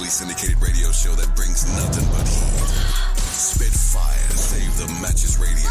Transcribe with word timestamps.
nationally 0.00 0.34
syndicated 0.34 0.62
radio 0.62 0.90
show 0.92 1.14
that 1.14 1.34
brings 1.36 1.66
nothing 1.76 2.04
but 2.10 2.26
heat. 2.26 3.18
Spit 3.18 3.68
Spitfire, 3.68 4.30
save 4.30 4.76
the 4.78 4.86
matches 5.00 5.38
radio. 5.38 5.70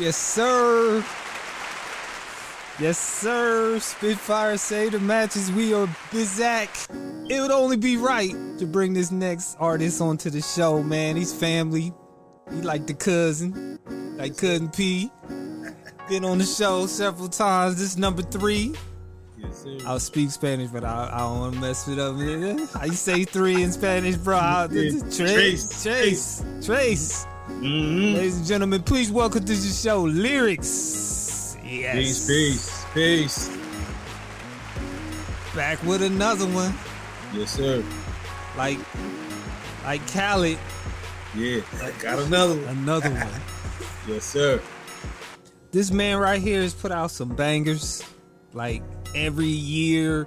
Yes, 0.00 0.16
sir. 0.16 1.04
Yes, 2.80 2.98
sir. 2.98 3.78
Spitfire 3.78 4.56
say 4.56 4.88
the 4.88 4.98
matches. 4.98 5.50
We 5.52 5.72
are 5.72 5.86
Bizak. 6.10 7.30
It 7.30 7.40
would 7.40 7.52
only 7.52 7.76
be 7.76 7.96
right 7.96 8.32
to 8.58 8.66
bring 8.66 8.94
this 8.94 9.12
next 9.12 9.56
artist 9.60 10.00
onto 10.00 10.28
the 10.28 10.40
show, 10.42 10.82
man. 10.82 11.16
He's 11.16 11.32
family. 11.32 11.92
He 12.52 12.60
like 12.62 12.86
the 12.86 12.94
cousin, 12.94 13.78
like 14.18 14.36
cousin 14.36 14.68
P. 14.70 15.10
Been 16.08 16.24
on 16.24 16.38
the 16.38 16.44
show 16.44 16.86
several 16.86 17.28
times. 17.28 17.76
This 17.76 17.92
is 17.92 17.96
number 17.96 18.22
three. 18.22 18.74
Yes, 19.38 19.62
sir. 19.62 19.78
I'll 19.86 20.00
speak 20.00 20.30
Spanish, 20.30 20.70
but 20.70 20.84
I, 20.84 21.10
I 21.12 21.18
don't 21.20 21.38
want 21.38 21.54
to 21.54 21.60
mess 21.60 21.86
it 21.88 21.98
up. 21.98 22.16
You 22.18 22.92
say 22.92 23.24
three 23.24 23.62
in 23.62 23.70
Spanish, 23.72 24.16
bro? 24.16 24.36
I- 24.36 24.66
Trace, 24.68 25.16
Trace, 25.16 25.82
Trace, 25.82 26.44
Trace. 26.66 27.26
Mhm. 27.48 28.14
Ladies 28.14 28.38
and 28.38 28.46
gentlemen, 28.46 28.82
please 28.82 29.12
welcome 29.12 29.44
to 29.44 29.52
the 29.54 29.68
show 29.72 30.02
Lyrics. 30.02 31.23
Yes. 31.80 32.26
Peace, 32.26 32.26
peace, 32.94 33.48
peace. 33.48 33.56
Back 35.54 35.82
with 35.84 36.02
another 36.02 36.46
one. 36.46 36.74
Yes, 37.32 37.50
sir. 37.52 37.84
Like 38.56 38.78
like 39.84 40.00
Khaled, 40.12 40.58
Yeah, 41.34 41.60
I 41.82 41.90
got 42.00 42.18
another 42.18 42.54
one. 42.56 42.68
another 42.68 43.10
one. 43.14 43.40
Yes, 44.08 44.24
sir. 44.24 44.60
This 45.70 45.90
man 45.90 46.18
right 46.18 46.40
here 46.40 46.62
has 46.62 46.74
put 46.74 46.92
out 46.92 47.10
some 47.10 47.30
bangers. 47.34 48.02
Like 48.52 48.82
every 49.14 49.46
year 49.46 50.26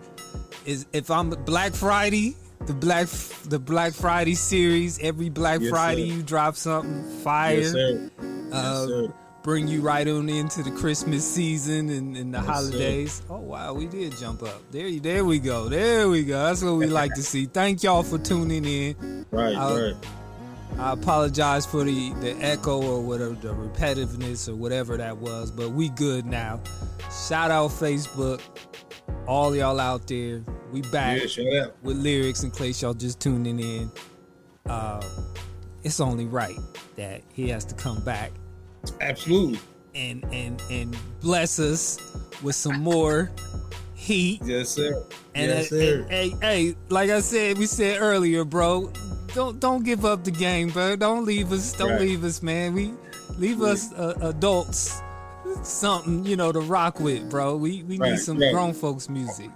is 0.65 0.85
if 0.93 1.09
I'm 1.09 1.29
Black 1.29 1.73
Friday, 1.73 2.35
the 2.65 2.73
Black 2.73 3.07
the 3.45 3.59
Black 3.59 3.93
Friday 3.93 4.35
series, 4.35 4.99
every 4.99 5.29
Black 5.29 5.61
Yes, 5.61 5.69
Friday 5.69 6.09
sir. 6.09 6.15
you 6.15 6.23
drop 6.23 6.55
something 6.55 7.03
fire. 7.21 7.59
Yes, 7.59 7.71
sir. 7.71 8.11
Yes, 8.21 8.53
uh, 8.53 8.85
sir. 8.87 9.13
Bring 9.47 9.65
you 9.65 9.79
right 9.79 10.09
on 10.09 10.27
into 10.27 10.61
the 10.61 10.71
Christmas 10.71 11.25
season 11.25 11.89
and, 11.89 12.17
and 12.17 12.33
the 12.33 12.37
Yes, 12.37 12.45
sir. 12.47 12.51
holidays. 12.51 13.21
Oh 13.29 13.37
wow, 13.39 13.73
we 13.73 13.85
did 13.87 14.11
jump 14.17 14.43
up. 14.43 14.61
There, 14.71 14.87
you- 14.87 14.99
there 14.99 15.23
we 15.23 15.39
go. 15.39 15.69
There 15.69 16.09
we 16.09 16.25
go. 16.25 16.43
That's 16.47 16.61
what 16.61 16.73
we 16.73 16.85
like 16.87 17.13
to 17.13 17.23
see. 17.23 17.45
Thank 17.45 17.81
y'all 17.81 18.03
for 18.03 18.17
tuning 18.17 18.65
in. 18.65 19.25
Right, 19.31 19.55
I'll- 19.55 19.79
right. 19.81 19.95
I 20.77 20.91
apologize 20.91 21.65
for 21.65 21.85
the 21.85 22.11
the 22.19 22.35
echo 22.41 22.83
or 22.83 23.01
whatever 23.01 23.35
the 23.35 23.53
repetitiveness 23.53 24.49
or 24.49 24.55
whatever 24.57 24.97
that 24.97 25.15
was, 25.17 25.49
but 25.49 25.71
we 25.71 25.87
good 25.89 26.25
now. 26.25 26.59
Shout 27.29 27.49
out 27.49 27.69
Facebook, 27.71 28.41
all 29.27 29.55
y'all 29.55 29.79
out 29.79 30.07
there. 30.07 30.43
We 30.73 30.81
back 30.91 31.21
Yeah, 31.37 31.67
with 31.83 31.95
lyrics 31.95 32.43
in 32.43 32.51
case 32.51 32.81
y'all 32.81 32.93
just 32.93 33.21
tuning 33.21 33.61
in. 33.61 33.89
Uh, 34.65 35.01
it's 35.83 36.01
only 36.01 36.25
right 36.25 36.57
that 36.97 37.21
he 37.31 37.47
has 37.47 37.63
to 37.63 37.73
come 37.75 38.03
back 38.03 38.33
Absolutely. 39.01 39.59
and 39.95 40.23
and 40.31 40.61
and 40.69 40.95
bless 41.21 41.59
us 41.59 41.99
with 42.43 42.55
some 42.55 42.79
more 42.81 43.31
heat. 43.95 44.41
Yes, 44.43 44.69
sir. 44.69 45.03
And, 45.35 45.51
yes, 45.51 45.71
uh, 45.71 45.75
sir. 45.75 46.07
hey, 46.09 46.29
hey, 46.41 46.75
like 46.89 47.09
I 47.09 47.19
said, 47.19 47.57
we 47.57 47.65
said 47.65 47.99
earlier, 48.01 48.43
bro. 48.43 48.91
Don't 49.33 49.59
don't 49.59 49.83
give 49.83 50.05
up 50.05 50.23
the 50.23 50.31
game, 50.31 50.69
bro. 50.69 50.95
Don't 50.95 51.25
leave 51.25 51.51
us. 51.51 51.73
Don't 51.73 51.91
Right. 51.91 52.01
leave 52.01 52.23
us, 52.23 52.41
man. 52.41 52.73
We 52.73 52.93
leave 53.37 53.59
Yeah. 53.59 53.67
us 53.67 53.91
uh, 53.93 54.13
adults 54.21 55.01
something, 55.63 56.25
you 56.25 56.35
know, 56.35 56.51
to 56.51 56.59
rock 56.59 56.99
with, 56.99 57.29
bro. 57.29 57.55
We 57.55 57.83
we 57.83 57.97
need 57.97 58.17
some 58.19 58.37
right. 58.39 58.51
grown 58.53 58.73
folks 58.73 59.09
music. 59.09 59.49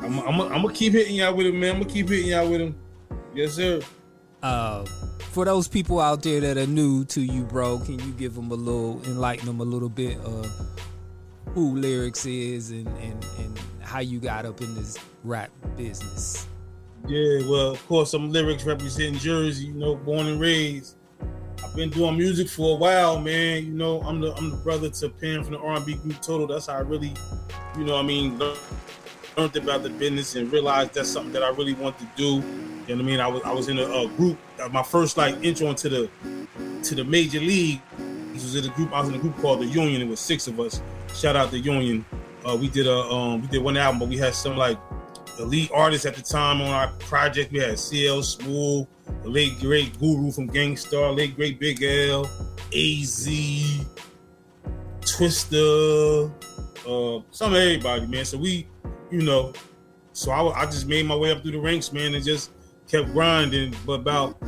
I'm, 0.00 0.18
I'm, 0.20 0.40
I'm 0.40 0.62
gonna 0.62 0.72
keep 0.72 0.92
hitting 0.92 1.16
y'all 1.16 1.34
with 1.34 1.46
him, 1.46 1.58
man. 1.60 1.76
I'm 1.76 1.82
gonna 1.82 1.92
keep 1.92 2.08
hitting 2.08 2.30
y'all 2.30 2.48
with 2.48 2.60
him. 2.60 2.74
Yes, 3.34 3.54
sir. 3.54 3.80
Uh, 4.42 4.84
for 5.36 5.44
those 5.44 5.68
people 5.68 6.00
out 6.00 6.22
there 6.22 6.40
that 6.40 6.56
are 6.56 6.66
new 6.66 7.04
to 7.04 7.20
you, 7.20 7.42
bro, 7.42 7.78
can 7.80 7.98
you 7.98 8.10
give 8.12 8.34
them 8.34 8.50
a 8.50 8.54
little, 8.54 9.02
enlighten 9.04 9.44
them 9.44 9.60
a 9.60 9.64
little 9.64 9.90
bit 9.90 10.16
of 10.20 10.50
who 11.48 11.76
lyrics 11.76 12.24
is 12.24 12.70
and 12.70 12.88
and 12.88 13.22
and 13.38 13.60
how 13.82 13.98
you 13.98 14.18
got 14.18 14.46
up 14.46 14.62
in 14.62 14.74
this 14.74 14.96
rap 15.24 15.50
business? 15.76 16.46
Yeah, 17.06 17.46
well, 17.50 17.72
of 17.72 17.86
course, 17.86 18.12
some 18.12 18.32
lyrics 18.32 18.64
representing 18.64 19.18
Jersey. 19.18 19.66
You 19.66 19.74
know, 19.74 19.96
born 19.96 20.26
and 20.26 20.40
raised. 20.40 20.96
I've 21.62 21.76
been 21.76 21.90
doing 21.90 22.16
music 22.16 22.48
for 22.48 22.74
a 22.74 22.78
while, 22.78 23.20
man. 23.20 23.66
You 23.66 23.72
know, 23.72 24.00
I'm 24.04 24.22
the 24.22 24.32
I'm 24.36 24.48
the 24.48 24.56
brother 24.56 24.88
to 24.88 25.10
Pam 25.10 25.44
from 25.44 25.52
the 25.52 25.58
R&B 25.58 25.96
group 25.96 26.22
Total. 26.22 26.46
That's 26.46 26.68
how 26.68 26.76
I 26.76 26.80
really, 26.80 27.12
you 27.76 27.84
know, 27.84 27.98
I 27.98 28.02
mean, 28.02 28.40
learned, 29.36 29.56
about 29.56 29.82
the 29.82 29.90
business 29.90 30.34
and 30.34 30.50
realized 30.52 30.94
that's 30.94 31.08
something 31.08 31.32
that 31.32 31.42
I 31.42 31.48
really 31.50 31.74
want 31.74 31.98
to 31.98 32.06
do. 32.16 32.24
You 32.24 32.40
know 32.40 32.96
what 32.96 33.00
I 33.00 33.02
mean? 33.02 33.20
I 33.20 33.26
was 33.26 33.42
I 33.44 33.52
was 33.52 33.68
in 33.68 33.78
a, 33.78 33.84
a 33.84 34.08
group. 34.16 34.38
uh, 34.62 34.68
My 34.68 34.82
first 34.82 35.16
like 35.16 35.34
intro 35.42 35.68
into 35.68 35.88
the 35.88 36.10
to 36.84 36.94
the 36.94 37.04
major 37.04 37.40
league 37.40 37.80
This 38.32 38.44
was 38.44 38.54
in 38.56 38.70
a 38.70 38.74
group. 38.74 38.92
I 38.92 39.00
was 39.00 39.08
in 39.08 39.14
a 39.16 39.18
group 39.18 39.36
called 39.38 39.60
the 39.60 39.66
Union. 39.66 40.00
It 40.02 40.08
was 40.08 40.20
six 40.20 40.46
of 40.46 40.58
us. 40.60 40.80
Shout 41.14 41.36
out 41.36 41.50
the 41.50 41.58
Union. 41.58 42.04
Uh, 42.44 42.56
we 42.56 42.68
did 42.68 42.86
a 42.86 42.96
um, 42.96 43.42
we 43.42 43.48
did 43.48 43.62
one 43.62 43.76
album, 43.76 43.98
but 43.98 44.08
we 44.08 44.16
had 44.16 44.34
some 44.34 44.56
like 44.56 44.78
elite 45.38 45.70
artists 45.74 46.06
at 46.06 46.14
the 46.14 46.22
time 46.22 46.60
on 46.60 46.68
our 46.68 46.88
project. 47.00 47.52
We 47.52 47.58
had 47.58 47.78
CL 47.78 48.22
Smooth, 48.22 48.86
the 49.22 49.28
late 49.28 49.58
great 49.60 49.98
Guru 49.98 50.30
from 50.30 50.46
Gang 50.46 50.76
Starr, 50.76 51.12
late 51.12 51.34
great 51.34 51.58
Big 51.58 51.82
L, 51.82 52.24
AZ, 52.72 53.28
Twister, 55.00 56.30
uh, 56.86 57.20
some 57.30 57.54
everybody, 57.54 58.06
man. 58.06 58.24
So 58.24 58.38
we, 58.38 58.68
you 59.10 59.22
know, 59.22 59.52
so 60.12 60.30
I, 60.30 60.62
I 60.62 60.64
just 60.66 60.86
made 60.86 61.06
my 61.06 61.14
way 61.14 61.30
up 61.30 61.42
through 61.42 61.52
the 61.52 61.60
ranks, 61.60 61.92
man, 61.92 62.14
and 62.14 62.24
just 62.24 62.50
kept 62.88 63.12
grinding. 63.12 63.74
But 63.84 64.00
about 64.00 64.40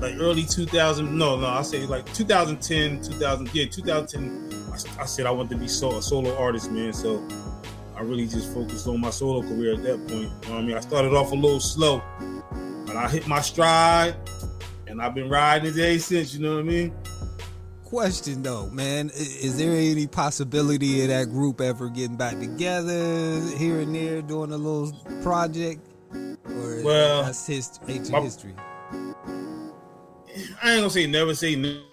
like 0.00 0.14
early 0.18 0.44
2000, 0.44 1.16
no, 1.16 1.36
no, 1.36 1.46
I 1.46 1.62
say 1.62 1.86
like 1.86 2.12
2010, 2.14 3.02
2000, 3.02 3.54
yeah, 3.54 3.66
2010. 3.66 4.72
I, 4.72 5.02
I 5.02 5.04
said 5.06 5.26
I 5.26 5.30
wanted 5.30 5.50
to 5.50 5.56
be 5.56 5.68
so, 5.68 5.98
a 5.98 6.02
solo 6.02 6.36
artist, 6.36 6.70
man. 6.70 6.92
So 6.92 7.26
I 7.94 8.00
really 8.00 8.26
just 8.26 8.52
focused 8.52 8.86
on 8.88 9.00
my 9.00 9.10
solo 9.10 9.42
career 9.42 9.74
at 9.74 9.82
that 9.84 9.98
point. 10.08 10.30
You 10.44 10.48
know 10.48 10.58
I 10.58 10.62
mean? 10.62 10.76
I 10.76 10.80
started 10.80 11.14
off 11.14 11.30
a 11.32 11.34
little 11.34 11.60
slow, 11.60 12.02
but 12.86 12.96
I 12.96 13.08
hit 13.08 13.28
my 13.28 13.40
stride, 13.40 14.16
and 14.86 15.00
I've 15.00 15.14
been 15.14 15.28
riding 15.28 15.70
it 15.70 15.76
day 15.76 15.98
since. 15.98 16.34
You 16.34 16.40
know 16.40 16.54
what 16.54 16.60
I 16.60 16.62
mean? 16.64 16.94
Question 17.92 18.42
though, 18.42 18.70
man, 18.70 19.10
is 19.10 19.58
there 19.58 19.72
any 19.72 20.06
possibility 20.06 21.02
of 21.02 21.08
that 21.08 21.26
group 21.26 21.60
ever 21.60 21.90
getting 21.90 22.16
back 22.16 22.38
together 22.38 23.38
here 23.58 23.80
and 23.80 23.94
there 23.94 24.22
doing 24.22 24.50
a 24.50 24.56
little 24.56 24.98
project? 25.22 25.86
Or 26.10 26.82
Well, 26.82 27.24
that's 27.24 27.46
his, 27.46 27.78
ancient 27.86 28.12
my- 28.12 28.20
history. 28.20 28.54
I 30.62 30.72
ain't 30.72 30.80
gonna 30.80 30.88
say 30.88 31.06
never 31.06 31.34
say 31.34 31.54
ne- 31.54 31.84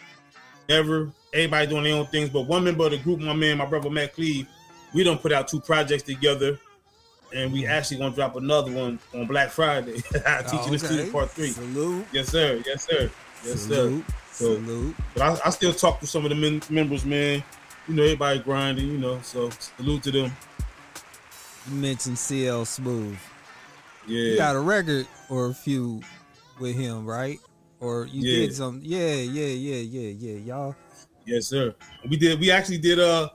never. 0.69 1.11
Everybody 1.33 1.67
doing 1.67 1.83
their 1.83 1.95
own 1.95 2.07
things, 2.07 2.29
but 2.29 2.43
one 2.43 2.63
member 2.63 2.85
of 2.85 2.91
the 2.91 2.97
group, 2.99 3.19
my 3.19 3.33
man, 3.33 3.57
my 3.57 3.65
brother 3.65 3.89
Matt 3.89 4.13
Cleve, 4.13 4.47
we 4.93 5.03
don't 5.03 5.21
put 5.21 5.33
out 5.33 5.49
two 5.49 5.59
projects 5.59 6.03
together, 6.03 6.57
and 7.35 7.51
we 7.51 7.63
mm-hmm. 7.63 7.71
actually 7.71 7.97
gonna 7.97 8.15
drop 8.15 8.37
another 8.37 8.71
one 8.71 8.99
on 9.13 9.27
Black 9.27 9.49
Friday. 9.49 9.95
Teaching 10.01 10.15
Oh, 10.23 10.69
the 10.69 10.79
student 10.79 11.11
part 11.11 11.29
three. 11.31 11.49
Salute. 11.49 12.05
Yes, 12.13 12.29
sir. 12.29 12.63
Yes, 12.65 12.87
sir. 12.87 13.11
Yes, 13.43 13.59
sir. 13.59 14.01
Salute. 14.31 14.57
So- 14.57 14.65
salute. 14.65 14.95
But 15.13 15.21
I, 15.23 15.47
I 15.47 15.49
still 15.51 15.73
talk 15.73 15.99
to 16.01 16.07
some 16.07 16.23
of 16.25 16.29
the 16.29 16.35
men, 16.35 16.61
members, 16.69 17.05
man. 17.05 17.43
You 17.87 17.95
know, 17.95 18.03
everybody 18.03 18.39
grinding. 18.39 18.87
You 18.87 18.97
know, 18.97 19.19
so 19.21 19.49
salute 19.77 20.03
to 20.03 20.11
them. 20.11 20.31
You 21.69 21.75
mentioned 21.75 22.17
CL 22.17 22.65
Smooth. 22.65 23.17
Yeah. 24.07 24.21
You 24.31 24.37
got 24.37 24.55
a 24.55 24.59
record 24.59 25.07
or 25.29 25.47
a 25.49 25.53
few 25.53 26.01
with 26.59 26.75
him, 26.75 27.05
right? 27.05 27.39
Or 27.79 28.05
you 28.05 28.21
Yeah. 28.27 28.45
did 28.47 28.55
some? 28.55 28.79
Yeah, 28.83 29.13
yeah, 29.15 29.45
yeah, 29.45 29.75
yeah, 29.81 30.09
yeah. 30.17 30.37
Y'all. 30.39 30.75
Yes, 31.25 31.47
sir. 31.47 31.75
We 32.09 32.17
did. 32.17 32.39
We 32.39 32.49
actually 32.51 32.79
did. 32.79 32.99
Uh, 32.99 33.29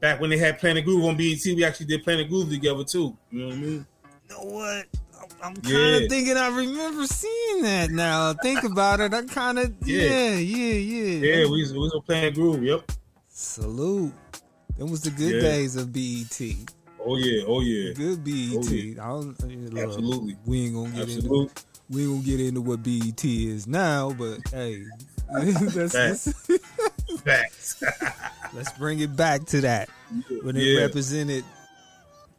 back 0.00 0.20
when 0.20 0.30
they 0.30 0.38
had 0.38 0.58
Planet 0.58 0.84
Groove 0.84 1.04
on 1.04 1.16
BET, 1.16 1.40
we 1.44 1.64
actually 1.64 1.86
did 1.86 2.02
Planet 2.02 2.28
Groove 2.28 2.48
together 2.48 2.84
too. 2.84 3.16
You 3.30 3.40
know 3.40 3.46
what 3.48 3.54
I 3.54 3.58
mean? 3.58 3.86
You 4.28 4.34
know 4.36 4.42
what? 4.54 4.86
I'm- 5.42 5.54
kind 5.56 5.66
Yeah. 5.74 5.96
of 5.96 6.08
thinking 6.08 6.36
I 6.36 6.48
remember 6.48 7.06
seeing 7.06 7.62
that. 7.62 7.90
Now 7.90 8.34
think 8.34 8.62
about 8.62 9.00
it. 9.00 9.14
I 9.14 9.22
kind 9.22 9.58
of 9.58 9.72
Yeah. 9.84 10.02
yeah, 10.02 10.34
yeah, 10.34 10.74
yeah. 10.74 11.26
Yeah, 11.38 11.44
we 11.50 11.62
was, 11.62 11.72
we 11.72 11.78
was 11.78 11.96
Planet 12.06 12.34
Groove. 12.34 12.62
Yep. 12.62 12.92
Salute. 13.28 14.12
Them 14.76 14.90
was 14.90 15.00
the 15.02 15.10
good 15.10 15.36
Yeah. 15.36 15.40
days 15.40 15.76
of 15.76 15.92
BET. 15.92 16.40
Oh 17.04 17.16
yeah. 17.16 17.42
Oh 17.46 17.60
yeah. 17.60 17.92
Good 17.94 18.22
BET. 18.24 18.58
Oh, 18.58 18.72
yeah. 18.72 19.04
I 19.04 19.08
don't, 19.08 19.72
look, 19.74 19.82
Absolutely. 19.84 20.36
We 20.44 20.64
ain't 20.66 20.74
gonna 20.74 20.90
get 20.90 21.00
into 21.08 21.14
Absolutely. 21.16 21.50
we 21.88 22.02
ain't 22.02 22.10
gonna 22.12 22.22
get 22.24 22.40
into 22.40 22.60
what 22.60 22.82
BET 22.82 23.24
is 23.24 23.66
now, 23.66 24.12
but 24.12 24.38
hey, 24.52 24.84
let's, 25.32 25.94
let's, 25.94 26.32
Facts. 27.24 27.82
let's 28.54 28.72
bring 28.72 29.00
it 29.00 29.16
back 29.16 29.44
to 29.46 29.60
that 29.62 29.88
when 30.42 30.56
it 30.56 30.78
represented 30.80 31.44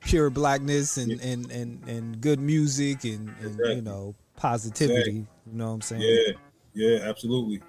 pure 0.01 0.29
blackness 0.29 0.97
and, 0.97 1.11
Yeah. 1.13 1.27
and, 1.27 1.51
and, 1.51 1.83
and 1.87 2.21
good 2.21 2.39
music 2.39 3.03
and, 3.03 3.29
and 3.39 3.45
Exactly. 3.51 3.75
you 3.75 3.81
know 3.81 4.15
positivity. 4.35 5.11
You 5.11 5.27
know 5.53 5.67
what 5.67 5.71
I'm 5.73 5.81
saying? 5.81 6.01
Yeah, 6.03 6.33
yeah, 6.73 6.99
absolutely. 7.09 7.61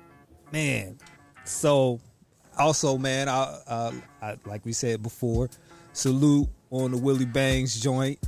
man. 0.52 0.98
So, 1.44 2.00
also, 2.56 2.96
man, 2.98 3.28
I, 3.28 3.58
uh, 3.66 3.92
I 4.22 4.36
like 4.46 4.64
we 4.64 4.72
said 4.72 5.02
before, 5.02 5.48
salute 5.92 6.48
on 6.70 6.92
the 6.92 6.98
Willie 6.98 7.24
Bangs 7.24 7.80
joint. 7.80 8.18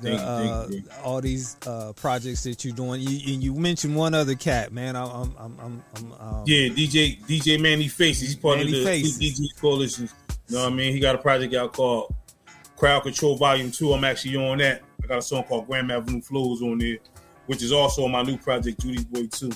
The, 0.00 0.10
Thank 0.18 0.20
you, 0.20 0.26
thank 0.26 0.50
uh, 0.50 0.66
you. 0.70 0.82
all 1.04 1.20
these 1.20 1.56
uh, 1.66 1.92
projects 1.94 2.42
that 2.44 2.64
you're 2.64 2.74
doing. 2.74 3.00
You, 3.00 3.32
and 3.34 3.42
you 3.44 3.54
mentioned 3.54 3.94
one 3.94 4.12
other 4.12 4.34
cat, 4.34 4.72
man. 4.72 4.96
I, 4.96 5.04
I'm, 5.04 5.34
I'm, 5.38 5.56
I'm, 5.60 5.82
I'm 5.96 6.12
um, 6.14 6.44
Yeah, 6.46 6.68
DJ 6.68 7.20
DJ 7.22 7.60
Manny 7.60 7.86
Faces. 7.88 8.28
He's 8.28 8.36
part 8.36 8.58
Manny 8.58 8.72
of 8.72 8.78
the 8.78 8.84
Faces. 8.84 9.18
DJ 9.18 9.60
coalition. 9.60 10.08
You 10.48 10.56
know 10.56 10.64
what 10.64 10.72
I 10.72 10.74
mean? 10.74 10.92
He 10.92 10.98
got 11.00 11.14
a 11.14 11.18
project 11.18 11.54
out 11.54 11.72
called 11.74 12.12
Crowd 12.84 13.02
Control 13.02 13.34
Volume 13.34 13.70
Two. 13.70 13.94
I'm 13.94 14.04
actually 14.04 14.36
on 14.36 14.58
that. 14.58 14.82
I 15.02 15.06
got 15.06 15.16
a 15.16 15.22
song 15.22 15.44
called 15.44 15.66
Grand 15.66 15.90
Avenue 15.90 16.20
Flows 16.20 16.60
on 16.60 16.76
there, 16.76 16.98
which 17.46 17.62
is 17.62 17.72
also 17.72 18.04
on 18.04 18.10
my 18.10 18.22
new 18.22 18.36
project, 18.36 18.78
Judy's 18.78 19.06
Boy 19.06 19.26
Two. 19.28 19.52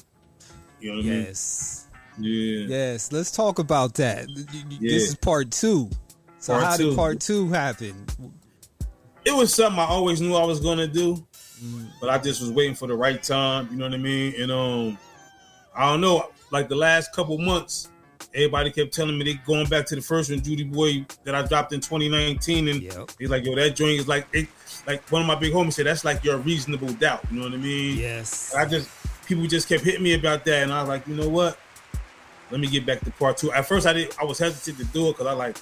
You 0.80 0.92
know 0.92 0.96
what 0.96 1.04
yes, 1.04 1.88
I 2.16 2.20
mean? 2.22 2.30
Yes. 2.32 2.68
Yeah. 2.70 2.76
yes. 2.76 3.12
Let's 3.12 3.30
talk 3.30 3.58
about 3.58 3.92
that. 3.96 4.30
You- 4.30 4.46
you- 4.54 4.64
Yeah. 4.80 4.92
This 4.94 5.08
is 5.10 5.14
part 5.14 5.50
two. 5.50 5.90
So, 6.38 6.54
Part 6.54 6.64
how 6.64 6.76
two. 6.78 6.88
did 6.88 6.96
part 6.96 7.20
two 7.20 7.50
happen? 7.50 8.06
It 9.26 9.32
was 9.34 9.52
something 9.52 9.78
I 9.78 9.84
always 9.84 10.22
knew 10.22 10.34
I 10.34 10.46
was 10.46 10.60
gonna 10.60 10.86
do, 10.86 11.16
Mm. 11.62 11.88
but 12.00 12.08
I 12.08 12.16
just 12.16 12.40
was 12.40 12.50
waiting 12.50 12.74
for 12.76 12.88
the 12.88 12.96
right 12.96 13.22
time. 13.22 13.68
You 13.70 13.76
know 13.76 13.84
what 13.84 13.92
I 13.92 13.98
mean? 13.98 14.40
And 14.40 14.50
um, 14.50 14.98
I 15.76 15.90
don't 15.90 16.00
know. 16.00 16.30
Like 16.50 16.70
the 16.70 16.76
last 16.76 17.12
couple 17.12 17.36
months, 17.36 17.90
everybody 18.34 18.70
kept 18.70 18.92
telling 18.92 19.18
me 19.18 19.24
they 19.24 19.34
going 19.46 19.66
back 19.66 19.86
to 19.86 19.94
the 19.96 20.02
first 20.02 20.30
one, 20.30 20.40
Judy 20.42 20.64
Boy, 20.64 21.04
that 21.24 21.34
I 21.34 21.42
dropped 21.46 21.72
in 21.72 21.80
2019, 21.80 22.68
and 22.68 22.82
Yep. 22.82 23.10
he's 23.18 23.30
like, 23.30 23.44
"Yo, 23.44 23.54
that 23.54 23.74
joint 23.76 23.98
is 24.00 24.08
like 24.08 24.26
it." 24.32 24.48
Like 24.86 25.02
one 25.10 25.22
of 25.22 25.28
my 25.28 25.34
big 25.34 25.52
homies 25.52 25.74
said, 25.74 25.86
"That's 25.86 26.04
like 26.04 26.22
your 26.24 26.38
reasonable 26.38 26.92
doubt." 26.94 27.24
You 27.30 27.38
know 27.38 27.44
what 27.44 27.54
I 27.54 27.56
mean? 27.56 27.98
Yes. 27.98 28.54
I 28.54 28.64
just 28.64 28.88
people 29.26 29.46
just 29.46 29.68
kept 29.68 29.84
hitting 29.84 30.02
me 30.02 30.14
about 30.14 30.44
that, 30.46 30.62
and 30.62 30.72
I 30.72 30.80
was 30.80 30.88
like, 30.88 31.06
you 31.06 31.14
know 31.14 31.28
what? 31.28 31.58
Let 32.50 32.60
me 32.60 32.66
get 32.66 32.86
back 32.86 33.00
to 33.00 33.10
part 33.10 33.36
two. 33.36 33.52
At 33.52 33.66
first, 33.66 33.86
I 33.86 33.92
did. 33.92 34.14
I 34.20 34.24
was 34.24 34.38
hesitant 34.38 34.78
to 34.78 34.84
do 34.92 35.08
it 35.08 35.12
because 35.12 35.26
I 35.26 35.32
like 35.32 35.56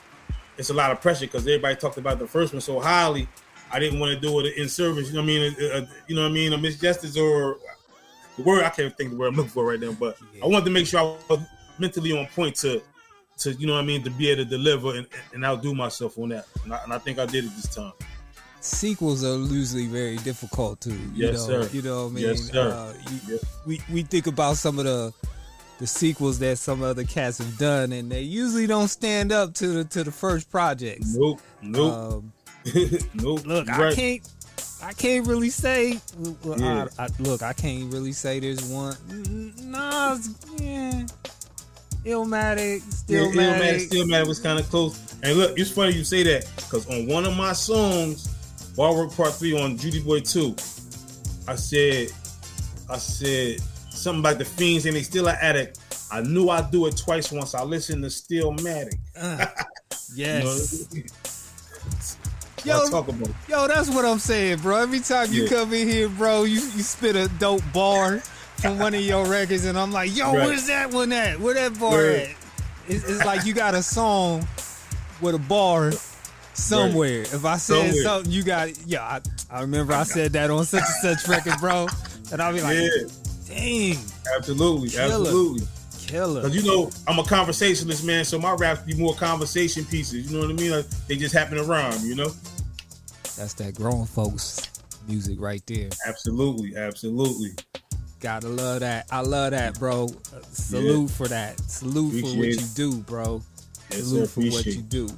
it's 0.58 0.70
a 0.70 0.74
lot 0.74 0.90
of 0.90 1.00
pressure 1.00 1.26
because 1.26 1.42
everybody 1.42 1.76
talked 1.76 1.98
about 1.98 2.18
the 2.18 2.26
first 2.26 2.52
one 2.52 2.60
so 2.62 2.80
highly. 2.80 3.28
I 3.70 3.80
didn't 3.80 3.98
want 3.98 4.14
to 4.14 4.20
do 4.20 4.38
it 4.40 4.56
in 4.56 4.68
service. 4.68 5.08
You 5.08 5.14
know 5.14 5.20
what 5.20 5.24
I 5.24 5.26
mean? 5.26 5.56
Uh, 5.60 5.64
uh, 5.78 5.86
you 6.06 6.14
know 6.14 6.22
what 6.22 6.30
I 6.30 6.34
mean? 6.34 6.52
A 6.52 6.58
misjustice 6.58 7.20
or 7.20 7.58
the 8.36 8.42
word 8.42 8.62
I 8.64 8.70
can't 8.70 8.96
think 8.96 9.08
of 9.10 9.16
the 9.16 9.20
word 9.20 9.28
I'm 9.28 9.34
looking 9.36 9.50
for 9.50 9.66
right 9.66 9.80
now. 9.80 9.92
But 9.92 10.16
I 10.42 10.46
wanted 10.46 10.66
to 10.66 10.70
make 10.70 10.86
sure 10.86 11.00
I 11.00 11.02
was 11.28 11.40
mentally 11.78 12.12
on 12.18 12.26
point 12.28 12.56
to 12.56 12.82
to 13.38 13.52
you 13.52 13.66
know 13.66 13.74
what 13.74 13.80
I 13.82 13.86
mean 13.86 14.02
to 14.04 14.10
be 14.10 14.30
able 14.30 14.44
to 14.44 14.48
deliver 14.50 14.96
and, 14.96 15.06
and 15.34 15.44
outdo 15.44 15.74
myself 15.74 16.18
on 16.18 16.30
that. 16.30 16.46
And 16.64 16.72
I, 16.72 16.80
and 16.84 16.92
I 16.92 16.98
think 16.98 17.18
I 17.18 17.26
did 17.26 17.44
it 17.44 17.50
this 17.56 17.74
time. 17.74 17.92
sequels 18.60 19.22
are 19.24 19.36
usually 19.38 19.86
very 19.86 20.16
difficult 20.18 20.80
to 20.82 20.90
you 20.90 21.10
Yes, 21.14 21.46
know 21.48 21.62
sir. 21.62 21.68
you 21.72 21.82
know 21.82 22.04
what 22.04 22.10
I 22.12 22.14
mean 22.14 22.24
Yes, 22.24 22.40
sir. 22.50 22.70
Uh, 22.70 22.94
you, 23.10 23.20
Yes. 23.34 23.44
we 23.66 23.82
we 23.92 24.02
think 24.02 24.26
about 24.26 24.56
some 24.56 24.78
of 24.78 24.84
the 24.86 25.12
the 25.78 25.86
sequels 25.86 26.38
that 26.38 26.56
some 26.56 26.82
other 26.82 27.04
cats 27.04 27.36
have 27.38 27.58
done 27.58 27.92
and 27.92 28.10
they 28.10 28.22
usually 28.22 28.66
don't 28.66 28.88
stand 28.88 29.30
up 29.30 29.52
to 29.54 29.66
the 29.68 29.84
to 29.84 30.02
the 30.04 30.10
first 30.10 30.50
projects 30.50 31.14
Nope. 31.14 31.40
Nope. 31.62 31.92
um, 31.92 32.32
nope. 33.14 33.44
look 33.46 33.66
You're 33.68 33.88
I 33.88 33.94
can't 33.94 34.28
I 34.82 34.92
can't 34.94 35.26
really 35.26 35.50
say 35.50 36.00
well, 36.42 36.58
Yeah. 36.58 36.86
I, 36.98 37.04
I, 37.04 37.08
look 37.18 37.42
I 37.42 37.52
can't 37.52 37.92
really 37.92 38.12
say 38.12 38.40
there's 38.40 38.64
one 38.64 38.96
nah 39.62 40.16
yeah 40.58 41.04
Illmatic, 42.06 42.82
Yeah, 43.08 43.18
Stillmatic. 43.20 43.34
Illmatic, 43.34 43.88
Stillmatic 43.88 44.26
was 44.28 44.38
kind 44.40 44.58
of 44.58 44.68
close. 44.70 44.98
And 45.22 45.36
look, 45.36 45.58
it's 45.58 45.70
funny 45.70 45.92
you 45.94 46.04
say 46.04 46.22
that 46.22 46.46
because 46.56 46.86
on 46.88 47.06
one 47.08 47.24
of 47.24 47.36
my 47.36 47.52
songs, 47.52 48.28
Bar 48.76 48.94
Work 48.94 49.14
Part 49.16 49.34
Three 49.34 49.58
on 49.58 49.76
Judy 49.76 50.00
Boy 50.02 50.20
Two, 50.20 50.54
I 51.48 51.56
said, 51.56 52.08
I 52.88 52.98
said 52.98 53.60
something 53.90 54.20
about 54.20 54.38
the 54.38 54.44
fiends 54.44 54.86
and 54.86 54.94
they 54.94 55.02
still 55.02 55.28
an 55.28 55.36
addict. 55.40 55.78
I 56.12 56.20
knew 56.20 56.48
I'd 56.50 56.70
do 56.70 56.86
it 56.86 56.96
twice 56.96 57.32
once 57.32 57.54
I 57.54 57.62
listened 57.64 58.02
to 58.04 58.08
Stillmatic. 58.08 58.94
Uh, 59.18 59.46
You 60.14 60.24
know, 60.24 60.32
yes. 60.40 62.16
Yo, 62.64 62.88
talk 62.88 63.08
about. 63.08 63.28
Yo, 63.48 63.66
that's 63.68 63.88
what 63.90 64.04
I'm 64.04 64.18
saying, 64.20 64.58
bro. 64.60 64.76
Every 64.82 65.00
time 65.00 65.32
you 65.32 65.42
Yeah. 65.44 65.48
come 65.50 65.72
in 65.74 65.88
here, 65.88 66.08
bro, 66.08 66.44
you, 66.44 66.54
you 66.54 66.82
spit 66.82 67.16
a 67.16 67.28
dope 67.38 67.62
bar 67.72 68.22
from 68.58 68.78
one 68.78 68.94
of 68.94 69.00
your 69.00 69.26
records, 69.26 69.64
and 69.64 69.78
I'm 69.78 69.92
like, 69.92 70.14
yo, 70.16 70.32
Right. 70.34 70.46
where's 70.46 70.66
that 70.66 70.90
one 70.92 71.12
at? 71.12 71.38
Where 71.40 71.54
that 71.54 71.78
bar 71.78 71.96
Right. 71.98 72.16
at? 72.30 72.36
It's, 72.88 73.04
it's 73.08 73.24
like 73.24 73.44
you 73.44 73.52
got 73.54 73.74
a 73.74 73.82
song 73.82 74.46
with 75.20 75.34
a 75.34 75.38
bar 75.38 75.92
somewhere. 76.54 77.22
If 77.22 77.44
I 77.44 77.56
said 77.56 77.76
Somewhere. 77.88 78.02
something, 78.02 78.32
you 78.32 78.42
got 78.44 78.70
yeah. 78.86 79.02
I, 79.02 79.20
I 79.50 79.60
remember 79.62 79.92
I 79.92 80.04
said 80.04 80.32
that 80.34 80.50
on 80.50 80.64
such 80.64 80.82
and 81.02 81.18
such 81.18 81.28
record, 81.28 81.58
bro, 81.60 81.86
and 82.32 82.40
I'll 82.40 82.54
be 82.54 82.60
like, 82.62 82.76
Yeah, 82.78 83.08
dang, 83.48 83.98
absolutely, 84.36 84.90
Killer. 84.90 85.04
absolutely. 85.14 85.66
killer. 86.06 86.42
Because 86.42 86.56
you 86.56 86.62
know 86.70 86.90
I'm 87.08 87.18
a 87.18 87.24
conversationalist, 87.24 88.04
man. 88.04 88.24
So 88.24 88.38
my 88.38 88.52
raps 88.54 88.82
be 88.82 88.94
more 88.94 89.14
conversation 89.14 89.84
pieces. 89.84 90.30
You 90.30 90.38
know 90.38 90.46
what 90.46 90.54
I 90.54 90.60
mean? 90.60 90.70
Like, 90.70 90.86
they 91.08 91.16
just 91.16 91.34
happen 91.34 91.56
to 91.58 91.64
rhyme. 91.64 91.98
You 92.04 92.14
know? 92.14 92.30
That's 93.36 93.54
that 93.54 93.74
grown 93.74 94.06
folks 94.06 94.70
music 95.08 95.40
right 95.40 95.62
there. 95.66 95.88
Absolutely, 96.06 96.76
absolutely. 96.76 97.50
Gotta 98.20 98.48
love 98.48 98.80
that. 98.80 99.06
I 99.10 99.20
love 99.20 99.50
that, 99.52 99.78
bro. 99.78 100.04
Uh, 100.06 100.40
salute 100.50 101.10
for 101.10 101.28
that. 101.28 101.58
Salute 101.60 102.20
for 102.22 102.38
what 102.38 102.48
you 102.48 102.58
do, 102.74 102.96
bro. 102.98 103.42
Yes. 103.90 104.04
Salute 104.04 104.30
for 104.30 104.40
what 104.40 104.66
you 104.66 104.80
do. 104.82 105.08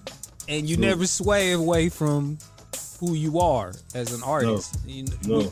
And 0.49 0.69
you 0.69 0.77
never 0.77 1.07
sway 1.07 1.53
away 1.53 1.89
from 1.91 2.39
who 2.99 3.15
you 3.15 3.39
are 3.39 3.73
as 3.95 4.13
an 4.13 4.23
artist. 4.25 4.79
You 4.87 5.05
No. 5.27 5.39
we, 5.39 5.51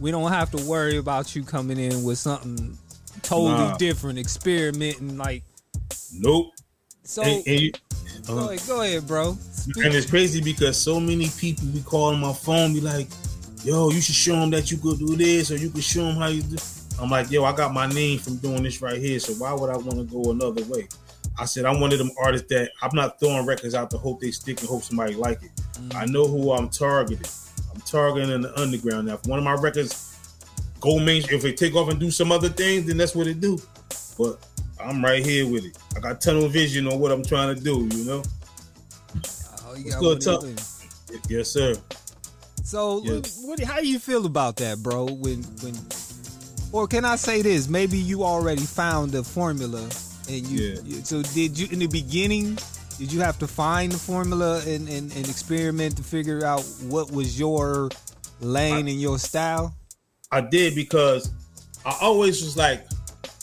we 0.00 0.10
don't 0.10 0.32
have 0.32 0.50
to 0.52 0.64
worry 0.66 0.96
about 0.96 1.36
you 1.36 1.44
coming 1.44 1.78
in 1.78 2.02
with 2.02 2.18
something 2.18 2.76
totally 3.22 3.50
Nah. 3.52 3.76
different, 3.76 4.18
experimenting 4.18 5.16
like 5.16 5.44
Nope. 6.12 6.48
so. 7.04 7.22
and, 7.22 7.46
and, 7.46 7.60
you- 7.60 7.72
go, 8.26 8.38
uh, 8.38 8.48
ahead, 8.48 8.62
go 8.66 8.80
ahead, 8.82 9.06
bro. 9.06 9.36
Speak- 9.52 9.84
and 9.84 9.94
it's 9.94 10.10
crazy 10.10 10.40
because 10.40 10.76
so 10.76 10.98
many 10.98 11.28
people 11.38 11.66
be 11.68 11.80
calling 11.82 12.18
my 12.18 12.32
phone, 12.32 12.74
be 12.74 12.80
like, 12.80 13.06
"Yo, 13.64 13.90
you 13.90 14.00
should 14.00 14.14
show 14.14 14.36
them 14.36 14.50
that 14.50 14.70
you 14.70 14.76
could 14.78 14.98
do 14.98 15.16
this, 15.16 15.50
or 15.50 15.56
you 15.56 15.70
could 15.70 15.84
show 15.84 16.04
them 16.04 16.16
how 16.16 16.28
you 16.28 16.42
do." 16.42 16.56
I'm 17.00 17.10
like, 17.10 17.30
"Yo, 17.30 17.44
I 17.44 17.54
got 17.54 17.72
my 17.72 17.86
name 17.86 18.18
from 18.18 18.36
doing 18.36 18.62
this 18.62 18.80
right 18.82 18.98
here, 19.00 19.18
so 19.18 19.32
why 19.34 19.52
would 19.52 19.70
I 19.70 19.76
want 19.76 19.98
to 19.98 20.04
go 20.04 20.30
another 20.30 20.62
way?" 20.64 20.88
I 21.38 21.46
said, 21.46 21.64
"I'm 21.64 21.80
one 21.80 21.92
of 21.92 21.98
them 21.98 22.10
artists 22.22 22.48
that 22.50 22.70
I'm 22.82 22.94
not 22.94 23.18
throwing 23.18 23.46
records 23.46 23.74
out 23.74 23.90
to 23.90 23.98
hope 23.98 24.20
they 24.20 24.30
stick 24.30 24.60
and 24.60 24.68
hope 24.68 24.82
somebody 24.82 25.14
like 25.14 25.42
it. 25.42 25.50
Mm. 25.80 25.94
I 25.94 26.04
know 26.06 26.26
who 26.26 26.52
I'm 26.52 26.68
targeting. 26.68 27.26
I'm 27.74 27.80
targeting 27.82 28.30
in 28.30 28.42
the 28.42 28.60
underground. 28.60 29.08
Now, 29.08 29.14
if 29.14 29.26
one 29.26 29.38
of 29.38 29.44
my 29.44 29.54
records 29.54 30.16
go 30.80 30.98
main, 30.98 31.24
if 31.30 31.42
they 31.42 31.52
take 31.52 31.74
off 31.74 31.88
and 31.88 31.98
do 31.98 32.10
some 32.10 32.30
other 32.30 32.50
things, 32.50 32.86
then 32.86 32.98
that's 32.98 33.14
what 33.14 33.26
it 33.26 33.40
do. 33.40 33.58
But 34.18 34.38
I'm 34.78 35.02
right 35.02 35.24
here 35.24 35.46
with 35.46 35.64
it. 35.64 35.78
I 35.96 36.00
got 36.00 36.20
tunnel 36.20 36.48
vision 36.48 36.86
on 36.86 36.98
what 36.98 37.10
I'm 37.10 37.24
trying 37.24 37.54
to 37.54 37.60
do. 37.60 37.88
You 37.96 38.04
know." 38.04 38.22
Oh, 39.64 39.74
you 39.74 39.84
Let's 39.84 39.94
got 39.94 40.00
go 40.00 40.08
one 40.08 40.20
talk- 40.20 40.44
Yes, 41.28 41.48
sir. 41.50 41.74
So, 42.64 43.02
Yes. 43.04 43.40
what, 43.42 43.60
how 43.60 43.80
do 43.80 43.86
you 43.86 43.98
feel 43.98 44.26
about 44.26 44.56
that, 44.56 44.82
bro? 44.82 45.06
When, 45.06 45.42
when, 45.62 45.74
or 46.72 46.86
can 46.86 47.04
I 47.04 47.16
say 47.16 47.42
this? 47.42 47.68
Maybe 47.68 47.98
you 47.98 48.24
already 48.24 48.62
found 48.62 49.12
the 49.12 49.22
formula, 49.22 49.82
and 50.28 50.46
you. 50.46 50.78
Yeah. 50.84 51.02
So, 51.02 51.22
did 51.22 51.58
you 51.58 51.68
in 51.70 51.80
the 51.80 51.88
beginning? 51.88 52.58
Did 52.98 53.12
you 53.12 53.20
have 53.20 53.38
to 53.40 53.48
find 53.48 53.90
the 53.90 53.98
formula 53.98 54.60
and, 54.66 54.88
and, 54.88 55.10
and 55.16 55.28
experiment 55.28 55.96
to 55.96 56.02
figure 56.04 56.44
out 56.44 56.62
what 56.82 57.10
was 57.10 57.38
your 57.38 57.88
lane 58.40 58.86
and 58.86 59.00
your 59.00 59.18
style? 59.18 59.74
I 60.30 60.40
did 60.40 60.74
because 60.74 61.30
I 61.84 61.96
always 62.00 62.42
was 62.42 62.56
like 62.56 62.86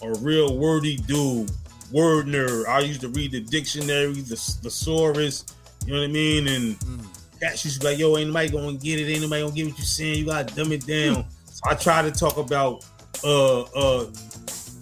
a 0.02 0.14
real 0.20 0.58
wordy 0.58 0.96
dude, 0.98 1.52
word 1.92 2.28
nerd. 2.28 2.68
I 2.68 2.80
used 2.80 3.02
to 3.02 3.10
read 3.10 3.32
the 3.32 3.42
dictionary, 3.42 4.14
the 4.14 4.38
thesaurus, 4.38 5.46
you 5.86 5.94
know 5.94 6.00
what 6.00 6.06
I 6.06 6.12
mean? 6.12 6.48
And 6.48 6.78
cats 6.78 7.09
to 7.40 7.80
be 7.80 7.86
like, 7.86 7.98
yo, 7.98 8.18
ain't 8.18 8.28
nobody 8.28 8.50
gonna 8.50 8.78
get 8.78 9.00
it, 9.00 9.12
ain't 9.12 9.22
nobody 9.22 9.42
gonna 9.42 9.56
get 9.56 9.68
what 9.68 9.78
you're 9.78 9.86
saying, 9.86 10.20
you 10.20 10.26
gotta 10.26 10.54
dumb 10.56 10.72
it 10.72 10.86
down. 10.86 11.26
so 11.46 11.62
I 11.66 11.74
try 11.76 12.02
to 12.02 12.12
talk 12.12 12.38
about 12.38 12.86
uh 13.24 13.62
uh 13.62 14.06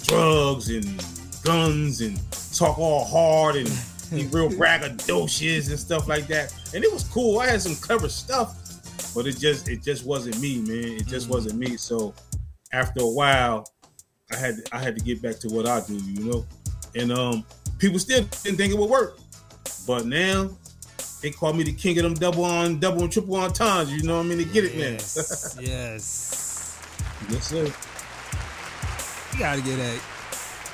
drugs 0.03 0.69
and 0.69 0.85
guns 1.43 2.01
and 2.01 2.19
talk 2.53 2.77
all 2.77 3.05
hard 3.05 3.55
and 3.55 3.67
be 4.11 4.25
real 4.31 4.49
braggadocious 4.49 5.69
and 5.69 5.79
stuff 5.79 6.07
like 6.07 6.27
that. 6.27 6.53
And 6.73 6.83
it 6.83 6.91
was 6.91 7.03
cool. 7.03 7.39
I 7.39 7.47
had 7.47 7.61
some 7.61 7.75
clever 7.75 8.09
stuff, 8.09 8.55
but 9.13 9.27
it 9.27 9.37
just 9.37 9.69
it 9.69 9.83
just 9.83 10.05
wasn't 10.05 10.39
me, 10.39 10.59
man. 10.59 10.97
It 10.97 11.07
just 11.07 11.29
wasn't 11.29 11.59
me. 11.59 11.77
So 11.77 12.13
after 12.71 13.01
a 13.01 13.07
while, 13.07 13.65
I 14.31 14.35
had 14.35 14.55
I 14.71 14.79
had 14.79 14.97
to 14.97 15.03
get 15.03 15.21
back 15.21 15.37
to 15.39 15.49
what 15.49 15.67
I 15.67 15.81
do, 15.81 15.95
you 15.95 16.31
know. 16.31 16.45
And 16.95 17.11
um, 17.11 17.45
people 17.77 17.99
still 17.99 18.23
didn't 18.23 18.57
think 18.57 18.73
it 18.73 18.77
would 18.77 18.89
work, 18.89 19.19
but 19.85 20.05
now 20.05 20.49
they 21.21 21.31
call 21.31 21.53
me 21.53 21.63
the 21.63 21.73
king 21.73 21.97
of 21.97 22.03
them 22.03 22.13
double 22.13 22.45
on 22.45 22.79
double 22.79 23.01
and 23.03 23.11
triple 23.11 23.35
on 23.35 23.51
times. 23.53 23.91
You 23.91 24.03
know 24.03 24.17
what 24.17 24.25
I 24.25 24.29
mean? 24.29 24.37
They 24.39 24.45
get 24.45 24.65
it 24.65 24.73
Yes, 24.75 25.57
yes. 25.61 26.77
now. 27.29 27.33
yes, 27.35 27.47
sir. 27.47 27.65
You 29.33 29.39
gotta 29.39 29.61
get 29.61 29.79
a, 29.79 29.99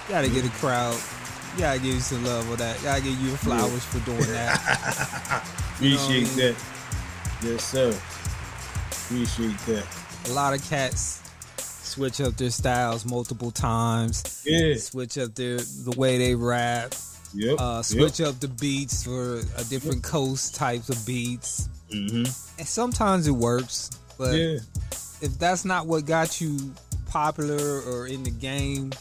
gotta 0.10 0.30
get 0.30 0.46
a 0.46 0.50
crowd. 0.60 0.98
You 1.56 1.60
gotta 1.62 1.80
give 1.80 1.94
you 1.94 2.00
some 2.00 2.24
love 2.26 2.46
for 2.46 2.56
that. 2.58 2.78
You 2.80 2.84
Gotta 2.84 3.02
give 3.04 3.20
you 3.20 3.32
the 3.32 3.38
flowers 3.38 3.84
for 3.86 4.00
doing 4.06 4.20
that. 4.32 5.44
You 5.82 5.90
know 5.96 5.98
I 5.98 6.04
Appreciate 6.06 6.38
mean? 6.38 6.38
that. 6.38 6.56
Yes, 7.44 7.64
sir. 7.66 8.00
Appreciate 8.92 9.58
that. 9.66 9.86
a 10.28 10.32
lot 10.34 10.54
of 10.54 10.64
cats 10.70 11.20
switch 11.58 12.22
up 12.22 12.36
their 12.38 12.52
styles 12.52 13.06
multiple 13.06 13.52
times. 13.52 14.44
Yeah. 14.46 14.76
Switch 14.78 15.18
up 15.18 15.34
their 15.36 15.58
the 15.58 15.94
way 15.98 16.18
they 16.20 16.36
rap. 16.36 16.94
Yep. 17.34 17.60
Uh, 17.60 17.76
yep. 17.78 17.86
switch 17.86 18.22
up 18.22 18.40
the 18.40 18.48
beats 18.48 19.04
for 19.04 19.40
a 19.58 19.64
different 19.66 20.04
coast 20.04 20.56
types 20.56 20.90
of 20.90 21.06
beats. 21.06 21.70
hmm 21.92 22.24
And 22.58 22.68
sometimes 22.68 23.28
it 23.28 23.32
works, 23.32 23.90
but 24.18 24.36
Yeah. 24.36 24.60
if 25.22 25.38
that's 25.40 25.66
not 25.66 25.88
what 25.88 26.06
got 26.06 26.40
you 26.42 26.74
popular 27.08 27.82
or 27.82 28.08
in 28.08 28.24
the 28.24 28.32
game, 28.32 28.92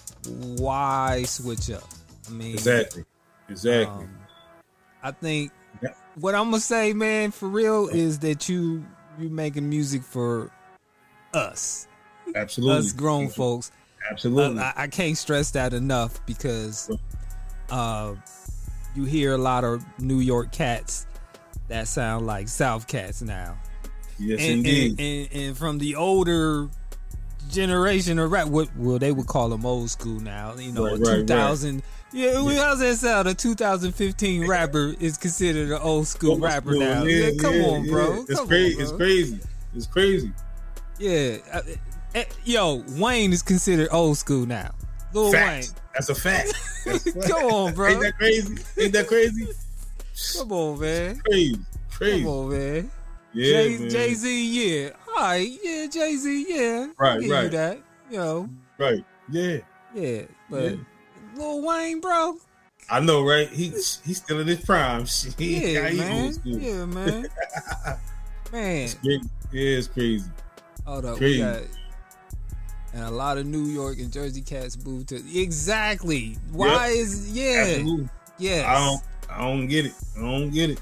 why 0.56 1.24
switch 1.26 1.70
up? 1.70 1.88
I 2.28 2.30
mean, 2.32 2.54
Exactly. 2.54 3.04
Exactly. 3.48 4.04
um, 4.04 4.18
I 5.02 5.10
think 5.10 5.52
what 6.14 6.34
I'm 6.34 6.50
gonna 6.50 6.60
say, 6.60 6.92
man, 6.92 7.30
for 7.32 7.48
real, 7.48 7.88
is 7.88 8.18
that 8.20 8.48
you 8.48 8.84
you 9.18 9.28
making 9.28 9.68
music 9.68 10.02
for 10.02 10.50
us, 11.34 11.86
Absolutely. 12.34 12.78
us 12.78 12.92
grown 12.92 13.28
folks. 13.28 13.72
Absolutely. 14.10 14.60
I, 14.60 14.72
I 14.76 14.86
can't 14.88 15.16
stress 15.16 15.50
that 15.52 15.72
enough 15.72 16.24
because 16.26 16.90
uh, 17.72 18.14
you 18.94 19.04
hear 19.04 19.32
a 19.32 19.38
lot 19.38 19.64
of 19.64 19.84
New 19.98 20.20
York 20.20 20.52
cats 20.52 21.06
that 21.68 21.88
sound 21.88 22.26
like 22.26 22.48
South 22.48 22.86
cats 22.86 23.22
now. 23.22 23.56
yes, 24.18 24.40
and, 24.40 24.58
indeed. 24.58 24.90
and, 25.00 25.00
and, 25.32 25.42
and 25.48 25.56
from 25.58 25.78
the 25.78 25.94
older 25.96 26.68
generation 27.50 28.18
of 28.18 28.30
rap, 28.30 28.48
what 28.48 28.68
well 28.76 28.98
they 28.98 29.12
would 29.12 29.26
call 29.26 29.48
them 29.48 29.64
old 29.66 29.90
school 29.90 30.20
now. 30.20 30.54
You 30.56 30.72
know, 30.72 30.84
Right, 30.84 30.92
a 30.94 30.96
right, 30.98 31.08
right. 31.08 31.26
2000. 31.26 31.82
Yeah, 32.14 32.42
we 32.44 32.56
how's 32.56 32.80
that 32.80 32.96
sound? 32.96 33.26
A 33.28 33.34
2015 33.34 34.46
rapper 34.48 34.94
is 35.00 35.16
considered 35.16 35.70
an 35.70 35.80
old 35.80 36.06
school 36.06 36.32
Old 36.32 36.42
rapper 36.42 36.72
school, 36.72 36.80
now. 36.80 37.04
yeah, 37.04 37.28
Yeah, 37.28 37.30
come 37.40 37.54
yeah, 37.54 37.66
on, 37.66 37.86
bro. 37.88 38.24
It's 38.28 38.38
Come 38.38 38.48
crazy. 38.48 38.76
on, 38.76 38.82
It's 38.82 38.92
crazy. 38.92 39.40
It's 39.74 39.86
crazy. 39.86 40.32
Yeah. 40.98 41.36
Uh, 41.50 41.60
uh, 42.14 42.24
Yo, 42.44 42.84
Wayne 42.98 43.32
is 43.32 43.40
considered 43.42 43.88
old 43.90 44.18
school 44.18 44.44
now. 44.44 44.72
Lil 45.14 45.32
Fact. 45.32 45.72
That's 45.94 46.08
a 46.08 46.14
fact. 46.14 46.52
That's 46.84 47.06
a 47.06 47.12
fact. 47.20 47.28
Come 47.28 47.44
on, 47.52 47.74
bro. 47.74 47.88
Ain't 47.90 48.00
that 48.02 48.16
crazy? 48.18 48.56
Ain't 48.78 48.92
that 48.92 49.06
crazy? 49.06 49.46
Come 50.38 50.52
on, 50.52 50.80
man. 50.80 51.20
Crazy. 51.20 51.56
Crazy. 51.90 52.22
Come 52.24 52.32
on, 52.32 52.48
man. 52.50 52.90
Yeah, 53.34 53.88
Jay 53.88 54.14
Z, 54.14 54.46
yeah. 54.84 54.90
All 55.08 55.22
right, 55.22 55.58
yeah, 55.62 55.86
Jay 55.86 56.16
Z, 56.16 56.46
yeah. 56.48 56.88
Right, 56.98 57.20
give 57.20 57.30
right. 57.30 57.44
You 57.44 57.48
that, 57.50 57.78
you 58.10 58.16
know, 58.18 58.48
Right. 58.78 59.04
Yeah. 59.30 59.58
yeah. 59.94 60.22
But 60.50 60.62
Yeah. 60.72 60.76
Lil 61.36 61.62
Wayne, 61.62 62.00
bro, 62.00 62.36
I 62.90 63.00
know, 63.00 63.22
right? 63.24 63.48
He 63.48 63.68
he's 63.70 64.16
still 64.18 64.40
in 64.40 64.46
his 64.46 64.60
prime. 64.60 65.06
Shit. 65.06 65.38
yeah, 65.40 65.92
man, 65.92 66.34
yeah, 66.44 66.84
man, 66.84 67.26
man. 68.52 68.82
It's 68.82 68.94
crazy. 68.94 69.30
Yeah, 69.50 69.78
it's 69.78 69.88
crazy. 69.88 70.30
Hold 70.84 71.04
up, 71.06 71.16
Crazy. 71.16 71.38
we 71.42 71.48
got. 71.48 71.62
And 72.94 73.04
a 73.04 73.10
lot 73.10 73.38
of 73.38 73.46
New 73.46 73.64
York 73.64 73.98
and 73.98 74.12
Jersey 74.12 74.42
cats 74.42 74.76
moved 74.84 75.08
to 75.08 75.16
exactly. 75.34 76.36
Why 76.50 76.88
is 76.88 77.30
yeah, 77.32 77.82
yes. 78.38 78.66
I 78.66 78.74
don't 78.74 79.02
I 79.30 79.48
don't 79.48 79.66
get 79.66 79.86
it. 79.86 79.94
I 80.16 80.20
don't 80.20 80.50
get 80.50 80.70
it. 80.70 80.80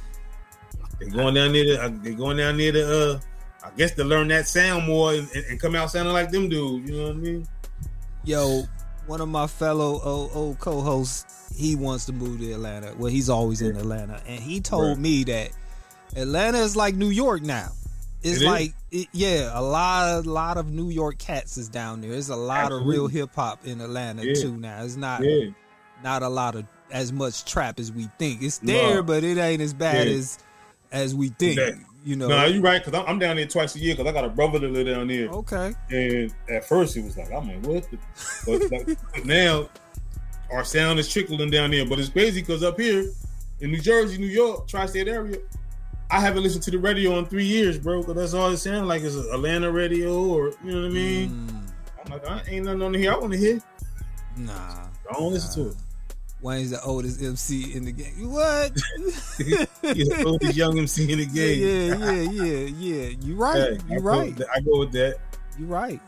They're 0.98 1.08
going 1.08 1.34
down 1.34 1.52
there 1.52 1.64
to 1.64 1.98
they 2.02 2.14
going 2.14 2.36
down 2.36 2.56
there 2.56 2.72
to 2.72 3.12
uh 3.14 3.20
I 3.62 3.70
guess 3.76 3.92
to 3.92 4.04
learn 4.04 4.28
that 4.28 4.48
sound 4.48 4.86
more 4.86 5.12
and, 5.14 5.28
and, 5.34 5.60
come 5.60 5.74
out 5.74 5.90
sounding 5.90 6.14
like 6.14 6.30
them 6.30 6.48
dudes, 6.48 6.90
you 6.90 6.96
know 6.96 7.04
what 7.04 7.12
I 7.12 7.16
mean? 7.16 7.46
Yo, 8.24 8.62
one 9.06 9.20
of 9.20 9.28
my 9.28 9.46
fellow 9.46 10.00
old, 10.02 10.30
old 10.34 10.58
co-hosts, 10.58 11.54
he 11.54 11.76
wants 11.76 12.06
to 12.06 12.12
move 12.12 12.40
to 12.40 12.52
Atlanta. 12.52 12.94
Well, 12.98 13.10
he's 13.10 13.28
always 13.28 13.60
in 13.60 13.76
Atlanta, 13.76 14.22
and 14.26 14.40
he 14.40 14.60
told 14.60 14.88
Right. 14.88 14.98
me 14.98 15.24
that 15.24 15.50
Atlanta 16.16 16.58
is 16.58 16.74
like 16.74 16.94
New 16.94 17.10
York 17.10 17.42
now. 17.42 17.70
It's 18.22 18.42
It 18.42 18.46
like, 18.46 18.74
it, 18.90 19.08
yeah, 19.12 19.50
a 19.58 19.62
lot, 19.62 20.18
of, 20.18 20.26
lot 20.26 20.56
of 20.58 20.70
New 20.70 20.90
York 20.90 21.18
cats 21.18 21.56
is 21.56 21.68
down 21.68 22.00
there. 22.02 22.10
There's 22.10 22.28
a 22.28 22.36
lot 22.36 22.70
of 22.72 22.84
real 22.84 23.06
hip 23.06 23.30
hop 23.34 23.66
in 23.66 23.80
Atlanta 23.80 24.24
Yeah. 24.24 24.34
too. 24.34 24.56
Now 24.56 24.82
it's 24.84 24.96
not, 24.96 25.24
Yeah. 25.24 25.50
not 26.04 26.22
a 26.22 26.28
lot 26.28 26.54
of 26.54 26.64
as 26.90 27.12
much 27.12 27.44
trap 27.44 27.78
as 27.80 27.92
we 27.92 28.08
think. 28.18 28.42
It's 28.42 28.58
there, 28.58 28.96
No. 28.96 29.02
but 29.02 29.22
it 29.24 29.38
ain't 29.38 29.62
as 29.62 29.72
bad 29.72 30.06
Yeah. 30.08 30.14
as 30.14 30.38
as 30.92 31.14
we 31.14 31.28
think. 31.28 31.56
Exactly. 31.58 31.84
You 32.04 32.16
know. 32.16 32.28
No, 32.28 32.44
you 32.46 32.60
right, 32.60 32.84
because 32.84 32.98
I'm, 33.00 33.06
I'm 33.06 33.18
down 33.18 33.36
there 33.36 33.46
twice 33.46 33.76
a 33.76 33.78
year 33.78 33.94
because 33.94 34.08
I 34.08 34.12
got 34.12 34.24
a 34.24 34.28
brother 34.28 34.58
that 34.58 34.72
live 34.72 34.86
down 34.86 35.06
there. 35.06 35.28
okay. 35.28 35.72
And 35.90 36.34
at 36.48 36.64
first 36.64 36.94
he 36.94 37.00
was 37.00 37.16
like, 37.16 37.30
I'm 37.32 37.46
like, 37.46 37.64
what? 37.66 37.86
The? 37.90 37.98
But 38.46 38.70
like, 38.72 38.98
but 39.14 39.24
now 39.24 39.68
our 40.50 40.64
sound 40.64 40.98
is 40.98 41.08
trickling 41.08 41.50
down 41.50 41.70
there. 41.70 41.86
But 41.86 42.00
it's 42.00 42.08
crazy 42.08 42.40
because 42.40 42.62
up 42.64 42.78
here 42.80 43.04
in 43.60 43.70
New 43.70 43.80
Jersey, 43.80 44.18
New 44.18 44.26
York, 44.26 44.66
tri-state 44.66 45.06
area, 45.08 45.36
I 46.12 46.20
haven't 46.20 46.42
listened 46.42 46.62
to 46.64 46.70
the 46.70 46.78
radio 46.78 47.18
in 47.18 47.26
three 47.26 47.44
years, 47.46 47.78
bro. 47.78 48.00
Because 48.00 48.16
that's 48.16 48.34
all 48.34 48.50
it 48.50 48.56
sounds 48.58 48.86
like 48.88 49.02
is 49.02 49.16
Atlanta 49.16 49.70
radio 49.70 50.14
or 50.24 50.52
you 50.64 50.72
know 50.72 50.82
what 50.82 50.90
I 50.90 50.94
mean. 50.94 51.30
Mm, 51.30 51.70
I'm 52.04 52.12
like, 52.12 52.26
I 52.28 52.42
ain't 52.48 52.64
nothing 52.66 52.82
on 52.82 52.94
here. 52.94 53.12
I 53.12 53.16
want 53.18 53.32
to 53.32 53.38
hear. 53.38 53.60
nah. 54.36 54.52
I 55.08 55.12
don't 55.14 55.32
listen 55.32 55.64
to 55.64 55.70
it. 55.70 55.76
Wayne's 56.42 56.70
the 56.70 56.80
oldest 56.82 57.20
MC 57.22 57.74
in 57.74 57.84
the 57.84 57.92
game. 57.92 58.30
What? 58.32 58.72
He's 59.36 60.08
the 60.08 60.24
oldest 60.26 60.56
young 60.56 60.78
MC 60.78 61.12
in 61.12 61.18
the 61.18 61.26
game. 61.26 61.60
yeah, 61.60 62.12
yeah, 62.12 62.44
yeah, 62.44 62.68
yeah. 62.78 63.16
You 63.20 63.34
right. 63.34 63.56
Hey, 63.56 63.78
You 63.90 64.00
go 64.00 64.04
right. 64.06 64.36
that- 64.36 64.46
I 64.54 64.60
go 64.60 64.78
with 64.78 64.92
that. 64.92 65.16
You 65.58 65.66
right. 65.66 66.00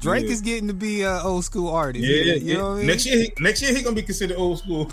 Drake 0.00 0.26
Yeah. 0.26 0.30
is 0.32 0.40
getting 0.40 0.68
to 0.68 0.74
be 0.74 1.02
an 1.02 1.20
old 1.24 1.44
school 1.44 1.68
artist. 1.68 2.04
Yeah, 2.04 2.34
you 2.34 2.40
yeah. 2.42 2.54
know 2.58 2.68
what 2.70 2.74
I 2.74 2.78
mean? 2.78 2.86
Next 2.86 3.06
year, 3.06 3.18
he, 3.18 3.32
next 3.40 3.62
year 3.62 3.74
he 3.74 3.82
gonna 3.82 3.96
be 3.96 4.02
considered 4.02 4.36
old 4.36 4.58
school. 4.58 4.90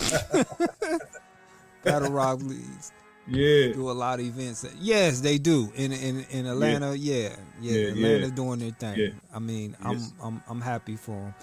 Battle 1.84 2.12
Rock 2.12 2.42
leagues 2.42 2.92
yeah, 3.30 3.74
do 3.74 3.90
a 3.90 3.94
lot 3.94 4.20
of 4.20 4.26
events. 4.26 4.66
Yes, 4.80 5.22
they 5.22 5.38
do 5.38 5.72
in 5.76 5.92
in 5.92 6.26
in 6.30 6.46
Atlanta. 6.46 6.96
Yeah, 6.96 7.36
yeah, 7.62 7.72
Yeah, 7.72 7.88
Atlanta's 7.90 8.30
yeah. 8.30 8.36
doing 8.36 8.60
their 8.60 8.72
thing. 8.72 8.96
Yeah. 8.98 9.10
I 9.34 9.40
mean, 9.40 9.76
Yes. 9.84 10.14
I'm 10.22 10.28
I'm 10.36 10.44
I'm 10.50 10.62
happy 10.62 10.96
for 10.96 11.12
them. 11.12 11.34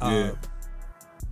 Yeah. 0.00 0.08
Uh, 0.08 0.34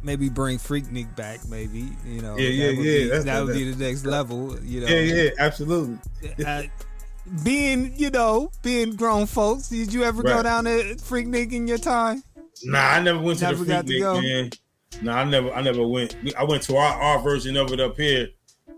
maybe 0.02 0.28
bring 0.28 0.58
Freaknik 0.58 1.14
back. 1.16 1.46
Maybe 1.48 1.88
you 2.06 2.22
know. 2.22 2.36
Yeah, 2.36 2.48
yeah, 2.48 2.66
that 2.66 2.76
would 2.76 2.84
yeah, 2.84 3.18
Be, 3.18 3.24
that 3.24 3.44
would 3.44 3.54
be 3.54 3.70
the 3.72 3.84
next 3.84 4.04
level. 4.06 4.56
You 4.62 4.80
know. 4.82 4.86
yeah, 4.88 5.00
yeah, 5.00 5.30
absolutely. 5.38 5.98
uh, 6.46 6.62
being, 7.44 7.92
you 7.96 8.10
know, 8.10 8.50
being 8.62 8.96
grown 8.96 9.26
folks, 9.26 9.68
did 9.68 9.92
you 9.92 10.02
ever 10.02 10.22
go 10.22 10.42
down 10.42 10.64
to 10.64 10.96
Freaknik 10.96 11.52
in 11.52 11.66
your 11.68 11.78
time? 11.78 12.22
Nah, 12.64 12.78
I 12.80 13.00
never 13.00 13.20
went 13.20 13.38
to 13.40 13.46
Never 13.46 13.64
the 13.64 13.72
Freaknik, 13.74 14.22
man. 14.22 14.50
Nah, 15.02 15.16
I 15.18 15.24
never, 15.24 15.52
I 15.52 15.62
never 15.62 15.86
went. 15.86 16.16
I 16.36 16.44
went 16.44 16.62
to 16.64 16.76
our, 16.76 16.94
our 16.94 17.18
version 17.20 17.56
of 17.56 17.72
it 17.72 17.80
up 17.80 17.96
here. 17.96 18.28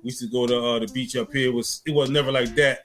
We 0.04 0.08
used 0.10 0.20
to 0.20 0.28
go 0.28 0.46
to 0.46 0.56
uh, 0.62 0.78
the 0.80 0.86
beach 0.92 1.16
up 1.16 1.32
here. 1.32 1.48
It 1.48 1.54
was 1.54 1.80
it 1.86 1.92
was 1.94 2.10
never 2.10 2.30
like 2.30 2.54
that, 2.56 2.80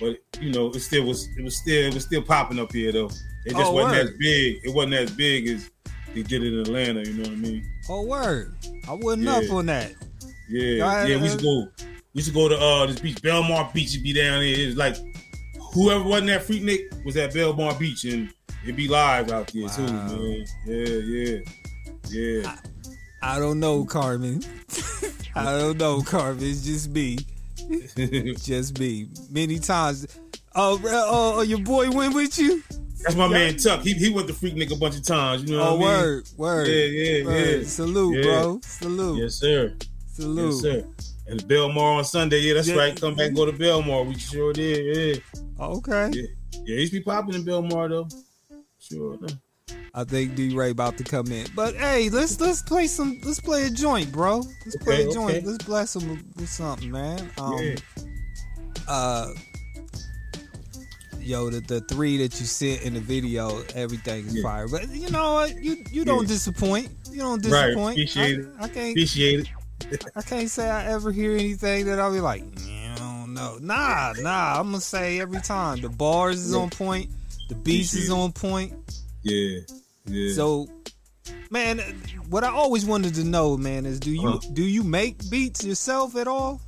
but 0.00 0.18
you 0.40 0.50
know, 0.52 0.68
it 0.70 0.80
still 0.80 1.04
was. 1.06 1.28
It 1.38 1.42
was 1.44 1.56
still 1.56 1.86
it 1.86 1.94
was 1.94 2.04
still 2.04 2.20
popping 2.22 2.58
up 2.58 2.72
here 2.72 2.90
though. 2.92 3.10
It 3.46 3.50
just 3.52 3.56
Oh, 3.70 3.72
wasn't 3.72 3.92
word. 3.94 4.06
as 4.08 4.10
big. 4.18 4.60
It 4.64 4.74
wasn't 4.74 4.94
as 4.94 5.10
big 5.12 5.48
as 5.48 5.70
they 6.14 6.22
did 6.22 6.42
it 6.42 6.52
in 6.52 6.60
Atlanta. 6.60 7.00
You 7.04 7.12
know 7.14 7.22
what 7.22 7.32
I 7.32 7.36
mean? 7.36 7.64
Oh, 7.88 8.02
word. 8.02 8.54
I 8.88 8.92
wasn't 8.92 9.24
Yeah. 9.24 9.36
up 9.36 9.50
on 9.52 9.66
that. 9.66 9.92
Yeah, 10.50 11.04
yeah. 11.06 11.16
We 11.16 11.22
used 11.22 11.38
to 11.38 11.44
go. 11.44 11.68
We 12.12 12.18
used 12.18 12.28
to 12.28 12.34
go 12.34 12.48
to 12.48 12.58
uh 12.58 12.86
this 12.86 12.98
beach, 12.98 13.22
Belmar 13.22 13.72
Beach. 13.72 13.90
It'd 13.92 14.02
be 14.02 14.12
down 14.12 14.40
there. 14.40 14.48
It 14.60 14.66
was 14.66 14.76
like 14.76 14.96
whoever 15.74 16.02
wasn't 16.02 16.30
at 16.30 16.44
Freaknik 16.44 17.04
was 17.04 17.16
at 17.16 17.32
Belmar 17.32 17.78
Beach, 17.78 18.04
and 18.04 18.32
it'd 18.64 18.74
be 18.76 18.88
live 18.88 19.30
out 19.30 19.46
there 19.52 19.68
too, 19.68 19.82
man. 19.86 20.44
Yeah, 20.66 20.84
yeah, 20.86 21.38
yeah. 22.10 22.48
I 22.50 22.58
don't 23.38 23.58
know, 23.60 23.84
Carmen. 23.84 24.42
I 25.34 25.44
don't 25.58 25.78
know, 25.78 26.02
Carmen. 26.02 26.42
It's 26.44 26.64
just 26.64 26.90
me. 26.90 27.18
Just 28.44 28.78
me. 28.78 29.08
Many 29.30 29.58
times. 29.58 30.06
Oh, 30.54 30.78
oh, 30.84 31.34
oh, 31.38 31.40
your 31.42 31.60
boy 31.60 31.90
went 31.90 32.14
with 32.14 32.38
you? 32.38 32.62
That's 33.02 33.16
my 33.16 33.26
man 33.26 33.56
Tuck. 33.56 33.80
He 33.80 33.94
he 33.94 34.10
went 34.10 34.28
to 34.28 34.34
Freaknik 34.34 34.70
a 34.70 34.76
bunch 34.76 34.96
of 34.96 35.02
times. 35.04 35.44
You 35.44 35.56
know 35.56 35.62
Oh, 35.62 35.76
what 35.76 35.88
I 35.88 35.96
mean? 35.96 36.02
word, 36.04 36.28
word. 36.36 36.68
Yeah, 36.68 36.84
yeah, 36.84 37.24
word. 37.24 37.58
yeah. 37.60 37.66
Salute, 37.66 38.16
Yeah. 38.16 38.22
bro. 38.22 38.60
Salute. 38.64 39.18
Yes, 39.22 39.34
sir. 39.36 39.74
Salute. 40.12 40.52
Yes, 40.52 40.60
sir. 40.60 40.84
And 41.26 41.42
Belmar 41.48 41.96
on 41.98 42.04
Sunday. 42.04 42.40
Yeah, 42.40 42.54
that's 42.54 42.68
Yeah. 42.68 42.76
right. 42.76 43.00
Come 43.00 43.14
back, 43.14 43.28
and 43.28 43.36
go 43.36 43.46
to 43.46 43.52
Belmar. 43.52 44.06
We 44.06 44.18
sure 44.18 44.52
did. 44.52 45.22
Okay. 45.58 46.10
Yeah, 46.12 46.22
yeah. 46.22 46.28
Yeah, 46.66 46.74
he 46.76 46.80
used 46.82 46.92
to 46.92 46.98
be 46.98 47.04
popping 47.04 47.34
in 47.34 47.44
Belmar 47.44 47.88
though. 47.88 48.08
Sure. 48.78 49.16
I 49.96 50.02
think 50.04 50.34
D 50.34 50.54
Ray 50.56 50.70
about 50.70 50.96
to 50.98 51.04
come 51.04 51.28
in. 51.28 51.46
But 51.54 51.76
hey, 51.76 52.08
let's 52.10 52.40
let's 52.40 52.62
play 52.62 52.86
some 52.88 53.20
let's 53.24 53.40
play 53.40 53.66
a 53.66 53.70
joint, 53.70 54.10
bro. 54.12 54.38
Let's 54.64 54.76
play 54.76 54.94
Okay, 55.02 55.08
a 55.08 55.12
joint. 55.12 55.36
okay. 55.36 55.46
Let's 55.46 55.64
bless 55.64 55.94
him 55.96 56.08
with, 56.36 56.48
something, 56.48 56.90
man. 56.90 57.30
Um 57.38 57.62
Yeah. 57.62 57.76
uh 58.88 59.28
Yo, 61.20 61.48
the, 61.48 61.60
the 61.60 61.80
three 61.82 62.18
that 62.18 62.38
you 62.38 62.44
sent 62.44 62.82
in 62.82 62.92
the 62.92 63.00
video, 63.00 63.62
everything 63.74 64.26
is 64.26 64.34
Yeah. 64.36 64.42
fire. 64.42 64.68
But 64.68 64.90
you 64.90 65.08
know 65.10 65.32
what? 65.34 65.56
You 65.62 65.82
you 65.90 66.04
don't 66.04 66.26
disappoint. 66.28 66.90
You 67.10 67.20
don't 67.20 67.40
disappoint. 67.40 67.76
Right, 67.76 67.92
appreciate 67.92 68.38
I, 68.38 68.40
it. 68.42 68.48
I 68.58 68.68
can't 68.68 68.90
Appreciate 68.90 69.40
it. 69.40 69.48
I 70.16 70.22
can't 70.22 70.50
say 70.50 70.68
I 70.68 70.86
ever 70.92 71.12
hear 71.12 71.32
anything 71.34 71.86
that 71.86 71.98
I'll 72.00 72.12
be 72.12 72.20
like, 72.20 72.42
"Yeah, 72.66 72.94
I 72.94 72.98
don't 72.98 73.32
know. 73.32 73.58
Nah, 73.60 74.12
nah. 74.18 74.58
I'm 74.58 74.66
gonna 74.72 74.80
say 74.80 75.20
every 75.20 75.40
time 75.40 75.80
the 75.80 75.88
bars 75.88 76.40
is 76.44 76.52
Yeah. 76.52 76.60
on 76.60 76.70
point, 76.70 77.10
the 77.48 77.54
beats 77.54 77.94
is 77.94 78.10
Appreciate 78.10 78.16
it. 78.16 78.20
on 78.20 78.32
point. 78.32 78.72
Yeah. 79.22 79.60
Yeah. 80.06 80.34
So, 80.34 80.68
man, 81.50 81.78
what 82.28 82.44
I 82.44 82.48
always 82.50 82.84
wanted 82.84 83.14
to 83.14 83.24
know, 83.24 83.56
man, 83.56 83.86
is 83.86 84.00
do 84.00 84.10
you 84.10 84.30
Huh. 84.32 84.38
do 84.52 84.62
you 84.62 84.82
make 84.82 85.28
beats 85.30 85.64
yourself 85.64 86.16
at 86.16 86.26
all? 86.28 86.60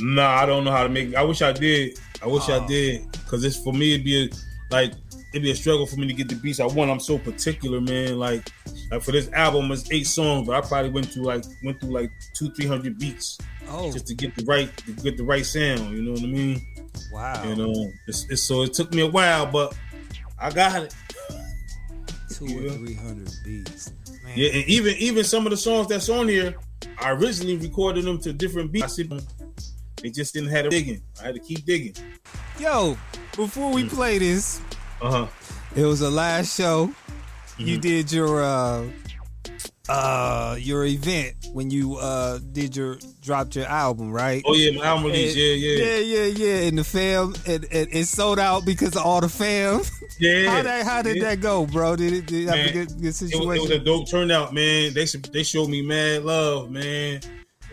Nah, 0.00 0.28
I 0.42 0.46
don't 0.46 0.64
know 0.64 0.72
how 0.72 0.82
to 0.82 0.88
make. 0.88 1.14
I 1.14 1.22
wish 1.22 1.40
I 1.42 1.52
did. 1.52 1.98
I 2.22 2.26
wish 2.26 2.48
Oh. 2.48 2.60
I 2.62 2.66
did, 2.66 3.06
cause 3.26 3.44
it's 3.44 3.56
for 3.56 3.72
me. 3.72 3.94
It'd 3.94 4.04
be 4.04 4.24
a, 4.24 4.28
like 4.70 4.92
it'd 5.32 5.42
be 5.42 5.50
a 5.50 5.54
struggle 5.56 5.86
for 5.86 5.96
me 5.96 6.06
to 6.06 6.12
get 6.12 6.28
the 6.28 6.36
beats 6.36 6.60
I 6.60 6.66
want. 6.66 6.90
I'm 6.90 7.00
so 7.00 7.18
particular, 7.18 7.80
man. 7.80 8.18
Like, 8.18 8.50
like 8.90 9.02
for 9.02 9.12
this 9.12 9.30
album, 9.32 9.70
it's 9.72 9.90
eight 9.90 10.06
songs, 10.06 10.46
but 10.46 10.54
I 10.56 10.66
probably 10.66 10.90
went 10.90 11.06
through 11.06 11.24
like 11.24 11.44
went 11.64 11.80
through 11.80 11.90
like 11.92 12.10
two, 12.36 12.50
three 12.54 12.66
hundred 12.66 12.98
beats 12.98 13.38
Oh, 13.68 13.90
just 13.92 14.06
to 14.08 14.14
get 14.14 14.34
the 14.36 14.44
right 14.44 14.74
to 14.78 14.92
get 14.92 15.16
the 15.16 15.24
right 15.24 15.44
sound. 15.46 15.94
You 15.96 16.02
know 16.02 16.12
what 16.12 16.22
I 16.22 16.26
mean? 16.26 16.60
wow. 17.12 17.42
You 17.44 17.52
uh, 17.52 17.54
know, 17.54 17.90
it's, 18.08 18.26
it's, 18.30 18.42
so 18.42 18.62
it 18.62 18.72
took 18.74 18.92
me 18.92 19.02
a 19.02 19.06
while, 19.08 19.46
but 19.46 19.76
I 20.38 20.50
got 20.50 20.82
it. 20.82 20.94
Two 22.34 22.46
Yeah. 22.46 22.70
or 22.72 22.76
three 22.78 22.94
hundred 22.94 23.30
beats. 23.44 23.92
Man. 24.24 24.32
Yeah, 24.36 24.48
and 24.50 24.64
even 24.68 24.94
even 24.98 25.24
some 25.24 25.46
of 25.46 25.50
the 25.50 25.56
songs 25.56 25.88
that's 25.88 26.08
on 26.08 26.28
here, 26.28 26.54
I 26.98 27.10
originally 27.12 27.56
recorded 27.56 28.04
them 28.04 28.18
to 28.22 28.32
different 28.32 28.72
beats. 28.72 28.84
I 28.84 28.88
see 28.88 29.02
them, 29.04 29.20
they 30.02 30.10
just 30.10 30.34
didn't 30.34 30.50
have 30.50 30.66
it 30.66 30.70
digging. 30.70 31.00
I 31.20 31.26
had 31.26 31.34
to 31.34 31.40
keep 31.40 31.64
digging. 31.64 31.94
Yo, 32.58 32.96
before 33.36 33.72
we 33.72 33.88
play 33.88 34.18
this, 34.18 34.60
Uh 35.00 35.10
huh. 35.10 35.26
it 35.76 35.84
was 35.84 36.00
the 36.00 36.10
last 36.10 36.56
show. 36.56 36.92
You 37.58 37.78
Mhm. 37.78 37.82
did 37.82 38.12
your 38.12 38.42
uh 38.42 38.84
uh 39.88 40.56
your 40.58 40.86
event 40.86 41.34
when 41.52 41.70
you 41.70 41.96
uh 41.96 42.38
did 42.52 42.74
your 42.74 42.98
dropped 43.20 43.54
your 43.54 43.66
album, 43.66 44.10
right? 44.10 44.42
Oh 44.46 44.54
yeah, 44.54 44.76
my 44.78 44.86
album 44.86 45.06
release. 45.06 45.32
And- 45.32 45.40
Yeah, 45.40 45.54
yeah, 45.54 45.96
yeah, 45.96 45.96
yeah, 45.96 46.46
yeah. 46.46 46.68
And 46.68 46.78
the 46.78 46.84
fam, 46.84 47.34
it, 47.44 47.64
it, 47.70 47.88
it 47.92 48.06
sold 48.06 48.38
out 48.38 48.64
because 48.64 48.96
of 48.96 49.02
all 49.02 49.20
the 49.20 49.28
fam. 49.28 49.82
yeah. 50.18 50.50
how 50.56 50.62
that, 50.62 50.86
how 50.86 51.02
did 51.02 51.16
yeah. 51.16 51.24
that 51.24 51.40
go, 51.40 51.66
bro? 51.66 51.96
Did 51.96 52.12
it, 52.12 52.26
did 52.26 52.36
you 52.36 52.48
have 52.48 52.58
a 52.58 52.64
Man, 52.64 52.72
good, 52.72 52.88
good 52.88 53.04
It 53.04 53.04
was, 53.04 53.22
it 53.22 53.60
was 53.60 53.70
a 53.70 53.78
dope 53.78 54.08
turnout, 54.08 54.54
man. 54.54 54.94
They 54.94 55.04
they 55.04 55.42
showed 55.42 55.68
me 55.68 55.82
mad 55.82 56.24
love, 56.24 56.70
man, 56.70 57.20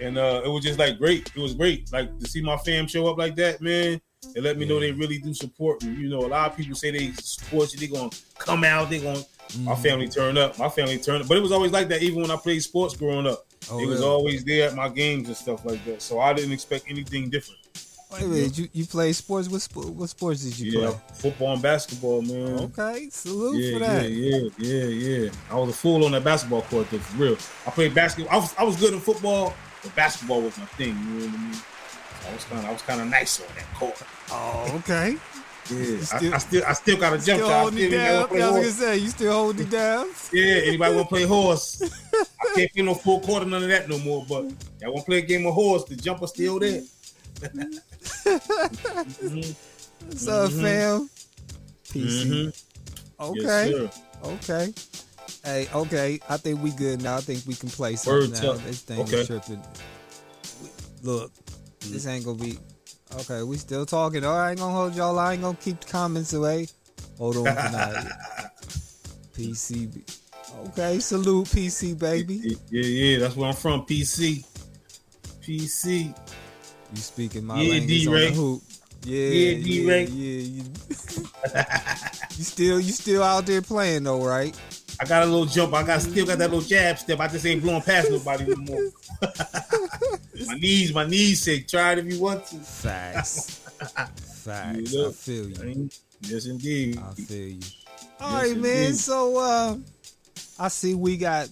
and 0.02 0.18
uh, 0.18 0.42
it 0.44 0.50
was 0.50 0.64
just 0.64 0.80
like 0.80 0.98
great. 0.98 1.32
It 1.36 1.42
was 1.42 1.54
great, 1.54 1.92
like 1.94 2.18
to 2.20 2.28
see 2.28 2.42
my 2.42 2.58
fam 2.58 2.88
show 2.88 3.08
up 3.08 3.18
like 3.18 3.36
that, 3.36 3.62
man. 3.62 4.02
It 4.36 4.44
let 4.44 4.58
me 4.58 4.66
know 4.66 4.80
they 4.80 4.92
really 4.92 5.18
do 5.18 5.34
support 5.34 5.84
me. 5.84 5.94
You 5.94 6.10
know, 6.10 6.20
a 6.20 6.28
lot 6.28 6.52
of 6.52 6.58
people 6.58 6.76
say 6.76 6.92
they 6.92 7.12
support 7.14 7.74
you. 7.74 7.80
They 7.80 7.88
gonna 7.88 8.12
come 8.38 8.64
out. 8.64 8.90
They 8.90 9.00
gonna. 9.00 9.24
My 9.60 9.74
Mm-hmm. 9.74 9.82
family 9.84 10.08
turned 10.08 10.38
up. 10.38 10.58
My 10.58 10.70
family 10.70 10.98
turned 10.98 11.24
up. 11.24 11.28
But 11.28 11.38
it 11.38 11.42
was 11.42 11.52
always 11.52 11.72
like 11.72 11.88
that, 11.90 12.02
even 12.02 12.22
when 12.22 12.32
I 12.32 12.38
played 12.38 12.62
sports 12.64 12.96
growing 12.96 13.28
up. 13.28 13.46
Oh, 13.70 13.78
they 13.78 13.86
was 13.86 14.02
always 14.02 14.44
there 14.44 14.70
at 14.70 14.76
my 14.76 14.88
games 14.90 15.28
and 15.28 15.36
stuff 15.38 15.64
like 15.66 15.84
that. 15.86 16.02
So 16.02 16.20
I 16.20 16.34
didn't 16.34 16.52
expect 16.54 16.86
anything 16.90 17.30
different. 17.30 17.60
Wait 18.12 18.24
a 18.24 18.26
minute, 18.26 18.58
you, 18.58 18.68
you 18.74 18.86
play 18.86 19.14
sports? 19.14 19.48
What, 19.48 19.62
sp- 19.64 19.92
what 19.96 20.10
sports 20.10 20.44
did 20.44 20.60
you 20.60 20.72
Yeah, 20.82 20.92
play? 20.92 21.00
football 21.16 21.54
and 21.54 21.62
basketball, 21.62 22.22
man. 22.22 22.72
Okay, 22.78 23.08
salute 23.10 23.62
Yeah, 23.62 23.72
for 23.74 23.80
that. 23.80 24.10
yeah, 24.10 24.50
yeah, 24.58 24.84
yeah, 24.84 25.20
yeah. 25.24 25.30
I 25.50 25.56
was 25.56 25.70
a 25.70 25.74
fool 25.74 26.04
on 26.06 26.12
that 26.12 26.24
basketball 26.24 26.62
court, 26.64 26.90
though, 26.92 26.98
for 26.98 27.18
real. 27.18 27.38
I 27.66 27.72
played 27.72 27.94
basketball. 27.94 28.34
I 28.34 28.38
was, 28.38 28.56
I 28.58 28.64
was 28.66 28.76
good 28.76 28.94
in 28.94 29.00
football, 29.00 29.54
but 29.82 29.96
basketball 29.96 30.42
was 30.42 30.58
my 30.58 30.66
thing. 30.66 30.90
You 30.90 30.94
know 30.94 31.26
what 31.28 31.40
I 31.40 31.44
mean? 31.44 31.56
I 32.30 32.34
was 32.34 32.44
kind 32.46 32.60
of, 32.60 32.66
I 32.66 32.72
was 32.74 32.82
kind 32.82 33.02
of 33.02 33.08
nice 33.08 33.40
on 33.40 33.48
that 33.56 33.74
court. 33.76 34.02
Oh, 34.32 34.76
okay. 34.80 35.16
Yeah, 35.72 36.04
still- 36.04 36.34
I, 36.34 36.36
I 36.36 36.38
still, 36.40 36.64
I 36.68 36.74
still 36.74 36.98
got 36.98 37.14
a 37.14 37.16
jump 37.18 37.24
Still 37.24 37.40
shot. 37.48 37.52
I 37.52 37.60
holding 37.62 37.78
still 37.88 37.92
down. 37.92 38.28
play 38.28 38.40
Yeah, 38.40 38.46
I 38.46 38.50
was 38.52 38.56
horse. 38.66 38.80
gonna 38.80 38.92
say 38.94 38.98
you 38.98 39.10
still 39.10 39.34
holding 39.34 39.68
it 39.68 39.70
down. 39.72 40.08
Yeah, 40.34 40.46
anybody 40.66 40.96
want 40.96 41.08
to 41.10 41.16
play 41.16 41.24
horse? 41.24 41.82
I 42.14 42.26
can't 42.56 42.72
feel 42.72 42.86
no 42.86 42.94
full 42.96 43.20
quarter, 43.22 43.46
none 43.46 43.64
of 43.64 43.70
that 43.70 43.88
no 43.90 43.98
more. 44.00 44.26
But 44.28 44.46
I 44.84 44.88
want 44.90 45.00
to 45.00 45.04
play 45.06 45.18
a 45.20 45.22
game 45.22 45.46
of 45.46 45.54
horse. 45.54 45.84
The 45.86 45.96
jumper's 45.96 46.30
still 46.32 46.60
there. 46.60 46.82
What's 50.08 50.28
up, 50.28 50.52
Mhm. 50.52 50.62
fam? 50.62 51.10
PC. 51.86 52.26
mhm. 52.26 52.64
Okay. 53.20 53.72
Yes. 53.72 54.02
Okay. 54.24 54.74
Hey, 55.44 55.68
okay. 55.74 56.20
I 56.30 56.38
think 56.38 56.62
we 56.62 56.72
good 56.72 57.02
now. 57.02 57.18
I 57.18 57.22
think 57.22 57.44
we 57.48 57.54
can 57.56 57.70
play 57.70 57.96
something 57.96 58.32
Word 58.32 58.42
now. 58.44 58.52
up. 58.52 58.64
This 58.64 58.82
thing 58.82 59.00
Okay. 59.02 59.18
is 59.22 59.28
tripping. 59.28 59.62
Look, 61.04 61.32
this 61.88 62.06
ain't 62.08 62.26
gonna 62.26 62.38
be 62.38 62.58
okay. 63.20 63.44
We 63.44 63.58
still 63.58 63.86
talking. 63.86 64.24
All 64.24 64.36
right, 64.36 64.48
I 64.48 64.50
ain't 64.52 64.60
gonna 64.60 64.74
hold 64.74 64.96
y'all. 64.96 65.18
I 65.20 65.34
ain't 65.34 65.42
gonna 65.42 65.58
keep 65.58 65.80
the 65.80 65.88
comments 65.88 66.34
away. 66.34 66.68
Hold 67.18 67.38
on 67.38 67.46
tonight. 67.46 68.06
PCB. 69.34 70.20
Okay, 70.68 71.00
salute 71.00 71.48
PC 71.48 71.98
baby. 71.98 72.58
Yeah, 72.70 72.82
yeah, 72.82 73.20
that's 73.20 73.36
where 73.36 73.50
I'm 73.50 73.56
from. 73.56 73.82
PC. 73.86 74.46
PC. 75.42 76.16
You 76.94 76.98
speaking 76.98 77.46
my 77.46 77.62
Yeah, 77.62 77.72
language 77.72 78.08
on 78.08 78.14
the 78.14 78.32
hoop. 78.32 78.62
Yeah, 79.04 79.18
Yeah, 79.18 79.52
yeah, 79.52 79.64
D-Ray. 79.64 80.04
yeah. 80.06 80.42
You, 80.42 80.64
you 82.38 82.44
still 82.44 82.80
you 82.80 82.92
still 82.92 83.24
out 83.24 83.46
there 83.46 83.62
playing 83.62 84.04
though, 84.04 84.24
right? 84.24 84.56
I 85.00 85.06
got 85.06 85.24
a 85.24 85.26
little 85.26 85.46
jump. 85.46 85.74
I 85.74 85.84
got 85.84 86.02
still 86.02 86.26
got 86.26 86.38
that 86.38 86.46
mm-hmm. 86.46 86.56
little 86.56 86.70
jab 86.70 87.00
step. 87.00 87.20
I 87.20 87.28
just 87.28 87.46
ain't 87.46 87.64
blowing 87.64 87.82
past 87.82 88.12
nobody 88.12 88.46
no 88.46 88.56
more. 88.58 88.92
my 90.48 90.56
knees, 90.56 90.94
my 90.94 91.06
knees 91.06 91.42
say 91.42 91.62
try 91.62 91.94
it 91.94 92.00
if 92.00 92.06
you 92.06 92.20
want 92.22 92.46
to. 92.48 92.56
Facts. 92.58 93.58
Facts. 94.44 94.92
You 94.94 95.08
I 95.08 95.12
feel 95.12 95.50
you. 95.50 95.90
Yes, 96.22 96.46
indeed. 96.46 96.98
I 97.00 97.14
feel 97.14 97.48
you. 97.50 97.60
All 98.20 98.32
Yes, 98.32 98.50
right, 98.52 98.58
man. 98.62 98.94
So 98.94 99.38
uh 99.38 99.78
I 100.60 100.68
see 100.68 100.94
we 100.94 101.18
got 101.18 101.50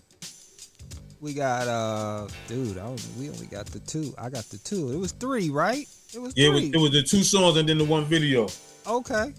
we 1.21 1.34
got 1.34 1.67
uh 1.67 2.28
dude, 2.47 2.78
I 2.78 2.86
don't, 2.86 3.08
we 3.17 3.30
only 3.30 3.47
got 3.47 3.65
the 3.67 3.80
two. 3.80 4.13
I 4.17 4.30
got 4.30 4.45
the 4.45 4.58
two. 4.60 4.91
It 4.91 4.97
was 4.97 5.12
three, 5.12 5.49
right? 5.49 5.88
It 6.13 6.19
was 6.19 6.34
Yeah, 6.36 6.47
it 6.49 6.54
was, 6.54 6.63
it 6.63 6.78
was 6.78 6.91
the 6.91 7.04
two 7.04 7.23
songs 7.23 7.58
and 7.58 7.67
then 7.67 7.78
the 7.78 7.86
one 7.86 8.06
video. 8.06 8.47
okay. 8.88 9.34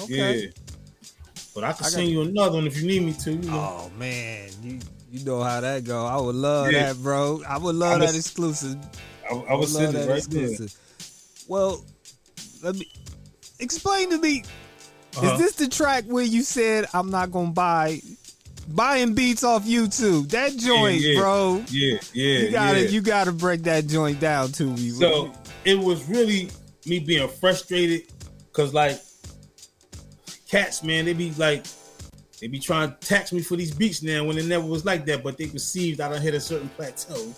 Okay. 0.00 0.40
Yeah. 0.44 0.50
But 1.54 1.64
I 1.64 1.72
can 1.74 1.84
I 1.86 1.88
send 1.90 2.08
you 2.08 2.22
another 2.22 2.54
one 2.56 2.66
if 2.66 2.80
you 2.80 2.86
need 2.86 3.02
me 3.02 3.12
to. 3.12 3.32
You 3.32 3.38
know. 3.50 3.58
Oh 3.88 3.90
man, 3.98 4.48
you 4.62 4.78
you 5.12 5.24
know 5.26 5.42
how 5.42 5.60
that 5.60 5.84
go. 5.84 6.06
I 6.06 6.18
would 6.18 6.34
love 6.34 6.72
Yeah. 6.72 6.92
that, 6.92 7.02
bro. 7.02 7.42
I 7.46 7.58
would 7.58 7.76
love 7.76 7.96
I'ma 7.96 8.06
that 8.06 8.16
exclusive. 8.16 8.78
I, 9.30 9.34
I 9.34 9.54
was 9.54 9.74
would 9.74 9.82
love 9.82 9.94
it 9.94 9.98
that 9.98 10.08
right 10.08 10.22
there. 10.30 10.48
exclusive. 10.48 11.44
Well, 11.48 11.84
let 12.62 12.76
me 12.76 12.90
explain 13.58 14.10
to 14.10 14.18
me. 14.18 14.42
Uh-huh. 15.16 15.34
Is 15.34 15.38
this 15.38 15.52
the 15.56 15.68
track 15.68 16.04
where 16.04 16.24
you 16.24 16.42
said 16.42 16.86
I'm 16.94 17.10
not 17.10 17.30
gonna 17.30 17.50
buy 17.50 18.00
buying 18.68 19.12
beats 19.12 19.44
off 19.44 19.66
YouTube? 19.66 20.30
That 20.30 20.56
joint, 20.56 21.02
yeah. 21.02 21.20
bro. 21.20 21.62
Yeah, 21.68 21.98
yeah. 22.14 22.38
You 22.38 22.50
gotta 22.50 22.80
yeah. 22.80 22.88
you 22.88 23.00
gotta 23.02 23.32
break 23.32 23.64
that 23.64 23.86
joint 23.88 24.18
down 24.18 24.50
to 24.52 24.64
me. 24.64 24.88
So 24.88 25.30
it 25.66 25.78
was 25.78 26.08
really 26.08 26.48
me 26.86 27.00
being 27.00 27.28
frustrated 27.28 28.10
because 28.46 28.72
like 28.72 28.98
cats, 30.48 30.82
man, 30.82 31.04
they 31.04 31.12
be 31.12 31.32
like 31.32 31.66
they 32.42 32.48
be 32.48 32.58
trying 32.58 32.90
to 32.90 32.96
tax 32.96 33.32
me 33.32 33.40
for 33.40 33.54
these 33.56 33.70
beats 33.72 34.02
now 34.02 34.24
when 34.24 34.36
it 34.36 34.46
never 34.46 34.66
was 34.66 34.84
like 34.84 35.06
that, 35.06 35.22
but 35.22 35.38
they 35.38 35.46
perceived 35.46 36.00
I 36.00 36.08
done 36.08 36.20
hit 36.20 36.34
a 36.34 36.40
certain 36.40 36.68
plateau. 36.70 37.32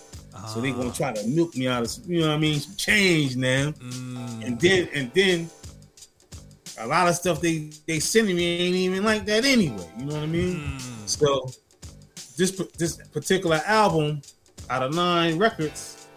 So 0.51 0.59
they 0.59 0.71
gonna 0.71 0.91
try 0.91 1.13
to 1.13 1.27
milk 1.27 1.55
me 1.55 1.67
out 1.67 1.83
of 1.83 1.91
some- 1.91 2.11
you 2.11 2.21
know 2.21 2.29
what 2.29 2.33
I 2.35 2.39
mean, 2.39 2.59
some 2.59 2.75
change 2.75 3.35
now. 3.35 3.71
Mm, 3.71 4.45
And 4.45 4.59
then 4.59 4.89
and 4.95 5.11
then 5.13 5.49
a 6.79 6.87
lot 6.87 7.07
of 7.07 7.15
stuff 7.15 7.39
they 7.39 7.69
they 7.85 7.99
sending 7.99 8.35
me 8.35 8.57
ain't 8.65 8.75
even 8.75 9.03
like 9.03 9.25
that 9.27 9.45
anyway. 9.45 9.87
You 9.99 10.05
know 10.05 10.15
what 10.15 10.23
I 10.23 10.25
mean? 10.25 10.55
mm. 10.55 11.07
So 11.07 11.51
this 12.35 12.51
this 12.77 12.97
particular 13.13 13.61
album, 13.65 14.21
out 14.71 14.81
of 14.81 14.93
nine 14.95 15.37
records, 15.37 16.07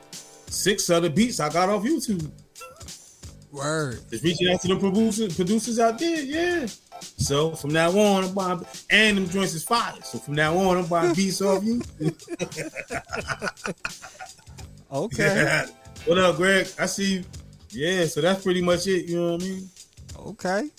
six 0.49 0.89
of 0.89 1.03
the 1.03 1.11
beats 1.11 1.39
I 1.41 1.51
got 1.51 1.69
off 1.69 1.85
YouTube. 1.85 2.29
word. 3.53 4.01
Just 4.11 4.25
reaching 4.25 4.49
out 4.53 4.61
to 4.63 4.69
the 4.69 4.77
producers 4.77 5.37
producers 5.37 5.79
out 5.79 5.99
there, 5.99 6.23
yeah. 6.23 6.67
So 7.01 7.53
from 7.53 7.71
now 7.71 7.91
on, 7.91 8.25
I'm 8.25 8.35
buying 8.35 8.65
and 8.91 9.17
them 9.19 9.29
joints 9.29 9.55
is 9.55 9.65
fire. 9.65 9.95
So 10.03 10.19
from 10.19 10.35
now 10.35 10.57
on, 10.57 10.79
I'm 10.79 10.87
buying 10.87 11.15
beats 11.15 11.41
off 11.43 11.63
you. 11.65 11.83
Okay. 14.91 15.67
what 16.07 16.17
up, 16.19 16.37
Greg? 16.37 16.67
I 16.79 16.87
see 16.87 17.17
you. 17.17 17.25
Yeah, 17.71 18.07
so 18.07 18.23
that's 18.23 18.43
pretty 18.43 18.63
much 18.63 18.87
it. 18.87 19.05
You 19.07 19.17
know 19.21 19.33
what 19.33 19.43
I 19.43 19.45
mean? 19.47 19.69
Okay. 20.19 20.71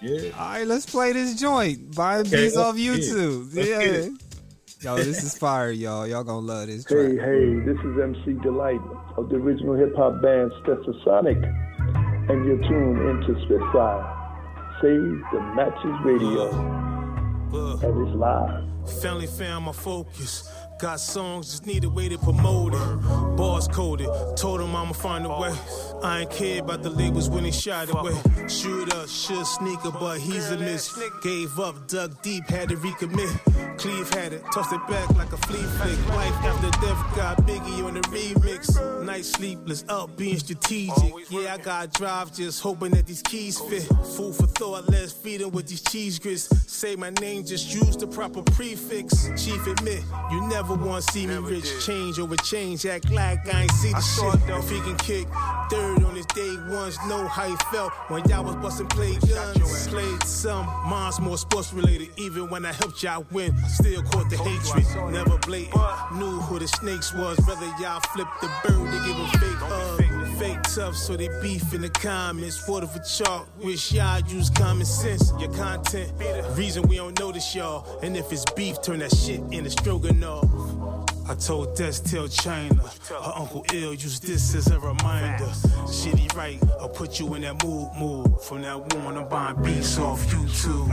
Yeah. 0.00 0.30
All 0.38 0.48
right, 0.52 0.66
let's 0.66 0.86
play 0.86 1.12
this 1.12 1.38
joint. 1.38 1.94
Buying 1.94 2.22
Okay, 2.26 2.44
beats 2.44 2.56
off 2.56 2.74
let's 2.74 2.78
get 2.78 2.94
it. 2.96 3.00
YouTube. 3.14 3.54
Let's 3.54 3.68
yeah. 3.68 4.08
Yo, 4.82 4.96
this 4.96 5.22
is 5.22 5.36
fire, 5.36 5.70
y'all. 5.70 6.06
Y'all 6.06 6.24
gonna 6.24 6.38
love 6.46 6.68
this 6.68 6.86
Hey, 6.88 7.16
hey, 7.16 7.54
this 7.66 7.76
is 7.84 8.00
MC 8.00 8.32
Delite 8.40 9.18
of 9.18 9.28
the 9.28 9.36
original 9.36 9.74
hip 9.74 9.94
hop 9.94 10.22
band 10.22 10.50
Stetsasonic, 10.64 11.36
and 12.30 12.46
you're 12.46 12.56
tuned 12.66 12.98
into 13.10 13.38
Spitfire. 13.44 14.16
Save 14.80 15.20
the 15.32 15.40
Matches 15.54 15.96
Radio, 16.04 16.48
Uh, 17.52 17.76
and 17.82 18.06
it's 18.06 18.16
live. 18.16 18.64
family 19.02 19.26
found 19.26 19.64
my 19.66 19.72
focus. 19.72 20.48
Got 20.80 21.00
songs, 21.00 21.50
just 21.50 21.66
need 21.66 21.84
a 21.84 21.90
way 21.90 22.08
to 22.08 22.16
promote 22.16 22.72
it. 22.74 23.36
Bars 23.36 23.68
coded, 23.68 24.08
told 24.36 24.60
him 24.60 24.74
I'ma 24.74 24.92
find 24.92 25.26
a 25.26 25.28
way. 25.28 25.52
I 26.02 26.20
ain't 26.20 26.30
care 26.30 26.60
about 26.60 26.82
the 26.82 26.90
labels 26.90 27.28
when 27.28 27.44
they 27.44 27.50
shot 27.50 27.90
away. 27.90 28.16
Shooter, 28.48 29.06
should 29.06 29.46
sneaker, 29.46 29.90
but 29.90 30.18
he's 30.18 30.50
a 30.50 30.56
miss. 30.56 30.98
Gave 31.22 31.58
up, 31.58 31.88
dug 31.88 32.20
deep, 32.22 32.48
had 32.48 32.70
to 32.70 32.76
recommit. 32.76 33.78
Cleve 33.78 34.08
had 34.14 34.32
it, 34.32 34.42
tossed 34.52 34.72
it 34.72 34.80
back 34.88 35.08
like 35.16 35.32
a 35.32 35.36
flea 35.36 35.58
flick. 35.58 36.08
Life 36.08 36.32
after 36.44 36.70
death 36.80 37.16
got 37.16 37.38
Biggie 37.46 37.84
on 37.84 37.94
the 37.94 38.00
remix. 38.00 39.04
Night 39.04 39.24
sleepless, 39.24 39.84
up 39.88 40.16
being 40.16 40.38
strategic. 40.38 41.30
Yeah, 41.30 41.54
I 41.54 41.58
got 41.58 41.92
drive, 41.92 42.34
just 42.34 42.62
hoping 42.62 42.92
that 42.92 43.06
these 43.06 43.22
keys 43.22 43.58
fit. 43.58 43.82
Food 44.16 44.34
for 44.36 44.46
thought, 44.46 44.88
let's 44.88 45.12
feed 45.12 45.42
'em 45.42 45.50
with 45.50 45.66
these 45.68 45.82
cheese 45.82 46.18
grits. 46.18 46.48
Say 46.66 46.96
my 46.96 47.10
name, 47.20 47.44
just 47.44 47.74
use 47.74 47.96
the 47.96 48.06
proper 48.06 48.42
prefix. 48.42 49.28
Chief 49.36 49.66
admit, 49.66 50.02
you 50.30 50.40
never 50.48 50.74
want 50.74 51.04
to 51.04 51.12
see 51.12 51.26
me 51.26 51.36
rich. 51.36 51.68
Change 51.84 52.18
over 52.18 52.36
change, 52.36 52.86
act 52.86 53.10
like 53.10 53.46
I 53.54 53.62
ain't 53.62 53.72
see 53.72 53.92
the 53.92 54.00
shit. 54.00 54.40
If 54.48 54.70
he 54.70 54.80
can 54.80 54.96
kick 54.96 55.28
third 55.70 55.89
on 56.04 56.14
his 56.14 56.26
day 56.26 56.56
ones, 56.68 56.96
know 57.08 57.26
how 57.28 57.48
he 57.48 57.56
felt 57.72 57.92
when 58.08 58.24
y'all 58.28 58.44
was 58.44 58.56
busting 58.56 58.88
play 58.88 59.16
guns. 59.28 59.88
Played 59.88 60.22
some, 60.24 60.66
mine's 60.86 61.20
more 61.20 61.38
sports 61.38 61.72
related. 61.72 62.08
Even 62.16 62.48
when 62.48 62.64
I 62.64 62.72
helped 62.72 63.02
y'all 63.02 63.26
win, 63.30 63.56
still 63.68 64.02
caught 64.02 64.30
the 64.30 64.36
hatred. 64.36 65.12
Never 65.12 65.38
blatant, 65.38 65.74
knew 66.14 66.40
who 66.40 66.58
the 66.58 66.68
snakes 66.68 67.12
was. 67.14 67.38
Whether 67.46 67.66
y'all 67.80 68.00
flipped 68.12 68.40
the 68.40 68.50
bird, 68.64 68.86
they 68.92 69.06
give 69.06 69.18
a 69.18 69.28
fake 69.38 69.58
hug. 69.58 70.38
Fake 70.38 70.62
tough, 70.74 70.96
so 70.96 71.16
they 71.16 71.28
beef 71.42 71.74
in 71.74 71.82
the 71.82 71.90
comments. 71.90 72.66
Water 72.66 72.86
for 72.86 73.00
chalk, 73.00 73.48
wish 73.62 73.92
y'all 73.92 74.20
use 74.20 74.48
common 74.50 74.86
sense. 74.86 75.32
Your 75.38 75.52
content, 75.52 76.12
reason 76.56 76.82
we 76.88 76.96
don't 76.96 77.18
notice 77.18 77.54
y'all. 77.54 77.98
And 78.02 78.16
if 78.16 78.32
it's 78.32 78.44
beef, 78.52 78.80
turn 78.82 79.00
that 79.00 79.14
shit 79.14 79.40
into 79.52 79.70
stroganoff. 79.70 81.09
I 81.30 81.34
told 81.36 81.76
Des, 81.76 81.92
tell 82.04 82.26
China, 82.26 82.74
her 83.08 83.32
uncle 83.36 83.64
ill, 83.72 83.94
use 83.94 84.18
this 84.18 84.52
as 84.56 84.66
a 84.66 84.80
reminder. 84.80 85.44
Shitty 85.86 86.34
right, 86.34 86.58
I'll 86.80 86.88
put 86.88 87.20
you 87.20 87.32
in 87.34 87.42
that 87.42 87.62
mood, 87.62 87.88
mood. 87.96 88.40
From 88.42 88.62
that 88.62 88.96
one, 88.96 89.16
I'm 89.16 89.28
buying 89.28 89.62
beats 89.62 89.96
off 89.96 90.20
YouTube. 90.26 90.90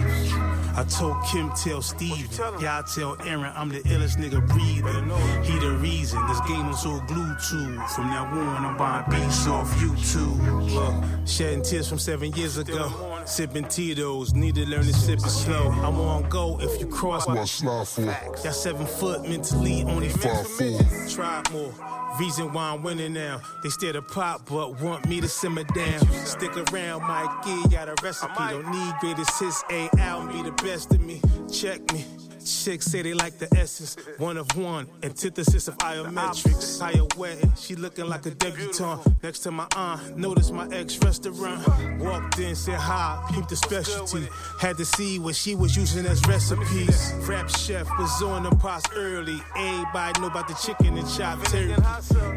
I 0.78 0.84
told 0.84 1.17
Kim, 1.26 1.50
tell 1.56 1.82
Steve, 1.82 2.32
y'all 2.62 2.84
tell 2.84 3.17
Aaron, 3.26 3.52
I'm 3.56 3.69
the 3.69 3.80
illest 3.80 4.17
nigga 4.17 4.47
breathing. 4.47 5.10
He 5.43 5.58
the 5.58 5.71
reason 5.82 6.23
this 6.28 6.39
game 6.41 6.67
I'm 6.67 6.73
so 6.76 7.00
glued 7.08 7.39
to. 7.50 7.88
From 7.95 8.12
that 8.12 8.30
one, 8.30 8.63
I'm 8.63 8.78
buying 8.78 9.10
beats 9.10 9.47
off 9.47 9.73
YouTube. 9.78 10.71
Look, 10.71 11.28
shedding 11.28 11.63
tears 11.63 11.89
from 11.89 11.97
seven 11.97 12.32
years 12.34 12.60
ago. 12.60 13.23
Sipping 13.26 13.65
Tito's, 13.65 14.36
need 14.36 14.56
to 14.56 14.65
learn 14.67 14.84
to 14.84 14.93
sip 14.93 15.19
it 15.19 15.30
slow. 15.30 15.71
I'm 15.71 16.00
on 16.00 16.30
go 16.30 16.60
if 16.62 16.80
you 16.80 16.88
cross 16.88 17.28
my 17.28 17.43
slide 17.43 17.88
for? 17.88 18.02
Y'all 18.02 18.54
seven 18.54 18.86
foot 18.86 19.28
mentally, 19.28 19.84
only 19.84 20.10
Five, 20.34 20.48
four. 20.48 21.08
Try 21.10 21.44
more. 21.52 21.74
Reason 22.20 22.52
why 22.52 22.72
I'm 22.72 22.84
winning 22.84 23.13
now. 23.13 23.42
They 23.63 23.70
stare 23.70 23.94
to 23.94 24.02
pop, 24.02 24.50
but 24.50 24.82
want 24.82 25.08
me 25.08 25.22
to 25.22 25.28
simmer 25.28 25.63
down. 25.63 26.00
Stick 26.26 26.56
around, 26.72 27.02
might 27.04 27.42
give 27.46 27.72
y'all 27.72 27.94
recipe. 28.02 28.34
Don't 28.50 28.70
need 28.72 28.94
greatest 29.00 29.40
hits, 29.40 29.63
A 29.70 29.90
album 30.00 30.32
be 30.32 30.42
the 30.42 30.52
best 30.63 30.94
of 30.94 31.02
me. 31.02 31.22
Check 31.52 31.92
me. 31.94 32.06
Chicks 32.47 32.86
say 32.86 33.01
they 33.01 33.13
like 33.13 33.38
the 33.39 33.47
essence, 33.57 33.97
one 34.17 34.38
of 34.38 34.47
one, 34.55 34.88
antithesis 35.03 35.67
of 35.67 35.77
iometrics. 35.79 36.79
Higher 36.79 37.05
wedding, 37.17 37.51
she 37.57 37.75
looking 37.75 38.07
like 38.07 38.25
a 38.25 38.31
debutante. 38.31 39.21
Next 39.21 39.39
to 39.39 39.51
my 39.51 39.67
aunt, 39.75 40.17
notice 40.17 40.49
my 40.51 40.65
ex 40.69 40.97
restaurant. 41.03 41.67
Walked 41.99 42.39
in, 42.39 42.55
said 42.55 42.79
hi, 42.79 43.21
peeped 43.33 43.49
the 43.49 43.57
specialty. 43.57 44.29
Had 44.62 44.77
to 44.77 44.86
see 44.86 45.19
what 45.19 45.36
she 45.36 45.55
was 45.55 45.75
using 45.75 46.05
as 46.05 46.25
recipes. 46.25 47.13
Rap 47.27 47.49
chef 47.49 47.86
was 47.99 48.21
on 48.21 48.43
the 48.43 48.55
pots 48.55 48.86
early. 48.95 49.41
Everybody 49.57 50.21
know 50.21 50.27
about 50.27 50.47
the 50.47 50.53
chicken 50.53 50.97
and 50.97 51.07
chopped 51.10 51.51
turkey. 51.51 51.75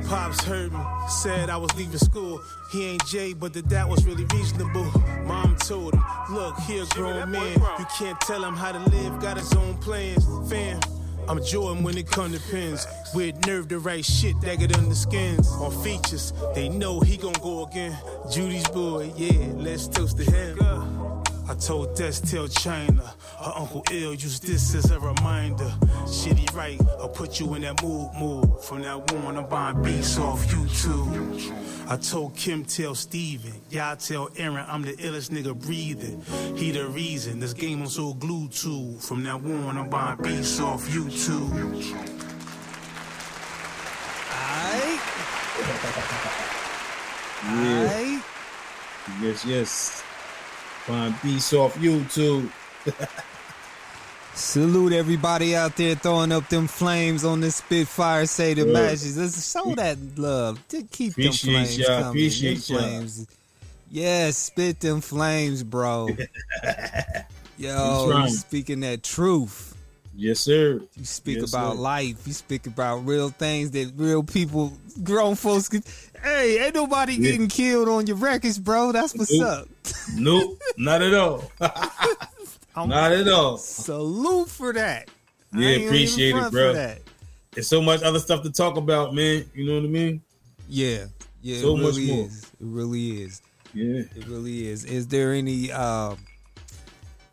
Pops 0.08 0.42
heard 0.44 0.72
me, 0.72 0.80
said 1.08 1.50
I 1.50 1.56
was 1.56 1.72
leaving 1.76 1.98
school. 1.98 2.42
He 2.72 2.84
ain't 2.86 3.04
Jay, 3.06 3.32
but 3.32 3.52
the 3.52 3.62
dad 3.62 3.88
was 3.88 4.04
really 4.06 4.24
reasonable. 4.26 4.84
Mom 5.24 5.56
told 5.56 5.94
him, 5.94 6.04
look, 6.30 6.56
he 6.60 6.78
a 6.78 6.86
grown 6.86 7.30
man. 7.30 7.60
You 7.78 7.86
can't 7.98 8.20
tell 8.20 8.44
him 8.44 8.54
how 8.54 8.72
to 8.72 8.78
live, 8.90 9.20
got 9.20 9.36
his 9.38 9.52
own 9.54 9.76
plans. 10.00 10.50
Fam, 10.50 10.80
I'm 11.28 11.42
Jordan 11.44 11.82
when 11.82 11.96
it 11.98 12.10
come 12.10 12.32
to 12.32 12.40
pins. 12.50 12.86
With 13.14 13.46
nerve 13.46 13.68
to 13.68 13.78
write 13.78 14.04
shit 14.04 14.40
that 14.42 14.58
get 14.58 14.76
under 14.76 14.94
skins. 14.94 15.48
On 15.48 15.70
features, 15.82 16.32
they 16.54 16.68
know 16.68 17.00
he 17.00 17.16
gon' 17.16 17.32
go 17.42 17.66
again. 17.66 17.96
Judy's 18.30 18.68
boy, 18.68 19.12
yeah, 19.16 19.52
let's 19.56 19.88
toast 19.88 20.16
to 20.18 20.24
him. 20.24 21.19
I 21.50 21.54
told 21.54 21.96
Des, 21.96 22.12
tell 22.12 22.46
China, 22.46 23.12
her 23.40 23.52
uncle 23.56 23.82
ill, 23.90 24.14
use 24.14 24.38
this 24.38 24.72
as 24.72 24.92
a 24.92 25.00
reminder. 25.00 25.68
Shitty 26.04 26.54
right, 26.54 26.80
I'll 27.00 27.08
put 27.08 27.40
you 27.40 27.52
in 27.54 27.62
that 27.62 27.82
mood, 27.82 28.14
mood. 28.14 28.62
From 28.62 28.82
that 28.82 29.10
one, 29.12 29.36
I'm 29.36 29.48
buying 29.48 29.82
beats 29.82 30.16
off 30.16 30.46
YouTube. 30.46 31.88
I 31.88 31.96
told 31.96 32.36
Kim, 32.36 32.64
tell 32.64 32.94
Steven, 32.94 33.52
y'all 33.68 33.96
tell 33.96 34.30
Aaron, 34.36 34.64
I'm 34.68 34.82
the 34.82 34.92
illest 34.92 35.30
nigga 35.30 35.60
breathing. 35.60 36.22
He 36.56 36.70
the 36.70 36.86
reason, 36.86 37.40
this 37.40 37.52
game 37.52 37.82
I'm 37.82 37.88
so 37.88 38.14
glued 38.14 38.52
to. 38.52 38.92
From 38.98 39.24
that 39.24 39.42
one, 39.42 39.76
I'm 39.76 39.90
buying 39.90 40.22
beats 40.22 40.60
off 40.60 40.88
YouTube. 40.88 41.50
Alright. 44.30 45.00
Yeah. 47.42 48.22
Yes, 49.20 49.44
yes. 49.44 50.04
Find 50.90 51.14
beats 51.22 51.52
off 51.52 51.76
YouTube. 51.76 52.50
Salute 54.34 54.92
everybody 54.92 55.54
out 55.54 55.76
there 55.76 55.94
throwing 55.94 56.32
up 56.32 56.48
them 56.48 56.66
flames 56.66 57.24
on 57.24 57.40
this 57.40 57.56
Spitfire 57.56 58.26
Say 58.26 58.54
the 58.54 58.66
matches. 58.66 59.16
Let's 59.16 59.52
show 59.52 59.72
that 59.76 59.98
love. 60.16 60.66
To 60.70 60.82
keep 60.82 61.14
them 61.14 61.30
flames 61.30 61.78
y'all, 61.78 61.86
coming. 61.86 62.08
appreciate 62.08 62.58
them 62.58 62.76
y'all. 62.76 62.88
flames. 62.88 63.26
Yes, 63.88 64.36
spit 64.36 64.80
them 64.80 65.00
flames, 65.00 65.62
bro. 65.62 66.08
Yo, 67.56 68.26
speaking 68.26 68.80
that 68.80 69.04
truth. 69.04 69.69
Yes, 70.20 70.40
sir. 70.40 70.82
You 70.98 71.04
speak 71.06 71.38
Yes, 71.40 71.48
about 71.54 71.76
sir. 71.76 71.80
life. 71.80 72.26
You 72.26 72.34
speak 72.34 72.66
about 72.66 73.06
real 73.06 73.30
things 73.30 73.70
that 73.70 73.92
real 73.96 74.22
people, 74.22 74.76
grown 75.02 75.34
folks 75.34 75.70
can. 75.70 75.82
Hey, 76.22 76.62
ain't 76.62 76.74
nobody 76.74 77.14
Yeah. 77.14 77.30
getting 77.30 77.48
killed 77.48 77.88
on 77.88 78.06
your 78.06 78.16
records, 78.16 78.58
bro. 78.58 78.92
That's 78.92 79.14
what's 79.14 79.32
Nope. 79.32 79.48
up. 79.48 79.68
Nope, 80.16 80.60
not 80.76 81.00
at 81.00 81.14
all. 81.14 81.50
Not 82.76 83.12
at 83.12 83.28
all. 83.28 83.56
salute 83.58 84.48
for 84.48 84.72
that. 84.74 85.08
Yeah, 85.54 85.70
appreciate 85.70 86.34
it, 86.36 86.50
bro. 86.50 86.94
There's 87.52 87.66
so 87.68 87.80
much 87.82 88.02
other 88.02 88.18
stuff 88.20 88.42
to 88.44 88.50
talk 88.50 88.76
about, 88.76 89.14
man. 89.14 89.44
You 89.54 89.66
know 89.66 89.74
what 89.74 89.84
I 89.84 89.88
mean? 89.88 90.22
Yeah, 90.68 91.06
yeah, 91.42 91.60
So 91.60 91.76
it 91.76 91.80
much 91.82 91.94
really 91.96 92.06
more. 92.12 92.26
is. 92.26 92.42
It 92.44 92.48
really 92.60 93.22
is. 93.22 93.42
Yeah. 93.74 94.02
It 94.16 94.26
really 94.28 94.68
is. 94.68 94.84
Is 94.84 95.06
there 95.08 95.32
any? 95.32 95.72
um 95.72 96.18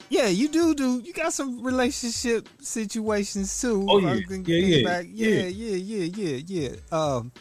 Yeah, 0.10 0.28
you 0.28 0.48
do 0.48 0.74
do. 0.74 1.00
You 1.00 1.12
got 1.14 1.34
some 1.34 1.62
relationship 1.64 2.48
situations 2.62 3.60
too. 3.60 3.86
Oh, 3.90 4.00
yeah. 4.00 4.20
can 4.28 4.46
Yeah, 4.46 4.62
think 4.62 4.86
yeah. 4.86 5.02
yeah, 5.12 5.48
yeah, 5.48 5.76
yeah, 5.76 6.04
yeah, 6.16 6.42
yeah. 6.48 6.98
Um, 6.98 7.32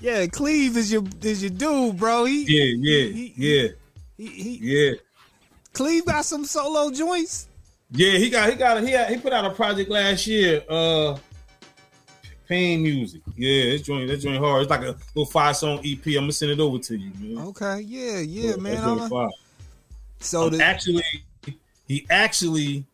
yeah, 0.00 0.26
Cleve 0.26 0.76
is 0.76 0.90
your 0.92 1.04
is 1.22 1.42
your 1.42 1.50
dude, 1.50 1.98
bro. 1.98 2.24
He, 2.24 2.44
Yeah, 2.44 2.74
yeah, 2.78 3.12
he- 3.12 3.34
yeah, 3.36 3.68
he, 4.16 4.26
he, 4.26 4.58
yeah. 4.62 4.92
Cleve 5.72 6.06
got 6.06 6.24
some 6.24 6.44
solo 6.44 6.90
joints. 6.90 7.48
Yeah, 7.90 8.12
he 8.18 8.30
got 8.30 8.48
he 8.50 8.56
got 8.56 8.82
he 8.82 8.90
had, 8.92 9.10
he 9.10 9.16
put 9.18 9.32
out 9.32 9.44
a 9.44 9.50
project 9.50 9.90
last 9.90 10.26
year. 10.26 10.62
Uh, 10.68 11.18
Pain 12.48 12.82
music. 12.82 13.20
Yeah, 13.36 13.74
it's 13.74 13.82
joint 13.86 14.08
that 14.08 14.16
joint 14.16 14.38
hard. 14.38 14.62
It's 14.62 14.70
like 14.70 14.80
a 14.80 14.96
little 15.14 15.26
five 15.30 15.54
song 15.54 15.80
EP. 15.84 16.06
I'm 16.06 16.14
gonna 16.14 16.32
send 16.32 16.52
it 16.52 16.60
over 16.60 16.78
to 16.78 16.96
you, 16.96 17.12
man. 17.18 17.44
Okay, 17.48 17.80
yeah, 17.82 18.20
yeah, 18.20 18.52
That 18.52 18.60
man. 18.60 18.82
I'm 18.82 19.30
so 20.20 20.48
the, 20.48 20.64
actually, 20.64 21.02
he 21.88 22.06
actually 22.10 22.84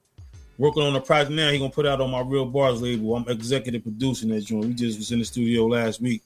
working 0.56 0.82
on 0.82 0.94
a 0.96 1.00
project 1.00 1.32
now. 1.32 1.50
He 1.50 1.58
gonna 1.58 1.70
put 1.70 1.84
out 1.86 2.00
on 2.00 2.10
my 2.10 2.20
Real 2.20 2.46
Bars 2.46 2.80
label. 2.80 3.14
I'm 3.16 3.28
executive 3.28 3.82
producing 3.82 4.30
that 4.30 4.42
joint. 4.42 4.64
We 4.66 4.74
just 4.74 4.98
was 4.98 5.10
in 5.12 5.18
the 5.18 5.24
studio 5.24 5.66
last 5.66 6.00
week. 6.00 6.22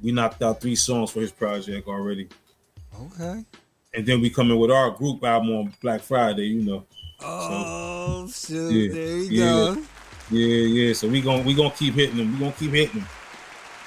We 0.00 0.12
knocked 0.12 0.42
out 0.42 0.60
three 0.60 0.76
songs 0.76 1.10
for 1.10 1.20
his 1.20 1.32
project 1.32 1.88
already, 1.88 2.28
okay. 3.00 3.44
and 3.94 4.04
then 4.06 4.20
we 4.20 4.30
come 4.30 4.50
in 4.50 4.58
with 4.58 4.70
our 4.70 4.90
group 4.90 5.22
album 5.24 5.50
on 5.54 5.72
Black 5.80 6.00
Friday. 6.02 6.46
You 6.46 6.62
know, 6.62 6.84
Oh 7.20 8.28
shoot! 8.28 8.70
Yeah, 8.70 8.92
there 8.92 9.16
you 9.18 9.30
yeah. 9.30 9.44
go. 9.74 9.82
yeah, 10.30 10.86
yeah. 10.86 10.92
So 10.92 11.08
we 11.08 11.20
gonna 11.20 11.42
we 11.42 11.54
gonna 11.54 11.70
keep 11.70 11.94
hitting 11.94 12.16
them. 12.16 12.32
We 12.32 12.38
gonna 12.40 12.52
keep 12.52 12.72
hitting 12.72 13.00
them. 13.00 13.08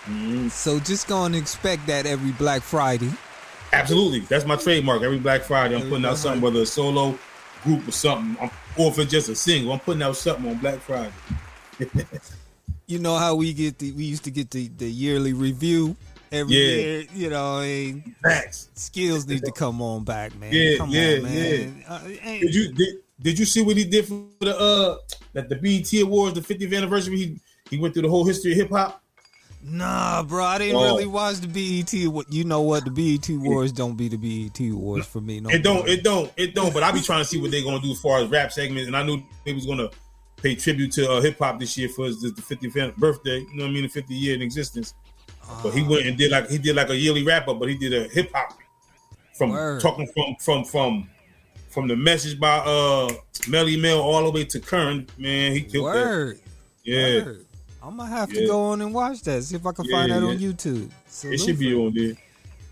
Mhm. 0.08 0.52
So 0.52 0.80
just 0.80 1.08
gonna 1.08 1.38
expect 1.38 1.86
that 1.88 2.06
every 2.06 2.32
Black 2.32 2.62
Friday. 2.62 3.12
Absolutely, 3.74 4.22
that's 4.22 4.46
my 4.46 4.56
trademark. 4.56 5.02
Every 5.02 5.20
Black 5.20 5.42
Friday, 5.42 5.76
I'm 5.76 5.90
putting 5.90 6.06
out 6.06 6.18
something, 6.18 6.42
whether 6.42 6.62
a 6.62 6.66
solo, 6.66 7.18
group, 7.66 7.86
or 7.88 7.92
something, 7.92 8.38
I'm, 8.42 8.50
or 8.78 8.90
if 8.92 9.00
it's 9.00 9.12
just 9.12 9.28
a 9.30 9.36
single. 9.36 9.74
I'm 9.74 9.80
putting 9.80 10.02
out 10.04 10.16
something 10.16 10.50
on 10.50 10.58
Black 10.60 10.80
Friday. 10.80 11.12
you 12.88 13.00
know 13.00 13.18
how 13.18 13.36
we 13.36 13.52
get 13.54 13.78
the 13.80 13.92
we 13.92 14.06
used 14.06 14.24
to 14.24 14.32
get 14.32 14.50
the, 14.52 14.70
the 14.78 14.90
yearly 14.90 15.34
review 15.34 15.96
every 16.32 16.56
Yeah. 16.56 16.76
year. 16.76 17.06
You 17.14 17.30
know, 17.32 17.60
mean, 17.62 18.16
Facts. 18.24 18.70
skills 18.76 19.28
need 19.28 19.44
to 19.44 19.52
come 19.52 19.82
on 19.82 20.04
back, 20.04 20.36
man. 20.40 20.54
Yeah, 20.54 20.78
come 20.78 20.90
yeah, 20.92 21.16
on, 21.18 21.24
man. 21.24 21.84
Uh, 21.88 22.00
ain't- 22.22 22.42
Did 22.42 22.56
you 22.56 22.72
did, 22.74 22.96
did 23.22 23.40
you 23.40 23.46
see 23.46 23.62
what 23.62 23.76
he 23.78 23.84
did 23.86 24.08
for 24.08 24.24
the 24.40 24.58
uh 24.58 24.98
that 25.34 25.50
the 25.50 25.56
BET 25.56 25.92
Awards, 26.02 26.40
the 26.40 26.42
50th 26.56 26.76
anniversary? 26.78 27.18
He 27.18 27.40
he 27.70 27.78
went 27.78 27.94
through 27.94 28.04
the 28.04 28.10
whole 28.10 28.26
history 28.26 28.52
of 28.52 28.58
hip 28.58 28.70
hop. 28.70 29.02
Nah, 29.68 30.22
bro, 30.22 30.44
I 30.44 30.60
didn't 30.60 30.80
really 30.80 31.08
watch 31.08 31.38
the 31.38 31.48
BET. 31.48 32.08
What 32.12 32.32
you 32.32 32.44
know? 32.44 32.62
What 32.62 32.86
the 32.86 32.92
BET 32.92 33.28
Wars 33.30 33.72
don't 33.72 33.96
be 33.96 34.08
the 34.08 34.18
BET 34.18 34.74
Wars 34.74 35.06
for 35.08 35.22
me. 35.22 35.40
No, 35.40 35.50
It 35.50 35.64
don't, 35.64 35.78
more. 35.78 35.88
it 35.88 36.04
don't, 36.04 36.32
it 36.38 36.54
don't. 36.54 36.72
But 36.74 36.84
I 36.84 36.92
be 36.92 37.02
trying 37.02 37.22
to 37.22 37.26
see 37.26 37.42
what 37.42 37.50
they're 37.50 37.64
gonna 37.64 37.80
do 37.82 37.92
as 37.92 38.00
far 38.00 38.20
as 38.20 38.30
rap 38.30 38.52
segments, 38.52 38.88
and 38.88 38.96
I 38.96 39.02
knew 39.04 39.24
they 39.44 39.54
was 39.54 39.66
gonna 39.66 39.90
pay 40.38 40.54
tribute 40.54 40.92
to 40.94 41.12
uh, 41.12 41.22
hip 41.22 41.40
hop 41.40 41.60
this 41.60 41.78
year 41.78 41.90
for 41.90 42.06
his 42.06 42.22
the 42.22 42.30
50th 42.30 42.96
birthday. 42.98 43.40
You 43.40 43.56
know 43.56 43.64
what 43.64 43.72
I 43.72 43.74
mean? 43.74 43.84
The 43.84 43.90
50 43.90 44.14
year 44.14 44.36
in 44.36 44.42
existence. 44.42 44.94
But 45.64 45.74
he 45.74 45.84
went 45.84 46.06
and 46.06 46.18
did 46.18 46.32
like 46.32 46.50
he 46.50 46.58
did 46.58 46.76
like 46.76 46.90
a 46.90 46.96
yearly 46.96 47.24
wrap 47.24 47.48
up, 47.48 47.60
but 47.60 47.70
he 47.70 47.76
did 47.76 47.94
a 47.94 48.08
hip 48.08 48.32
hop 48.34 48.58
from 49.36 49.52
Word. 49.52 49.82
talking 49.82 50.08
from 50.08 50.36
from 50.40 50.64
from 50.64 51.10
from 51.70 51.88
the 51.88 51.96
message 51.96 52.40
by 52.40 52.58
uh 52.58 53.10
Melle 53.48 53.80
Mel 53.80 54.00
all 54.00 54.24
the 54.24 54.32
way 54.32 54.46
to 54.46 54.60
current, 54.60 55.10
man, 55.20 55.52
he 55.52 55.62
killed 55.62 55.94
that. 55.94 56.40
Yeah, 56.84 57.24
Word. 57.24 57.46
I'm 57.86 57.98
gonna 57.98 58.10
have 58.10 58.30
to 58.32 58.48
go 58.48 58.64
on 58.72 58.82
and 58.82 58.94
watch 58.94 59.22
that. 59.22 59.44
See 59.44 59.56
if 59.56 59.66
I 59.66 59.72
can 59.72 59.86
Yeah, 59.86 59.98
find 59.98 60.12
that 60.12 60.22
yeah. 60.24 60.30
on 60.30 60.40
YouTube. 60.40 60.90
it 61.32 61.38
should 61.38 61.60
be 61.60 61.76
on 61.76 61.94
there. 61.94 62.16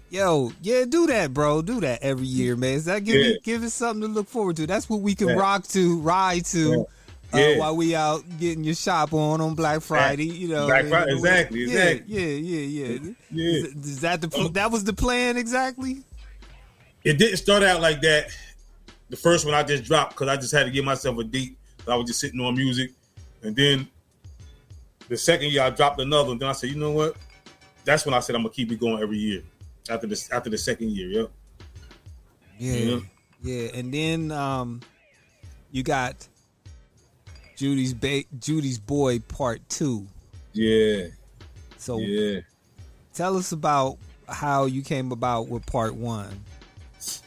Yo, 0.10 0.52
yeah, 0.62 0.86
do 0.88 1.08
that, 1.08 1.34
bro. 1.34 1.62
Do 1.62 1.80
that 1.82 2.02
every 2.02 2.26
year, 2.26 2.56
man. 2.56 2.76
Is 2.76 2.86
that 2.86 3.04
give 3.04 3.16
Yeah. 3.16 3.34
it 3.34 3.44
give 3.44 3.64
it 3.64 3.70
something 3.72 4.02
to 4.02 4.14
look 4.14 4.28
forward 4.28 4.56
to? 4.58 4.68
That's 4.68 4.90
what 4.90 5.02
we 5.02 5.16
can 5.16 5.30
Yeah. 5.30 5.36
rock 5.36 5.68
to, 5.70 6.00
ride 6.00 6.46
to, 6.46 6.86
Uh, 7.34 7.38
Yeah. 7.38 7.58
while 7.58 7.76
we 7.76 7.96
out 7.96 8.24
getting 8.40 8.64
your 8.64 8.76
shop 8.76 9.12
on 9.12 9.42
on 9.42 9.56
Black 9.56 9.82
Friday. 9.82 10.26
You 10.26 10.50
know, 10.50 10.68
Black 10.68 10.86
Friday, 10.88 11.14
exactly, 11.14 11.60
yeah, 11.66 11.84
exactly. 11.86 12.16
Yeah, 12.16 12.28
yeah, 12.60 12.86
yeah. 12.92 13.00
Yeah. 13.32 13.68
Is, 13.68 13.88
is 13.88 14.00
that 14.02 14.22
the 14.22 14.50
that 14.54 14.70
was 14.72 14.84
the 14.84 14.94
plan 14.94 15.36
exactly? 15.38 16.04
It 17.04 17.18
didn't 17.18 17.38
start 17.38 17.64
out 17.64 17.82
like 17.82 18.02
that. 18.02 18.28
The 19.10 19.18
first 19.18 19.46
one 19.46 19.54
I 19.56 19.64
just 19.64 19.84
dropped 19.84 20.14
because 20.14 20.28
I 20.28 20.38
just 20.38 20.52
had 20.54 20.66
to 20.66 20.72
give 20.72 20.86
myself 20.86 21.18
a 21.18 21.24
date. 21.24 21.58
I 21.88 21.96
was 21.96 22.06
just 22.08 22.20
sitting 22.20 22.40
on 22.40 22.56
music, 22.56 22.92
and 23.42 23.56
then 23.56 23.88
the 25.10 25.18
second 25.18 25.52
year 25.52 25.62
I 25.64 25.70
dropped 25.70 26.00
another. 26.00 26.30
one. 26.30 26.38
Then 26.38 26.50
I 26.50 26.54
said, 26.54 26.70
you 26.70 26.76
know 26.76 26.92
what? 26.92 27.16
That's 27.86 28.06
when 28.06 28.14
I 28.14 28.20
said 28.20 28.36
I'm 28.36 28.44
gonna 28.44 28.54
keep 28.54 28.72
it 28.72 28.80
going 28.80 29.02
every 29.02 29.18
year. 29.18 29.44
After 29.90 30.08
the 30.08 30.30
after 30.32 30.50
the 30.50 30.58
second 30.58 30.92
year, 30.92 31.08
yeah. 31.10 31.26
Yeah, 32.58 32.74
Yeah. 32.76 33.00
yeah. 33.42 33.70
And 33.74 33.94
then 33.94 34.32
um, 34.32 34.82
you 35.72 35.84
got 35.84 36.28
Judy's 37.58 37.94
ba- 37.94 38.24
Judy's 38.40 38.80
boy 38.80 39.20
part 39.20 39.68
two. 39.70 40.08
Yeah, 40.54 41.08
So 41.78 41.98
yeah. 41.98 42.42
tell 43.14 43.36
us 43.38 43.52
about 43.52 43.98
how 44.30 44.66
you 44.66 44.84
came 44.84 45.12
about 45.12 45.48
with 45.50 45.66
part 45.66 45.96
one. 45.96 46.40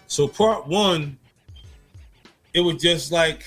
So 0.06 0.28
part 0.28 0.66
one, 0.66 1.18
it 2.54 2.60
was 2.60 2.76
just 2.80 3.10
like 3.12 3.44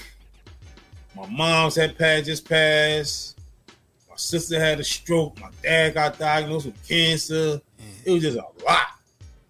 my 1.16 1.26
mom's 1.28 1.76
had 1.76 1.98
passed, 1.98 2.26
just 2.26 2.48
passed. 2.48 3.39
Sister 4.20 4.60
had 4.60 4.80
a 4.80 4.84
stroke. 4.84 5.40
My 5.40 5.50
dad 5.64 5.94
got 5.94 6.20
diagnosed 6.20 6.68
with 6.68 6.88
cancer. 6.88 7.62
It 8.06 8.12
was 8.12 8.22
just 8.22 8.38
a 8.38 8.66
lot. 8.66 8.88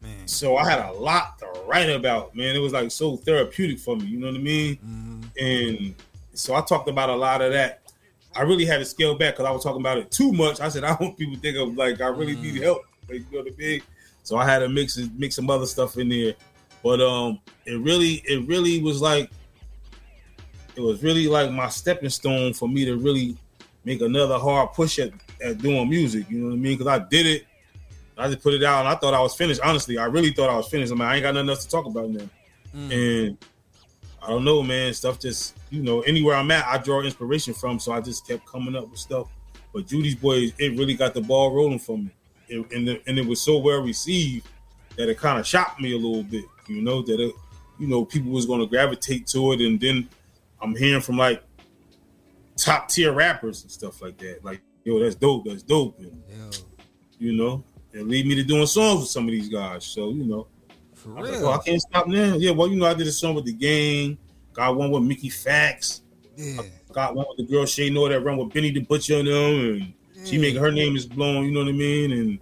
Man. 0.01 0.27
So 0.27 0.57
I 0.57 0.69
had 0.69 0.79
a 0.79 0.91
lot 0.93 1.39
to 1.39 1.47
write 1.67 1.89
about, 1.89 2.35
man. 2.35 2.55
It 2.55 2.59
was 2.59 2.73
like 2.73 2.91
so 2.91 3.17
therapeutic 3.17 3.79
for 3.79 3.95
me, 3.97 4.05
you 4.05 4.19
know 4.19 4.27
what 4.27 4.35
I 4.35 4.39
mean? 4.39 4.77
Mhm. 4.77 5.77
And 5.77 5.95
so 6.33 6.55
I 6.55 6.61
talked 6.61 6.87
about 6.87 7.09
a 7.09 7.15
lot 7.15 7.41
of 7.41 7.51
that. 7.51 7.81
I 8.35 8.43
really 8.43 8.65
had 8.65 8.77
to 8.77 8.85
scale 8.85 9.15
back 9.17 9.33
because 9.33 9.45
I 9.45 9.51
was 9.51 9.63
talking 9.63 9.81
about 9.81 9.97
it 9.97 10.11
too 10.11 10.31
much. 10.31 10.61
I 10.61 10.69
said 10.69 10.83
I 10.85 10.95
want 10.99 11.17
people 11.17 11.35
to 11.35 11.41
think 11.41 11.57
of 11.57 11.75
like 11.75 11.99
I 11.99 12.07
really 12.07 12.35
need 12.35 12.61
help, 12.61 12.83
like 13.09 13.19
you 13.19 13.37
know 13.37 13.43
what 13.43 13.53
I 13.53 13.57
mean. 13.57 13.81
So 14.23 14.37
I 14.37 14.45
had 14.45 14.59
to 14.59 14.69
mix 14.69 14.97
mix 15.17 15.35
some 15.35 15.49
other 15.49 15.65
stuff 15.65 15.97
in 15.97 16.09
there, 16.09 16.35
but 16.83 17.01
um, 17.01 17.39
it 17.65 17.79
really 17.79 18.21
it 18.25 18.47
really 18.47 18.81
was 18.81 19.01
like 19.01 19.31
it 20.75 20.81
was 20.81 21.03
really 21.03 21.27
like 21.27 21.51
my 21.51 21.67
stepping 21.67 22.09
stone 22.09 22.53
for 22.53 22.69
me 22.69 22.85
to 22.85 22.95
really 22.97 23.35
make 23.85 24.01
another 24.01 24.37
hard 24.37 24.73
push 24.73 24.99
at, 24.99 25.11
at 25.43 25.57
doing 25.57 25.89
music. 25.89 26.29
You 26.29 26.39
know 26.39 26.47
what 26.47 26.53
I 26.53 26.57
mean? 26.57 26.77
Because 26.77 26.87
I 26.87 26.99
did 26.99 27.25
it, 27.25 27.45
I 28.17 28.27
just 28.27 28.41
put 28.41 28.53
it 28.53 28.63
out, 28.63 28.79
and 28.79 28.89
I 28.89 28.95
thought 28.95 29.13
I 29.13 29.21
was 29.21 29.33
finished. 29.33 29.61
Honestly, 29.63 29.97
I 29.97 30.05
really 30.05 30.31
thought 30.31 30.49
I 30.49 30.57
was 30.57 30.67
finished. 30.67 30.91
I 30.91 30.95
mean, 30.95 31.03
I 31.03 31.15
ain't 31.15 31.23
got 31.23 31.33
nothing 31.33 31.49
else 31.49 31.63
to 31.65 31.71
talk 31.71 31.85
about 31.85 32.09
now. 32.09 32.29
Mm. 32.75 33.27
And 33.27 33.37
I 34.21 34.27
don't 34.27 34.43
know, 34.43 34.61
man. 34.61 34.93
Stuff 34.93 35.19
just, 35.19 35.57
you 35.69 35.81
know, 35.81 36.01
anywhere 36.01 36.35
I'm 36.35 36.51
at, 36.51 36.65
I 36.65 36.77
draw 36.77 37.01
inspiration 37.01 37.53
from. 37.53 37.79
So 37.79 37.93
I 37.93 38.01
just 38.01 38.27
kept 38.27 38.45
coming 38.45 38.75
up 38.75 38.89
with 38.89 38.99
stuff. 38.99 39.27
But 39.73 39.87
Judy's 39.87 40.15
Boy, 40.15 40.51
it 40.57 40.77
really 40.77 40.95
got 40.95 41.13
the 41.13 41.21
ball 41.21 41.53
rolling 41.53 41.79
for 41.79 41.97
me. 41.97 42.09
It, 42.49 42.71
and, 42.73 42.87
the, 42.87 43.01
and 43.07 43.17
it 43.17 43.25
was 43.25 43.39
so 43.39 43.57
well 43.57 43.81
received 43.81 44.47
that 44.97 45.07
it 45.07 45.17
kind 45.17 45.39
of 45.39 45.47
shocked 45.47 45.79
me 45.79 45.93
a 45.93 45.97
little 45.97 46.23
bit, 46.23 46.43
you 46.67 46.81
know, 46.81 47.01
that, 47.03 47.19
it, 47.19 47.33
you 47.77 47.87
know, 47.87 48.03
people 48.03 48.31
was 48.31 48.45
going 48.45 48.59
to 48.59 48.65
gravitate 48.65 49.27
to 49.27 49.53
it. 49.53 49.61
And 49.61 49.79
then 49.79 50.09
I'm 50.61 50.75
hearing 50.75 51.01
from 51.01 51.17
like 51.17 51.41
top 52.59 52.89
tier 52.89 53.11
rappers 53.11 53.63
and 53.63 53.71
stuff 53.71 54.01
like 54.01 54.17
that. 54.19 54.43
Like, 54.43 54.61
yo, 54.83 54.99
that's 54.99 55.15
dope. 55.15 55.45
That's 55.45 55.63
dope. 55.63 55.99
And, 55.99 56.21
you 57.17 57.33
know, 57.33 57.63
it 57.93 58.07
lead 58.07 58.27
me 58.27 58.35
to 58.35 58.43
doing 58.43 58.67
songs 58.67 59.01
with 59.01 59.09
some 59.09 59.25
of 59.25 59.31
these 59.31 59.49
guys. 59.49 59.85
So, 59.85 60.09
you 60.09 60.25
know, 60.25 60.47
for 60.93 61.17
I 61.17 61.21
real. 61.21 61.31
like, 61.31 61.41
oh, 61.41 61.51
I 61.51 61.57
can't 61.63 61.81
stop 61.81 62.07
now. 62.07 62.35
Yeah, 62.35 62.51
well, 62.51 62.67
you 62.67 62.75
know, 62.75 62.85
I 62.85 62.93
did 62.93 63.07
a 63.07 63.11
song 63.11 63.35
with 63.35 63.45
the 63.45 63.53
gang. 63.53 64.17
Got 64.53 64.75
one 64.75 64.91
with 64.91 65.03
Mickey 65.03 65.29
Factz. 65.29 66.01
yeah. 66.35 66.61
Got 66.91 67.15
one 67.15 67.25
with 67.29 67.37
the 67.37 67.53
girl 67.53 67.65
Che 67.65 67.89
Noir 67.89 68.09
that 68.09 68.21
run 68.21 68.37
with 68.37 68.51
Benny 68.51 68.71
the 68.71 68.81
Butcher 68.81 69.19
and 69.19 69.27
them, 69.27 69.93
and 70.15 70.27
she 70.27 70.39
make 70.39 70.55
her 70.55 70.71
name 70.71 70.95
is 70.95 71.05
blown. 71.05 71.45
You 71.45 71.51
know 71.51 71.59
what 71.59 71.69
I 71.69 71.73
mean? 71.73 72.11
And 72.11 72.39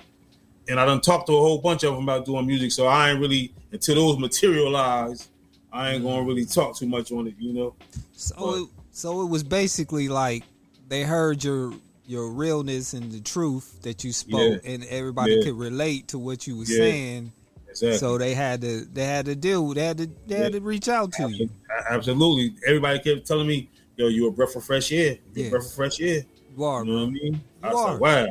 and 0.69 0.79
I 0.79 0.85
done 0.85 1.01
talked 1.01 1.27
to 1.27 1.33
a 1.33 1.39
whole 1.39 1.59
bunch 1.59 1.83
of 1.83 1.93
them 1.93 2.03
about 2.03 2.25
doing 2.25 2.47
music. 2.47 2.71
So 2.71 2.87
I 2.87 3.11
ain't 3.11 3.19
really 3.19 3.53
until 3.71 3.95
those 3.95 4.19
materialize. 4.19 5.29
I 5.71 5.91
ain't 5.91 6.03
mm. 6.03 6.07
gonna 6.07 6.23
really 6.23 6.45
talk 6.45 6.77
too 6.77 6.87
much 6.87 7.11
on 7.11 7.27
it. 7.27 7.35
You 7.37 7.53
know? 7.53 7.75
So 8.13 8.55
it, 8.55 8.69
so 8.97 9.21
it 9.21 9.25
was 9.29 9.43
basically 9.43 10.07
like 10.09 10.43
they 10.89 11.03
heard 11.03 11.43
your 11.43 11.73
your 12.07 12.31
realness 12.31 12.93
and 12.93 13.11
the 13.11 13.19
truth 13.19 13.81
that 13.83 14.03
you 14.03 14.11
spoke, 14.13 14.61
and 14.65 14.83
everybody 14.85 15.33
Yeah. 15.35 15.43
could 15.43 15.57
relate 15.59 16.07
to 16.09 16.17
what 16.19 16.47
you 16.47 16.57
were 16.57 16.63
Yeah. 16.65 16.77
saying. 16.77 17.31
Exactly. 17.69 17.97
So 17.97 18.17
they 18.17 18.33
had 18.33 18.61
to 18.61 18.85
they 18.91 19.03
had 19.03 19.25
to 19.25 19.35
deal. 19.35 19.73
They 19.73 19.85
had 19.85 19.97
to 19.99 20.09
they 20.25 20.35
had 20.37 20.53
to 20.53 20.61
reach 20.61 20.87
out 20.87 21.11
to 21.13 21.29
you. 21.29 21.49
Absolutely. 21.89 22.55
Everybody 22.65 22.99
kept 22.99 23.27
telling 23.27 23.47
me, 23.47 23.69
"Yo, 23.97 24.07
you 24.07 24.27
a 24.27 24.31
breath 24.31 24.55
of 24.55 24.63
fresh 24.63 24.91
air. 24.91 25.17
You 25.35 25.41
Yeah. 25.43 25.47
a 25.47 25.49
breath 25.51 25.65
of 25.65 25.73
fresh 25.73 25.99
air." 26.01 26.23
You 26.57 26.63
are, 26.63 26.83
You 26.85 26.91
know 26.91 26.97
what 27.01 27.07
I 27.07 27.11
mean? 27.11 27.41
I 27.61 27.73
was 27.73 27.75
are. 27.85 27.91
like, 27.91 28.01
"Wow." 28.01 28.27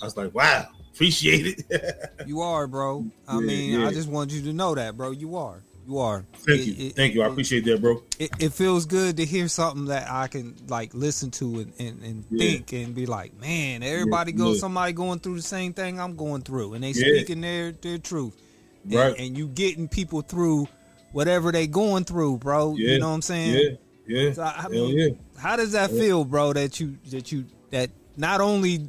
I 0.00 0.04
was 0.04 0.16
like, 0.16 0.34
"Wow." 0.34 0.66
Appreciate 0.94 1.58
it. 1.68 2.10
you 2.26 2.40
are, 2.40 2.66
bro. 2.66 3.04
I 3.28 3.34
Yeah, 3.34 3.40
mean, 3.40 3.80
yeah. 3.80 3.86
I 3.88 3.92
just 3.92 4.08
want 4.08 4.30
you 4.30 4.40
to 4.42 4.52
know 4.54 4.74
that, 4.74 4.96
bro. 4.96 5.10
You 5.10 5.36
are. 5.36 5.62
You 5.86 5.98
are. 5.98 6.24
Thank 6.38 6.60
It- 6.60 6.66
you. 6.66 6.86
it- 6.88 6.96
Thank 6.96 7.14
you. 7.14 7.22
I 7.22 7.26
appreciate 7.26 7.64
that, 7.66 7.80
bro. 7.80 8.02
it, 8.18 8.30
it 8.40 8.52
feels 8.52 8.86
good 8.86 9.16
to 9.18 9.24
hear 9.24 9.46
something 9.48 9.84
that 9.86 10.10
I 10.10 10.26
can 10.26 10.56
like 10.68 10.92
listen 10.94 11.30
to 11.32 11.60
and, 11.60 11.72
and, 11.78 12.02
and 12.02 12.24
Yeah. 12.30 12.38
think 12.38 12.72
and 12.72 12.94
be 12.94 13.06
like, 13.06 13.38
man, 13.40 13.82
everybody 13.82 14.32
Yeah, 14.32 14.38
goes 14.38 14.60
somebody 14.60 14.92
going 14.92 15.20
through 15.20 15.36
the 15.36 15.42
same 15.42 15.72
thing 15.74 16.00
I'm 16.00 16.16
going 16.16 16.42
through, 16.42 16.74
and 16.74 16.82
they 16.82 16.88
Yeah. 16.90 17.14
speaking 17.14 17.40
their 17.40 17.72
their 17.72 17.98
truth, 17.98 18.34
and, 18.84 18.94
Right. 18.94 19.14
and 19.18 19.36
you 19.38 19.46
getting 19.48 19.86
people 19.88 20.22
through 20.22 20.66
whatever 21.12 21.52
they 21.52 21.66
going 21.66 22.04
through, 22.04 22.38
bro. 22.38 22.74
Yeah. 22.76 22.92
You 22.94 22.98
know 22.98 23.08
what 23.08 23.14
I'm 23.14 23.22
saying? 23.22 23.76
Yeah. 24.08 24.22
Yeah. 24.22 24.32
So, 24.32 24.42
I 24.42 24.68
mean, 24.68 24.96
yeah. 24.98 25.08
How 25.36 25.56
does 25.56 25.72
that 25.72 25.90
feel, 25.90 26.24
bro? 26.24 26.52
That 26.52 26.80
you 26.80 26.96
that 27.10 27.30
you 27.30 27.44
that 27.70 27.90
not 28.16 28.40
only 28.40 28.88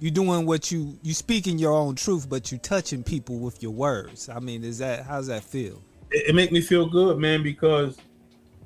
you 0.00 0.10
doing 0.10 0.46
what 0.46 0.70
you 0.70 0.98
you 1.02 1.12
speaking 1.14 1.58
your 1.58 1.72
own 1.72 1.94
truth, 1.94 2.28
but 2.28 2.52
you 2.52 2.58
touching 2.58 3.02
people 3.02 3.38
with 3.38 3.62
your 3.62 3.72
words. 3.72 4.28
I 4.28 4.40
mean, 4.40 4.62
is 4.64 4.78
that 4.78 5.04
how's 5.06 5.26
that 5.28 5.42
feel? 5.44 5.82
It, 6.10 6.36
it 6.36 6.52
me 6.52 6.60
feel 6.60 6.86
good, 6.86 7.18
man, 7.18 7.42
because 7.42 7.98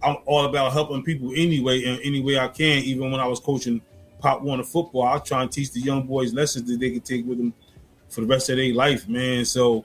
I'm 0.02 0.16
all 0.26 0.44
about 0.44 0.72
helping 0.72 1.02
people 1.02 1.32
anyway, 1.34 1.84
in 1.84 2.00
any 2.00 2.20
way 2.20 2.38
I 2.38 2.48
can. 2.48 2.82
Even 2.82 3.10
when 3.10 3.20
I 3.20 3.26
was 3.26 3.40
coaching 3.40 3.80
Pop 4.18 4.42
Warner 4.42 4.64
football, 4.64 5.04
I 5.04 5.18
trying 5.18 5.48
to 5.48 5.54
teach 5.54 5.72
the 5.72 5.80
young 5.80 6.06
boys 6.06 6.32
lessons 6.32 6.68
that 6.70 6.78
they 6.80 6.90
could 6.90 7.04
take 7.04 7.26
with 7.26 7.38
them 7.38 7.52
for 8.08 8.20
the 8.20 8.26
rest 8.26 8.50
of 8.50 8.56
their 8.56 8.74
life, 8.74 9.08
man. 9.08 9.44
So 9.44 9.84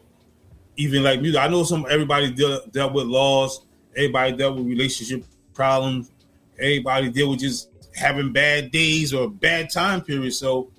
even 0.76 1.04
like 1.04 1.22
music, 1.22 1.42
I 1.42 1.48
know 1.48 1.64
some 1.64 1.86
everybody 1.90 2.32
deal, 2.32 2.62
dealt 2.72 2.94
with 2.94 3.06
laws, 3.06 3.62
everybody 3.96 4.36
dealt 4.36 4.58
with 4.58 4.68
relationship 4.68 5.24
problems, 5.54 6.12
everybody 6.60 7.10
dealt 7.10 7.32
with 7.32 7.40
just 7.40 7.70
having 7.96 8.32
bad 8.32 8.70
days 8.72 9.14
or 9.14 9.30
bad 9.30 9.72
time 9.72 10.02
periods. 10.02 10.38
So 10.38 10.70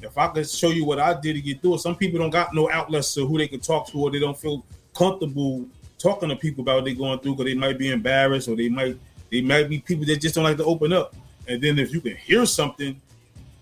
if 0.00 0.16
I 0.16 0.28
could 0.28 0.48
show 0.48 0.68
you 0.68 0.84
what 0.84 1.00
I 1.00 1.18
did 1.20 1.34
to 1.34 1.40
get 1.40 1.60
through 1.60 1.74
it, 1.74 1.78
some 1.80 1.96
people 1.96 2.20
don't 2.20 2.30
got 2.30 2.54
no 2.54 2.70
outlets 2.70 3.14
to 3.14 3.26
who 3.26 3.38
they 3.38 3.48
can 3.48 3.60
talk 3.60 3.88
to, 3.88 3.98
or 3.98 4.10
they 4.10 4.20
don't 4.20 4.38
feel 4.38 4.64
comfortable 4.94 5.66
talking 5.98 6.28
to 6.28 6.36
people 6.36 6.62
about 6.62 6.76
what 6.76 6.84
they're 6.84 6.94
going 6.94 7.18
through 7.18 7.34
because 7.36 7.46
they 7.52 7.58
might 7.58 7.78
be 7.78 7.90
embarrassed, 7.90 8.48
or 8.48 8.56
they 8.56 8.68
might 8.68 8.96
they 9.30 9.40
might 9.42 9.68
be 9.68 9.78
people 9.80 10.04
that 10.06 10.20
just 10.20 10.34
don't 10.34 10.44
like 10.44 10.56
to 10.56 10.64
open 10.64 10.92
up. 10.92 11.14
And 11.46 11.62
then 11.62 11.78
if 11.78 11.92
you 11.92 12.00
can 12.00 12.16
hear 12.16 12.44
something 12.46 13.00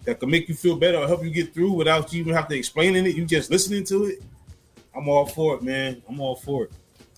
that 0.04 0.20
can 0.20 0.30
make 0.30 0.48
you 0.48 0.54
feel 0.54 0.76
better 0.76 0.98
or 0.98 1.06
help 1.06 1.24
you 1.24 1.30
get 1.30 1.52
through 1.54 1.72
without 1.72 2.12
you 2.12 2.20
even 2.20 2.34
have 2.34 2.48
to 2.48 2.56
explain 2.56 2.94
it, 2.96 3.14
you 3.16 3.24
just 3.24 3.50
listening 3.50 3.84
to 3.84 4.04
it. 4.04 4.22
I'm 4.94 5.08
all 5.08 5.26
for 5.26 5.56
it, 5.56 5.62
man. 5.62 6.02
I'm 6.08 6.20
all 6.20 6.36
for 6.36 6.64
it. 6.64 6.72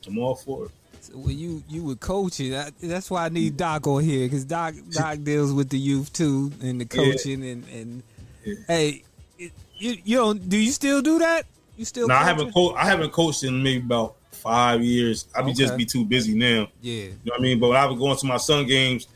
I'm 0.07 0.19
all 0.19 0.35
for 0.35 0.67
it. 0.67 0.71
So 1.01 1.17
when 1.19 1.39
you 1.39 1.63
you 1.69 1.83
would 1.85 2.01
coach 2.01 2.41
it, 2.41 2.55
I, 2.55 2.71
that's 2.83 3.11
why 3.11 3.27
I 3.27 3.29
need 3.29 3.57
Doc 3.57 3.87
on 3.87 4.03
here 4.03 4.27
because 4.27 4.45
Doc 4.45 4.75
Doc 4.91 5.19
deals 5.23 5.53
with 5.53 5.69
the 5.71 5.79
youth 5.79 6.13
too 6.13 6.53
and 6.63 6.81
the 6.81 6.85
Yeah. 6.97 7.13
coaching 7.13 7.45
and 7.45 7.65
and 7.69 8.03
Yeah. 8.45 8.55
hey, 8.67 9.03
it, 9.39 9.53
you 9.79 9.97
you 10.05 10.17
don't 10.17 10.49
do 10.49 10.57
you 10.59 10.73
still 10.73 11.01
do 11.03 11.19
that? 11.21 11.47
You 11.77 11.85
still? 11.85 12.09
Now 12.09 12.21
I 12.21 12.25
haven't 12.25 12.53
co- 12.53 12.75
I 12.75 12.85
haven't 12.85 13.13
coached 13.13 13.45
in 13.45 13.63
maybe 13.63 13.85
about 13.85 14.17
five 14.39 14.83
years. 14.83 15.27
I 15.35 15.43
be 15.43 15.53
just 15.53 15.77
be 15.77 15.85
too 15.85 16.05
busy 16.05 16.35
now. 16.35 16.69
Yeah, 16.81 17.05
You 17.05 17.09
know 17.25 17.33
what 17.33 17.41
I 17.41 17.43
mean? 17.43 17.61
But 17.61 17.69
when 17.69 17.77
I 17.77 17.87
was 17.87 17.99
going 17.99 18.17
to 18.17 18.27
my 18.27 18.37
son 18.37 18.67
games, 18.67 19.07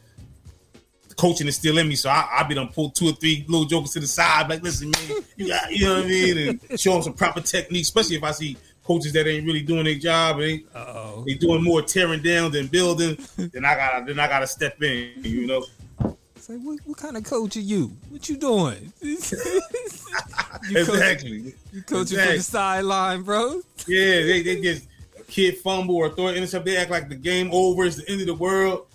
the 1.08 1.14
coaching 1.14 1.46
is 1.46 1.56
still 1.56 1.78
in 1.78 1.88
me. 1.88 1.94
So 1.94 2.11
I, 2.11 2.28
I 2.38 2.42
be 2.44 2.54
done 2.54 2.68
pull 2.68 2.90
two 2.90 3.08
or 3.08 3.12
three 3.12 3.44
little 3.48 3.66
jokers 3.66 3.92
to 3.92 4.00
the 4.00 4.06
side, 4.06 4.48
like, 4.48 4.62
listen, 4.62 4.90
man, 4.90 5.22
you 5.37 5.48
got, 5.48 5.70
you 5.72 5.87
know 5.87 5.96
what 5.96 6.04
I 6.04 6.08
mean? 6.08 6.61
And 6.70 6.80
show 6.80 6.92
them 6.94 7.02
some 7.02 7.14
proper 7.14 7.40
technique, 7.40 7.82
especially 7.82 8.16
if 8.16 8.24
I 8.24 8.32
see 8.32 8.56
coaches 8.85 9.12
that 9.12 9.26
ain't 9.26 9.46
really 9.46 9.62
doing 9.62 9.85
their 9.85 9.94
job. 9.94 10.38
They 10.38 10.64
oh, 10.74 11.24
they 11.26 11.35
doing 11.35 11.62
more 11.62 11.82
tearing 11.82 12.22
down 12.22 12.52
than 12.52 12.66
building. 12.66 13.16
then 13.37 13.64
I 13.64 13.74
gotta 13.74 14.04
then 14.04 14.18
I 14.18 14.28
gotta 14.28 14.46
step 14.46 14.82
in. 14.82 15.12
You 15.22 15.46
know? 15.46 15.64
it's 16.42 16.48
like 16.48 16.61
what, 16.61 16.80
what 16.85 16.98
kind 16.98 17.16
of 17.16 17.22
coach 17.22 17.56
are 17.56 17.61
you? 17.61 17.92
What 18.11 18.28
you 18.28 18.37
doing? 18.37 18.92
you 19.00 19.16
exactly. 20.70 21.54
you 21.72 21.82
coaching 21.82 22.18
from 22.18 22.37
the 22.37 22.42
sideline, 22.42 23.22
bro? 23.22 23.61
Yeah, 23.87 24.22
they, 24.22 24.42
they 24.42 24.61
just 24.61 24.88
kid 25.32 25.56
fumble 25.58 25.96
or 25.96 26.10
throw 26.10 26.26
an 26.28 26.36
intercept, 26.36 26.66
they 26.66 26.76
act 26.76 26.90
like 26.90 27.08
the 27.08 27.14
game 27.14 27.48
over. 27.52 27.84
It's 27.86 27.96
the 27.96 28.08
end 28.10 28.20
of 28.20 28.26
the 28.26 28.34
world. 28.34 28.86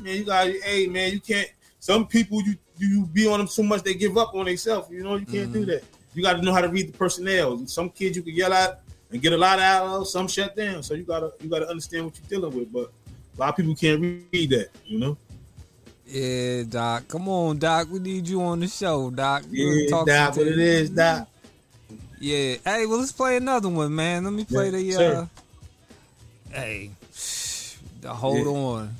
Man, 0.00 0.16
you 0.16 0.24
got, 0.24 0.46
hey 0.46 0.86
man, 0.86 1.12
you 1.12 1.20
can't. 1.20 1.48
Some 1.80 2.06
people 2.06 2.40
you 2.42 2.54
you 2.78 3.06
be 3.06 3.26
on 3.26 3.38
them 3.38 3.48
so 3.48 3.62
much 3.62 3.82
they 3.82 3.94
give 3.94 4.16
up 4.16 4.34
on 4.34 4.46
themselves. 4.46 4.90
You 4.90 5.02
know, 5.02 5.16
you 5.16 5.26
can't 5.26 5.52
do 5.52 5.64
that. 5.66 5.82
You 6.14 6.22
got 6.22 6.34
to 6.34 6.42
know 6.42 6.52
how 6.52 6.60
to 6.60 6.68
read 6.68 6.92
the 6.92 6.96
personnel. 6.96 7.66
Some 7.66 7.90
kids 7.90 8.16
you 8.16 8.22
can 8.22 8.34
yell 8.34 8.52
at 8.52 8.82
and 9.10 9.20
get 9.20 9.32
a 9.32 9.36
lot 9.36 9.58
out 9.58 9.86
of. 9.86 10.08
Some 10.08 10.28
shut 10.28 10.56
down. 10.56 10.82
So 10.82 10.94
you 10.94 11.02
gotta 11.02 11.32
you 11.40 11.48
gotta 11.50 11.68
understand 11.68 12.04
what 12.06 12.14
you're 12.18 12.40
dealing 12.40 12.56
with. 12.56 12.72
But 12.72 12.92
a 13.36 13.40
lot 13.40 13.48
of 13.50 13.56
people 13.56 13.74
can't 13.74 14.00
read 14.00 14.50
that. 14.50 14.68
You 14.86 14.98
know. 15.00 15.16
Yeah, 16.06 16.62
Doc. 16.68 17.08
Come 17.08 17.28
on, 17.28 17.58
Doc. 17.58 17.88
We 17.90 17.98
need 17.98 18.28
you 18.28 18.42
on 18.42 18.60
the 18.60 18.68
show, 18.68 19.10
Doc. 19.10 19.44
You 19.50 19.68
Yeah, 19.68 19.90
talk 19.90 20.06
Doc, 20.06 20.36
what 20.36 20.46
it 20.46 20.58
is, 20.58 20.90
Doc. 20.90 21.28
Yeah. 22.20 22.56
Hey, 22.64 22.86
well, 22.86 22.98
let's 22.98 23.12
play 23.12 23.36
another 23.36 23.68
one, 23.68 23.94
man. 23.94 24.24
Let 24.24 24.32
me 24.32 24.44
play 24.44 24.70
Yeah, 24.70 24.96
the. 24.98 25.16
uh 25.18 25.26
Hey, 26.52 26.90
the 28.02 28.12
hold 28.12 28.46
Yeah. 28.46 28.52
on, 28.52 28.96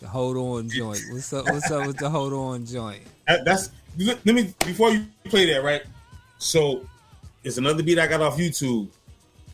the 0.00 0.08
hold 0.08 0.36
on 0.36 0.68
joint. 0.68 1.00
What's 1.08 1.32
up? 1.32 1.46
What's 1.46 1.70
up 1.70 1.86
with 1.86 1.98
the 1.98 2.10
hold 2.10 2.32
on 2.32 2.66
joint? 2.66 3.02
That- 3.26 3.44
that's 3.44 3.70
let 3.98 4.24
me 4.26 4.52
before 4.66 4.90
you 4.90 5.06
play 5.24 5.46
that 5.52 5.62
right. 5.62 5.82
So 6.38 6.86
it's 7.44 7.56
another 7.56 7.82
beat 7.82 7.98
I 7.98 8.06
got 8.08 8.20
off 8.20 8.36
YouTube, 8.36 8.88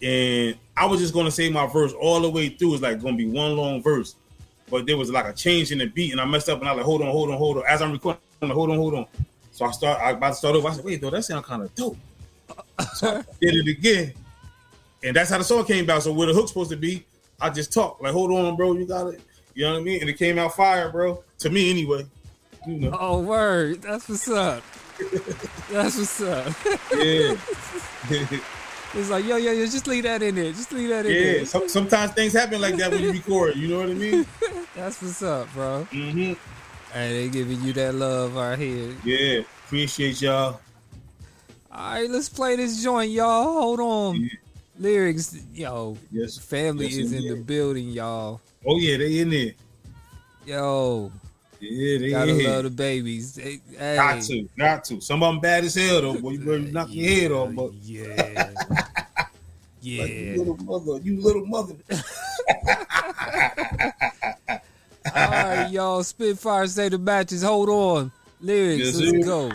and 0.00 0.57
I 0.76 0.87
was 0.87 1.00
just 1.00 1.12
gonna 1.12 1.30
say 1.30 1.50
my 1.50 1.66
verse 1.66 1.92
all 1.92 2.20
the 2.20 2.30
way 2.30 2.48
through. 2.48 2.74
It's 2.74 2.83
like 2.83 3.02
gonna 3.02 3.16
be 3.16 3.26
one 3.26 3.57
long 3.57 3.83
verse, 3.83 4.16
but 4.70 4.87
there 4.87 4.96
was 4.96 5.11
like 5.11 5.26
a 5.26 5.33
change 5.35 5.70
in 5.70 5.78
the 5.78 5.87
beat, 5.87 6.12
and 6.12 6.20
I 6.20 6.24
messed 6.24 6.48
up, 6.48 6.61
and 6.61 6.68
I 6.68 6.72
was 6.72 6.78
like, 6.78 6.87
hold 6.87 7.02
on, 7.02 7.09
hold 7.11 7.30
on, 7.30 7.37
hold 7.37 7.57
on. 7.59 7.64
As 7.68 7.83
I'm 7.83 7.92
recording, 7.92 8.20
I'm 8.40 8.48
like, 8.48 8.57
hold 8.57 8.70
on, 8.70 8.76
hold 8.76 8.94
on. 8.94 9.07
So 9.52 9.66
I 9.66 9.70
start, 9.70 10.00
I 10.00 10.11
about 10.12 10.30
to 10.30 10.35
start 10.35 10.57
over. 10.57 10.66
I 10.68 10.72
said, 10.72 10.85
wait, 10.85 11.00
though, 11.00 11.11
that 11.11 11.22
sound 11.24 11.44
kind 11.44 11.62
of 11.62 11.74
dope. 11.74 11.96
So 12.94 13.18
I 13.18 13.24
did 13.40 13.54
it 13.54 13.68
again, 13.68 14.14
and 15.02 15.14
that's 15.14 15.28
how 15.30 15.38
the 15.38 15.44
song 15.44 15.64
came 15.66 15.85
about. 15.85 16.02
So 16.02 16.12
where 16.12 16.26
the 16.26 16.33
hook's 16.35 16.50
supposed 16.50 16.70
to 16.70 16.76
be, 16.76 17.04
I 17.40 17.51
just 17.51 17.73
talk 17.73 18.01
like, 18.01 18.12
hold 18.12 18.33
on, 18.33 18.57
bro, 18.57 18.73
you 18.75 18.87
got 18.87 19.09
it. 19.09 19.20
You 19.55 19.64
know 19.64 19.75
what 19.75 19.81
I 19.81 19.83
mean? 19.83 20.01
And 20.01 20.11
it 20.11 20.18
came 20.18 20.38
out 20.38 20.57
fire, 20.57 20.90
bro. 20.90 21.23
To 21.40 21.51
me, 21.51 21.70
anyway. 21.70 22.07
You 22.66 22.75
know. 22.79 22.97
Oh, 22.99 23.20
word. 23.20 23.83
That's 23.83 24.09
what's 24.09 24.29
up. 24.29 24.62
That's 25.70 25.97
what's 25.99 26.20
up. 26.20 26.53
Yeah. 26.97 27.37
It's 28.97 29.11
like, 29.11 29.25
yo, 29.25 29.37
yo, 29.37 29.51
yo, 29.51 29.66
just 29.66 29.88
leave 29.88 30.05
that 30.05 30.23
in 30.23 30.37
there. 30.37 30.53
Just 30.53 30.70
leave 30.70 30.88
that 30.90 31.05
in 31.05 31.12
yeah. 31.12 31.23
there. 31.23 31.47
Some, 31.47 31.68
sometimes 31.68 32.12
things 32.12 32.33
happen 32.33 32.61
like 32.61 32.77
that 32.77 32.92
when 32.92 33.03
you 33.03 33.11
record. 33.11 33.57
You 33.57 33.66
know 33.66 33.79
what 33.79 33.90
I 33.90 33.94
mean? 33.94 34.25
That's 34.77 35.03
what's 35.03 35.20
up, 35.20 35.53
bro. 35.53 35.88
Mm-hmm. 35.90 36.35
Hey, 36.92 37.23
they 37.23 37.29
giving 37.29 37.61
you 37.62 37.73
that 37.73 37.97
love 37.97 38.37
right 38.37 38.57
here. 38.57 38.94
Yeah. 39.05 39.40
Appreciate 39.66 40.23
y'all. 40.23 40.61
All 41.73 41.92
right, 41.92 42.09
let's 42.09 42.29
play 42.29 42.55
this 42.55 42.81
joint, 42.85 43.11
y'all. 43.11 43.42
Hold 43.42 43.81
on. 43.81 44.20
Yeah. 44.20 44.29
Lyrics, 44.78 45.37
yo. 45.52 45.96
Yes. 46.10 46.38
Family 46.38 46.87
Yes, 46.87 46.96
is 46.96 47.12
in 47.12 47.28
the 47.28 47.37
building, 47.42 47.90
y'all. 47.90 48.40
Oh 48.66 48.78
yeah, 48.78 48.96
they 48.96 49.20
in 49.20 49.30
there. 49.30 49.52
Yo, 50.46 51.12
Yeah, 51.60 51.98
they 51.98 52.10
gotta 52.10 52.38
in 52.38 52.44
love 52.44 52.64
the 52.64 52.70
babies. 52.70 53.37
Hey. 53.37 53.60
Got 53.96 54.22
to, 54.22 54.48
got 54.58 54.84
to. 54.84 55.00
Some 55.00 55.22
of 55.22 55.32
them 55.32 55.40
bad 55.40 55.64
as 55.64 55.74
hell 55.74 56.02
though. 56.02 56.20
Boy, 56.20 56.32
you 56.32 56.38
better 56.40 56.58
knock 56.58 56.88
your 56.90 57.08
head 57.08 57.32
off. 57.32 57.54
But 57.54 57.72
Yeah. 57.74 58.06
yeah. 59.80 60.02
like, 60.02 60.10
you 60.10 60.37
little 60.38 60.56
mother, 60.64 61.00
you 61.02 61.20
little 61.20 61.46
mother. 61.46 61.74
All 65.14 65.30
right, 65.30 65.68
y'all. 65.70 66.02
Spit 66.02 66.38
Fire 66.38 66.66
Save 66.66 66.92
the 66.92 66.98
Matches. 66.98 67.42
Hold 67.42 67.68
on. 67.68 68.10
Lyrics, 68.40 68.98
Yes, 68.98 69.12
let's 69.12 69.26
go. 69.26 69.50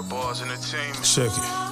Real 0.00 0.08
bars 0.08 0.40
entertainment. 0.40 1.04
Check 1.04 1.30
it. 1.30 1.70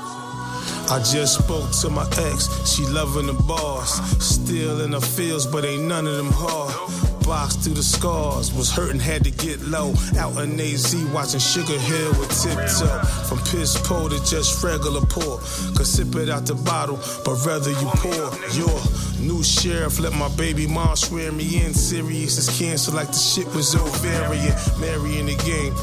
I 0.91 1.01
just 1.13 1.39
spoke 1.39 1.71
to 1.81 1.89
my 1.89 2.07
ex, 2.31 2.49
she 2.71 2.85
loving 2.85 3.27
the 3.27 3.33
bars. 3.33 3.91
Still 4.23 4.83
in 4.83 4.91
the 4.91 5.01
fields, 5.01 5.47
but 5.47 5.65
ain't 5.65 5.85
none 5.85 6.07
of 6.07 6.17
them 6.17 6.31
hard. 6.31 6.75
Boxed 7.25 7.61
through 7.61 7.75
the 7.75 7.83
scars, 7.83 8.53
was 8.53 8.71
hurting, 8.71 9.01
had 9.01 9.25
to 9.25 9.31
get 9.31 9.61
low. 9.61 9.95
Out 10.19 10.37
in 10.43 10.59
AZ, 10.61 10.95
watching 11.13 11.41
Sugar 11.41 11.79
Hill 11.79 12.11
with 12.19 12.31
tiptoe. 12.43 12.99
From 13.29 13.39
piss 13.51 13.81
poor 13.85 14.09
to 14.09 14.19
just 14.25 14.63
regular 14.65 15.03
poor. 15.03 15.39
Could 15.77 15.87
sip 15.87 16.15
it 16.17 16.29
out 16.29 16.47
the 16.47 16.55
bottle, 16.55 16.97
but 17.25 17.37
rather 17.47 17.71
you 17.71 17.89
pour 18.01 18.33
your 18.57 18.81
new 19.21 19.43
sheriff. 19.45 20.01
Let 20.01 20.15
my 20.15 20.29
baby 20.37 20.67
mom 20.67 20.97
swear 20.97 21.31
me 21.33 21.65
in. 21.65 21.75
Serious 21.75 22.39
as 22.39 22.59
cancer, 22.59 22.93
like 22.93 23.09
the 23.09 23.21
shit 23.21 23.47
was 23.55 23.75
ovarian. 23.75 24.55
Marrying 24.81 25.27
the 25.27 25.37
game, 25.45 25.75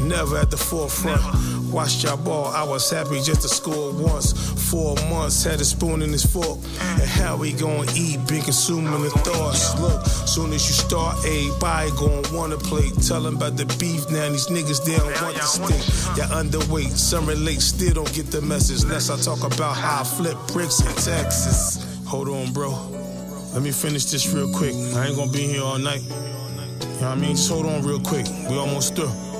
never 0.00 0.38
at 0.38 0.50
the 0.50 0.56
forefront. 0.56 1.22
Watched 1.72 2.04
y'all 2.04 2.16
ball, 2.16 2.46
I 2.46 2.62
was 2.62 2.88
happy 2.88 3.20
just 3.20 3.42
to 3.42 3.48
score 3.48 3.92
once. 3.92 4.32
Four 4.70 4.94
months, 5.10 5.42
had 5.42 5.60
a 5.60 5.64
spoon 5.64 6.02
in 6.02 6.10
his 6.10 6.24
fork. 6.24 6.58
And 6.80 7.02
how 7.02 7.36
we 7.36 7.52
gonna 7.52 7.90
eat, 7.96 8.24
been 8.28 8.42
consuming 8.42 9.02
the 9.02 9.10
thoughts. 9.10 9.78
Look, 9.80 10.06
soon 10.06 10.52
as 10.52 10.66
you 10.68 10.74
start, 10.74 11.16
everybody 11.26 11.90
gonna 11.92 12.22
wanna 12.32 12.56
play. 12.56 12.90
Tell 13.06 13.22
them 13.22 13.36
about 13.36 13.56
the 13.56 13.66
beef 13.78 14.08
now, 14.10 14.28
these 14.28 14.46
niggas, 14.46 14.84
they 14.84 14.96
don't 14.96 15.20
want 15.22 15.36
the 15.36 15.42
stick. 15.42 16.16
Y'all 16.16 16.42
underweight, 16.42 16.92
some 16.92 17.26
relate, 17.26 17.60
still 17.60 17.94
don't 17.94 18.12
get 18.14 18.30
the 18.30 18.40
message. 18.40 18.84
Unless 18.84 19.10
I 19.10 19.16
talk 19.18 19.42
about 19.42 19.76
how 19.76 20.02
I 20.02 20.04
flip 20.04 20.38
bricks 20.52 20.80
in 20.80 20.94
Texas. 20.94 21.84
Hold 22.06 22.28
on, 22.28 22.52
bro. 22.52 22.70
Let 23.52 23.62
me 23.62 23.72
finish 23.72 24.04
this 24.06 24.32
real 24.32 24.52
quick. 24.52 24.74
I 24.74 25.06
ain't 25.08 25.16
gonna 25.16 25.32
be 25.32 25.46
here 25.46 25.62
all 25.62 25.78
night. 25.78 26.02
You 26.02 26.08
know 26.08 26.16
what 26.96 27.02
I 27.02 27.14
mean? 27.16 27.36
Just 27.36 27.50
hold 27.50 27.66
on 27.66 27.82
real 27.82 28.00
quick. 28.00 28.26
We 28.48 28.56
almost 28.56 28.94
through. 28.94 29.33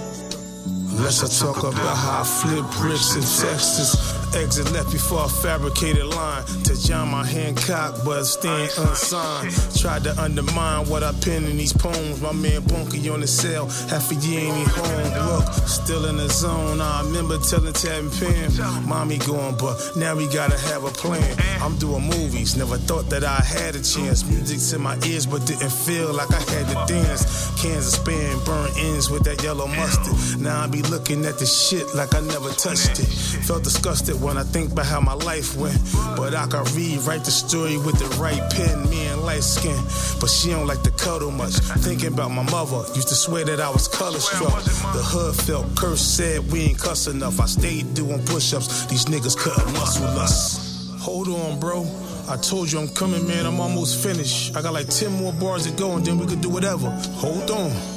Let's 0.97 1.23
I 1.25 1.45
talk 1.45 1.59
about 1.59 1.97
how 1.97 2.21
I 2.21 2.25
flip 2.25 2.65
bricks 2.79 3.17
in 3.17 3.23
Texas. 3.23 4.24
Exit 4.37 4.73
left 4.73 4.91
before 4.91 5.25
a 5.25 5.29
fabricated 5.29 6.07
line. 6.07 6.45
To 6.65 6.75
John 6.81 7.11
my 7.11 7.25
Hancock, 7.25 8.05
but 8.05 8.25
staying 8.25 8.71
unsigned. 8.79 9.53
Tried 9.79 10.05
to 10.05 10.21
undermine 10.21 10.89
what 10.89 11.03
I 11.03 11.13
penned 11.21 11.47
in 11.47 11.57
these 11.57 11.73
poems. 11.73 12.21
My 12.21 12.33
man 12.33 12.63
Bunky 12.65 13.09
on 13.09 13.21
the 13.21 13.27
cell, 13.27 13.67
half 13.89 14.11
a 14.11 14.15
year 14.17 14.41
ain't 14.41 14.57
he 14.57 14.65
home. 14.65 15.29
Look, 15.29 15.53
still 15.69 16.07
in 16.07 16.17
the 16.17 16.29
zone. 16.29 16.81
I 16.81 17.03
remember 17.03 17.39
telling 17.39 17.73
Tab 17.73 18.05
and 18.05 18.13
Pam, 18.13 18.89
Mommy 18.89 19.19
going, 19.19 19.57
but 19.57 19.79
now 19.97 20.17
we 20.17 20.27
gotta 20.29 20.59
have 20.69 20.85
a 20.85 20.91
plan. 20.91 21.37
I'm 21.63 21.77
doing 21.79 22.03
movies, 22.03 22.57
never 22.57 22.77
thought 22.77 23.09
that 23.11 23.25
I 23.25 23.41
had 23.41 23.77
a 23.77 23.83
chance. 23.83 24.25
Music's 24.25 24.73
in 24.73 24.83
my 24.83 24.97
ears, 25.07 25.27
but 25.27 25.47
didn't 25.47 25.73
feel 25.73 26.13
like 26.13 26.33
I 26.33 26.41
had 26.53 26.67
to 26.69 26.93
dance. 26.93 27.51
Cans 27.63 27.95
of 27.95 28.05
spam, 28.05 28.45
burn 28.45 28.71
ends 28.79 29.11
with 29.11 29.25
that 29.25 29.43
yellow 29.43 29.67
mustard. 29.67 30.41
Now 30.41 30.63
I 30.63 30.67
be 30.67 30.83
looking 30.83 31.25
at 31.25 31.39
the 31.39 31.47
shit 31.47 31.95
like 31.95 32.15
I 32.15 32.21
never 32.21 32.51
touched 32.51 32.99
it. 32.99 33.07
Felt 33.47 33.63
disgusted 33.63 34.21
when 34.25 34.39
I 34.39 34.43
think 34.43 34.73
about 34.73 34.87
how 34.87 35.01
my 35.01 35.13
life 35.13 35.57
went. 35.57 35.79
But 36.17 36.35
I 36.35 36.47
can 36.47 36.65
rewrite 36.75 37.25
the 37.25 37.31
story 37.31 37.77
with 37.77 37.99
the 37.99 38.09
right 38.17 38.43
pen. 38.51 38.89
Me 38.89 39.07
and 39.07 39.23
light 39.23 39.45
skin, 39.45 39.77
but 40.21 40.31
she 40.31 40.51
don't 40.51 40.67
like 40.67 40.83
to 40.83 40.91
cuddle 40.91 41.31
much. 41.31 41.55
Thinking 41.85 42.13
about 42.15 42.31
my 42.31 42.43
mother, 42.51 42.83
used 42.95 43.09
to 43.09 43.15
swear 43.15 43.45
that 43.45 43.61
I 43.61 43.71
was 43.71 43.87
color 43.87 44.19
struck. 44.19 44.63
The 44.97 45.05
hood 45.05 45.37
felt 45.37 45.77
cursed, 45.77 46.17
said 46.17 46.51
we 46.51 46.61
ain't 46.73 46.79
cuss 46.79 47.07
enough. 47.07 47.41
I 47.41 47.47
stayed 47.47 47.95
doing 47.95 48.25
push 48.25 48.55
ups, 48.55 48.87
these 48.87 49.05
niggas 49.05 49.37
couldn't 49.37 49.73
muscle 49.75 50.07
us. 50.19 50.97
Hold 51.01 51.29
on, 51.29 51.61
bro. 51.61 51.85
I 52.27 52.39
told 52.39 52.73
you 52.73 52.79
I'm 52.79 52.89
coming, 52.89 53.29
man. 53.29 53.45
I'm 53.45 53.61
almost 53.61 54.03
finished. 54.03 54.57
I 54.57 54.63
got 54.63 54.73
like 54.73 54.89
10 54.89 55.13
more 55.13 55.33
bars 55.35 55.67
to 55.67 55.73
go, 55.77 55.97
and 55.97 56.05
then 56.05 56.19
we 56.19 56.27
could 56.27 56.41
do 56.41 56.49
whatever. 56.49 56.89
Hold 57.21 57.51
on. 57.51 57.94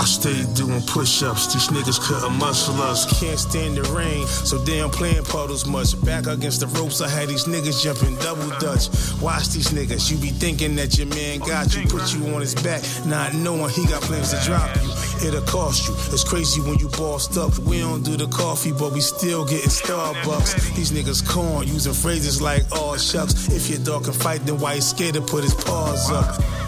I 0.00 0.04
stayed 0.06 0.54
doing 0.54 0.82
push-ups, 0.82 1.52
these 1.52 1.68
niggas 1.68 2.00
couldn't 2.00 2.36
muscle 2.38 2.80
us. 2.82 3.04
Can't 3.20 3.38
stand 3.38 3.76
the 3.76 3.82
rain, 3.94 4.26
so 4.26 4.62
damn 4.64 4.90
playing 4.90 5.24
puddles 5.24 5.66
much. 5.66 6.00
Back 6.04 6.26
against 6.26 6.60
the 6.60 6.66
ropes, 6.66 7.00
I 7.00 7.08
had 7.08 7.28
these 7.28 7.44
niggas 7.44 7.82
jumping 7.82 8.16
double 8.16 8.48
dutch. 8.58 8.88
Watch 9.20 9.48
these 9.50 9.68
niggas, 9.68 10.10
you 10.10 10.18
be 10.18 10.28
thinking 10.28 10.74
that 10.76 10.98
your 10.98 11.06
man 11.08 11.38
got 11.40 11.74
you, 11.74 11.86
put 11.86 12.14
you 12.14 12.34
on 12.34 12.40
his 12.40 12.54
back, 12.54 12.82
not 13.06 13.34
knowing 13.34 13.70
he 13.70 13.86
got 13.86 14.02
plans 14.02 14.32
to 14.32 14.40
drop 14.44 14.74
you. 14.76 14.90
It'll 15.26 15.42
cost 15.42 15.88
you. 15.88 15.94
It's 16.12 16.24
crazy 16.24 16.60
when 16.60 16.78
you 16.78 16.88
bossed 16.88 17.38
up. 17.38 17.56
We 17.60 17.78
don't 17.80 18.02
do 18.02 18.16
the 18.16 18.26
coffee, 18.26 18.72
but 18.72 18.92
we 18.92 19.00
still 19.00 19.44
getting 19.44 19.70
Starbucks. 19.70 20.74
These 20.76 20.92
niggas 20.92 21.26
corn, 21.26 21.66
using 21.66 21.94
phrases 21.94 22.42
like, 22.42 22.64
oh 22.72 22.96
shucks. 22.96 23.48
If 23.48 23.70
your 23.70 23.78
dog 23.78 24.04
can 24.04 24.12
fight, 24.12 24.44
then 24.44 24.58
why 24.58 24.74
he 24.76 24.80
scared 24.80 25.14
to 25.14 25.22
put 25.22 25.44
his 25.44 25.54
paws 25.54 26.10
up? 26.10 26.63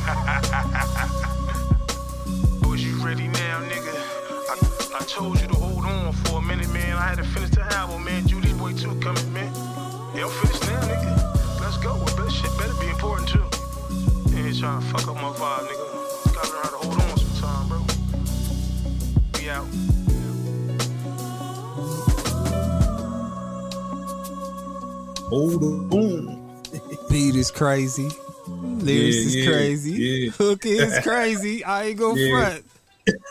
Hold 25.36 25.92
on. 25.92 26.62
Beat 27.10 27.34
is 27.36 27.50
crazy. 27.50 28.08
Lyrics 28.48 29.16
Yeah, 29.16 29.20
is 29.26 29.36
yeah, 29.36 29.50
crazy. 29.50 29.92
yeah. 29.92 30.30
Hook 30.30 30.64
is 30.64 30.98
crazy. 31.02 31.62
I 31.62 31.88
ain't 31.88 31.98
Yeah. 32.16 32.30
front. 32.30 32.64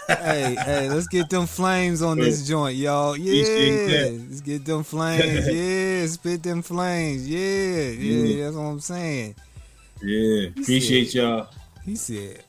hey, 0.07 0.55
hey, 0.63 0.89
let's 0.89 1.07
get 1.07 1.31
them 1.31 1.47
flames 1.47 2.03
on 2.03 2.19
this 2.19 2.47
joint, 2.47 2.75
y'all. 2.77 3.17
Yeah, 3.17 4.19
let's 4.29 4.41
get 4.41 4.65
them 4.65 4.83
flames. 4.83 5.47
Yeah, 5.51 6.05
spit 6.05 6.43
them 6.43 6.61
flames. 6.61 7.27
Yeah, 7.27 7.89
yeah, 7.89 8.43
that's 8.45 8.55
what 8.55 8.63
I'm 8.65 8.79
saying. 8.81 9.35
Yeah, 10.03 10.49
appreciate 10.49 11.11
y'all. 11.15 11.47
He 11.83 11.95
said, 11.95 12.43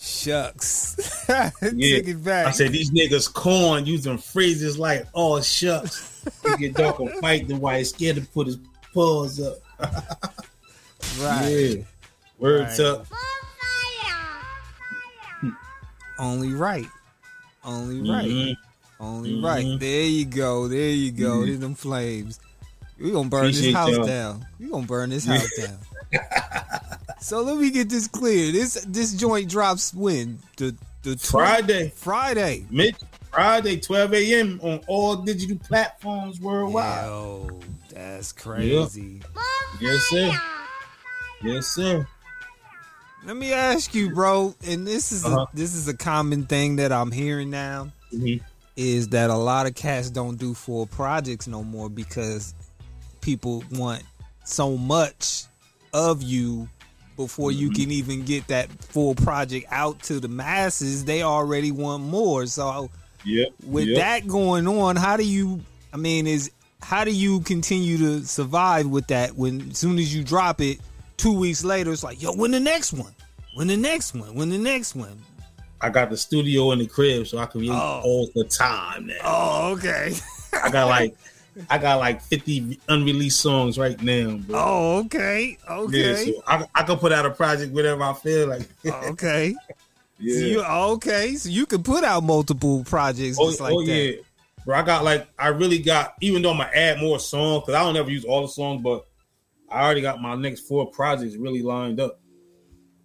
"Shucks." 0.00 0.96
Yeah. 1.28 1.50
Take 1.60 2.08
it 2.08 2.24
back. 2.24 2.46
I 2.46 2.50
said 2.50 2.72
these 2.72 2.90
niggas 2.90 3.30
corn 3.32 3.84
using 3.84 4.16
phrases 4.16 4.78
like 4.78 5.06
"oh 5.14 5.40
shucks." 5.42 6.24
He 6.46 6.56
get 6.56 6.74
dark 6.74 6.98
and 6.98 7.10
fight 7.20 7.46
the 7.46 7.56
white 7.56 7.86
scared 7.86 8.16
to 8.16 8.22
put 8.22 8.46
his 8.46 8.56
paws 8.92 9.40
up. 9.40 9.58
right. 11.20 11.48
Yeah, 11.48 11.82
words 12.38 12.78
Right. 12.78 12.86
up. 12.86 13.06
Only 16.18 16.52
right. 16.54 16.86
Only 17.64 18.08
right. 18.10 18.26
Mhm. 18.28 18.56
Only 19.00 19.30
Mhm. 19.32 19.44
right. 19.44 19.80
There 19.80 20.02
you 20.04 20.24
go. 20.24 20.68
There 20.68 20.78
you 20.90 21.10
go. 21.10 21.38
Mhm. 21.38 21.46
There's 21.46 21.58
them 21.60 21.74
flames. 21.74 22.38
We 23.00 23.10
gonna 23.10 23.28
burn 23.28 23.46
Appreciate 23.46 23.66
this 23.68 23.74
house 23.74 23.90
y'all. 23.90 24.06
down. 24.06 24.46
We 24.60 24.68
gonna 24.68 24.86
burn 24.86 25.10
this 25.10 25.24
house 25.24 25.48
down. 25.58 25.78
so 27.20 27.40
let 27.42 27.56
me 27.56 27.70
get 27.70 27.88
this 27.88 28.06
clear. 28.06 28.52
This 28.52 28.74
this 28.86 29.14
joint 29.14 29.48
drops 29.50 29.92
when 29.94 30.38
the 30.56 30.74
the 31.02 31.16
Friday, 31.18 31.92
Friday. 31.96 32.64
mid 32.70 32.94
Friday, 33.32 33.78
12 33.80 34.14
a.m. 34.14 34.60
on 34.62 34.80
all 34.86 35.16
digital 35.16 35.56
platforms 35.66 36.38
worldwide. 36.40 37.06
Yo, 37.06 37.60
that's 37.94 38.32
crazy. 38.32 39.20
Yes, 39.80 40.02
sir. 40.10 40.40
Yes, 41.42 41.66
sir. 41.66 42.06
Let 43.24 43.36
me 43.36 43.52
ask 43.52 43.94
you, 43.94 44.10
bro. 44.14 44.54
And 44.66 44.86
this 44.86 45.12
is 45.12 45.24
Uh-huh. 45.24 45.46
a, 45.52 45.56
this 45.56 45.74
is 45.74 45.86
a 45.88 45.96
common 45.96 46.44
thing 46.46 46.76
that 46.76 46.92
I'm 46.92 47.10
hearing 47.12 47.50
now. 47.50 47.92
Mhm. 48.12 48.40
is 48.74 49.08
that 49.08 49.28
a 49.30 49.36
lot 49.36 49.66
of 49.66 49.74
cats 49.74 50.08
don't 50.10 50.36
do 50.38 50.54
full 50.54 50.86
projects 50.86 51.46
no 51.46 51.62
more 51.62 51.90
because 51.90 52.54
people 53.20 53.62
want 53.72 54.02
so 54.44 54.78
much 54.78 55.44
of 55.92 56.22
you 56.22 56.66
before 57.18 57.52
you 57.52 57.68
Mm-hmm. 57.68 57.82
can 57.82 57.90
even 57.92 58.24
get 58.24 58.46
that 58.48 58.70
full 58.84 59.14
project 59.14 59.66
out 59.70 60.02
to 60.04 60.20
the 60.20 60.28
masses 60.28 61.04
they 61.04 61.22
already 61.22 61.70
want 61.70 62.02
more 62.02 62.46
so 62.46 62.88
Yep. 63.26 63.48
with 63.66 63.88
yep. 63.88 63.98
that 63.98 64.26
going 64.26 64.66
on 64.66 64.96
how 64.96 65.18
do 65.18 65.24
you 65.24 65.60
i 65.92 65.98
mean 65.98 66.26
is 66.26 66.50
how 66.82 67.04
do 67.04 67.10
you 67.10 67.40
continue 67.40 67.96
to 67.96 68.24
survive 68.26 68.86
with 68.86 69.06
that 69.06 69.34
when 69.36 69.70
as 69.70 69.78
soon 69.78 69.98
as 69.98 70.14
you 70.14 70.22
drop 70.24 70.60
it 70.60 70.78
two 71.16 71.32
weeks 71.32 71.64
later 71.64 71.92
it's 71.92 72.02
like 72.04 72.20
yo 72.20 72.32
when 72.32 72.50
the 72.50 72.60
next 72.60 72.92
one 72.92 73.12
when 73.54 73.66
the 73.68 73.76
next 73.76 74.14
one 74.14 74.34
when 74.34 74.48
the 74.50 74.58
next 74.58 74.94
one 74.94 75.18
I 75.80 75.90
got 75.90 76.10
the 76.10 76.16
studio 76.16 76.70
in 76.70 76.78
the 76.78 76.86
crib, 76.86 77.26
so 77.26 77.38
I 77.38 77.46
can 77.46 77.60
create 77.62 77.72
Oh. 77.74 78.02
all 78.04 78.28
the 78.36 78.44
time 78.44 79.06
now. 79.06 79.14
oh 79.24 79.72
okay 79.72 80.14
I 80.52 80.70
got 80.70 80.86
like, 80.88 81.16
I 81.68 81.76
got 81.78 81.98
like 81.98 82.22
50 82.22 82.78
unreleased 82.88 83.40
songs 83.40 83.78
right 83.78 84.00
now, 84.00 84.36
bro. 84.36 84.58
oh 84.58 84.98
okay 85.06 85.58
Yeah, 85.68 85.74
okay 85.74 86.32
so 86.32 86.42
I, 86.46 86.66
I 86.74 86.82
can 86.84 86.98
put 86.98 87.10
out 87.12 87.26
a 87.26 87.30
project 87.30 87.72
whenever 87.72 88.02
I 88.02 88.12
feel 88.14 88.48
like. 88.48 88.68
Oh, 88.86 89.08
okay. 89.10 89.54
yeah. 90.20 90.38
So 90.38 90.44
you 90.46 90.64
oh, 90.66 90.92
okay? 90.92 91.34
So 91.34 91.48
you 91.48 91.66
can 91.66 91.82
put 91.82 92.04
out 92.04 92.22
multiple 92.22 92.84
projects 92.84 93.36
oh, 93.40 93.48
just 93.48 93.60
like 93.60 93.74
oh, 93.74 93.84
that. 93.84 93.92
yeah, 93.92 94.12
bro. 94.64 94.76
I 94.78 94.82
got 94.82 95.04
like, 95.04 95.28
I 95.38 95.48
really 95.48 95.78
got. 95.78 96.14
Even 96.20 96.42
though 96.42 96.50
I'm 96.52 96.58
gonna 96.58 96.70
add 96.74 96.98
more 97.00 97.18
songs, 97.18 97.62
because 97.62 97.74
I 97.74 97.82
don't 97.84 97.96
ever 97.96 98.10
use 98.10 98.24
all 98.24 98.42
the 98.42 98.48
songs, 98.48 98.82
but 98.82 99.06
I 99.70 99.82
already 99.84 100.00
got 100.02 100.20
my 100.20 100.34
next 100.34 100.60
four 100.60 100.86
projects 100.90 101.36
really 101.36 101.62
lined 101.62 102.00
up. 102.00 102.20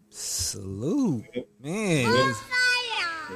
Salute, 0.10 1.26
man. 1.62 2.34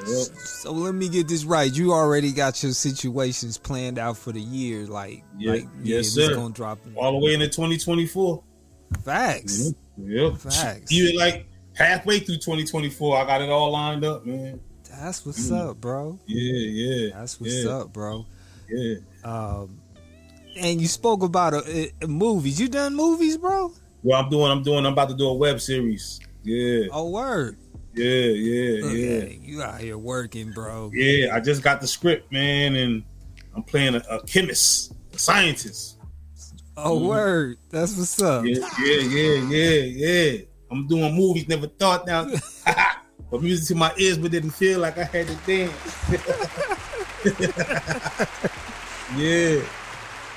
Yep. 0.07 0.27
So 0.45 0.71
let 0.71 0.95
me 0.95 1.09
get 1.09 1.27
this 1.27 1.43
right. 1.43 1.71
You 1.71 1.91
already 1.91 2.31
got 2.31 2.63
your 2.63 2.71
situations 2.71 3.57
planned 3.57 3.99
out 3.99 4.17
for 4.17 4.31
the 4.31 4.39
year, 4.39 4.85
like, 4.87 5.23
Yeah. 5.37 5.51
like 5.51 5.67
Yes, 5.83 6.15
this 6.15 6.27
sir. 6.27 6.35
Gonna 6.35 6.53
drop 6.53 6.79
All 6.95 7.11
the 7.19 7.25
way 7.25 7.33
into 7.33 7.47
2024. 7.49 8.41
facts. 9.03 9.73
Yep. 9.97 10.37
Facts. 10.37 10.91
Even 10.91 11.17
like 11.17 11.45
halfway 11.75 12.19
through 12.19 12.37
2024, 12.37 13.17
I 13.17 13.25
got 13.25 13.41
it 13.41 13.49
all 13.49 13.71
lined 13.71 14.05
up, 14.05 14.25
man. 14.25 14.59
That's 15.01 15.25
what's 15.25 15.49
Mm. 15.49 15.69
up, 15.69 15.81
bro. 15.81 16.19
Yeah, 16.27 16.53
yeah. 16.53 17.09
That's 17.15 17.41
what's 17.41 17.63
yeah, 17.63 17.71
up, 17.71 17.91
bro. 17.91 18.23
Yeah. 18.69 18.95
Um, 19.23 19.81
and 20.59 20.79
you 20.79 20.87
spoke 20.87 21.23
about 21.23 21.53
a, 21.55 21.91
a, 22.01 22.07
movies. 22.07 22.59
You 22.61 22.67
done 22.67 22.95
movies, 22.95 23.35
bro? 23.37 23.73
Well, 24.03 24.21
I'm 24.21 24.29
doing, 24.29 24.51
I'm 24.51 24.61
doing, 24.61 24.85
I'm 24.85 24.93
about 24.93 25.09
to 25.09 25.15
do 25.15 25.27
a 25.27 25.33
web 25.33 25.59
series. 25.59 26.19
Yeah, 26.43 26.85
Oh, 26.91 27.09
word. 27.09 27.57
yeah, 27.95 28.05
yeah, 28.05 28.81
Look 28.83 28.93
yeah. 28.93 29.23
You 29.41 29.63
out 29.63 29.81
here 29.81 29.97
working, 29.97 30.51
bro. 30.51 30.91
Yeah, 30.93 31.35
I 31.35 31.39
just 31.39 31.63
got 31.63 31.81
the 31.81 31.87
script, 31.87 32.31
man, 32.31 32.75
and 32.75 33.03
I'm 33.55 33.63
playing 33.63 33.95
a, 33.95 34.03
a 34.09 34.23
chemist, 34.25 34.93
a 35.13 35.17
scientist. 35.19 35.97
Oh, 36.77 36.99
Mhm. 36.99 37.07
word. 37.07 37.57
That's 37.69 37.97
what's 37.97 38.21
up. 38.21 38.45
Yeah, 38.45 38.67
yeah, 38.79 39.01
yeah, 39.01 39.33
yeah, 39.49 39.79
yeah. 39.81 40.37
I'm 40.69 40.85
doing 40.87 41.15
movies, 41.15 41.47
never 41.47 41.65
thought 41.67 42.05
now. 42.05 42.27
but 43.31 43.41
music 43.41 43.67
to 43.69 43.75
my 43.75 43.93
ears, 43.97 44.17
but 44.17 44.31
didn't 44.31 44.51
feel 44.51 44.79
like 44.79 44.97
I 44.97 45.05
had 45.05 45.27
to 45.27 45.35
dance. 45.47 45.73
yeah. 49.17 49.61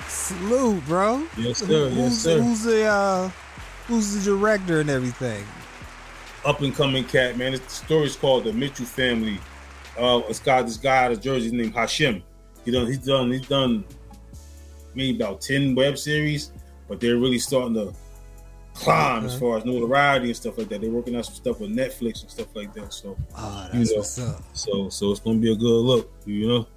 Salute, 0.07 0.85
bro. 0.85 1.27
Yes, 1.37 1.59
sir. 1.59 1.89
Yes, 1.89 1.95
who's, 1.95 2.21
sir. 2.21 2.41
Who's 2.41 2.63
the 2.63 2.85
uh, 2.85 3.29
who's 3.87 4.15
the 4.15 4.31
director 4.31 4.79
and 4.79 4.89
everything? 4.89 5.45
Up 6.45 6.61
and 6.61 6.73
coming 6.73 7.03
cat, 7.03 7.37
man. 7.37 7.53
It's, 7.53 7.65
the 7.65 7.85
story's 7.85 8.15
called 8.15 8.45
The 8.45 8.53
Mitchell 8.53 8.85
Family. 8.85 9.39
Uh, 9.99 10.21
it's 10.29 10.39
got 10.39 10.65
this 10.65 10.77
guy 10.77 11.05
out 11.05 11.11
of 11.11 11.21
Jersey 11.21 11.51
named 11.51 11.73
Hashim. 11.73 12.23
He 12.63 12.71
done, 12.71 12.87
he's 12.87 12.99
done, 12.99 13.31
he's 13.31 13.47
done 13.47 13.83
maybe 14.93 15.15
about 15.17 15.41
10 15.41 15.75
web 15.75 15.97
series, 15.97 16.51
but 16.87 16.99
they're 16.99 17.17
really 17.17 17.39
starting 17.39 17.73
to 17.75 17.93
climb 18.75 19.25
as 19.25 19.39
far 19.39 19.57
as 19.57 19.65
notoriety 19.65 20.27
and 20.27 20.35
stuff 20.35 20.57
like 20.57 20.69
that. 20.69 20.81
They're 20.81 20.89
working 20.91 21.15
out 21.15 21.25
some 21.25 21.35
stuff 21.35 21.59
with 21.59 21.71
Netflix 21.71 22.21
and 22.21 22.29
stuff 22.31 22.47
like 22.55 22.73
that. 22.75 22.93
So, 22.93 23.17
Oh, 23.35 23.69
You 23.73 23.79
know. 23.79 23.85
what's 23.95 24.19
up. 24.19 24.43
so, 24.53 24.89
so 24.89 25.11
it's 25.11 25.19
gonna 25.21 25.39
be 25.39 25.51
a 25.51 25.55
good 25.55 25.65
look, 25.81 26.11
you 26.25 26.47
know. 26.47 26.67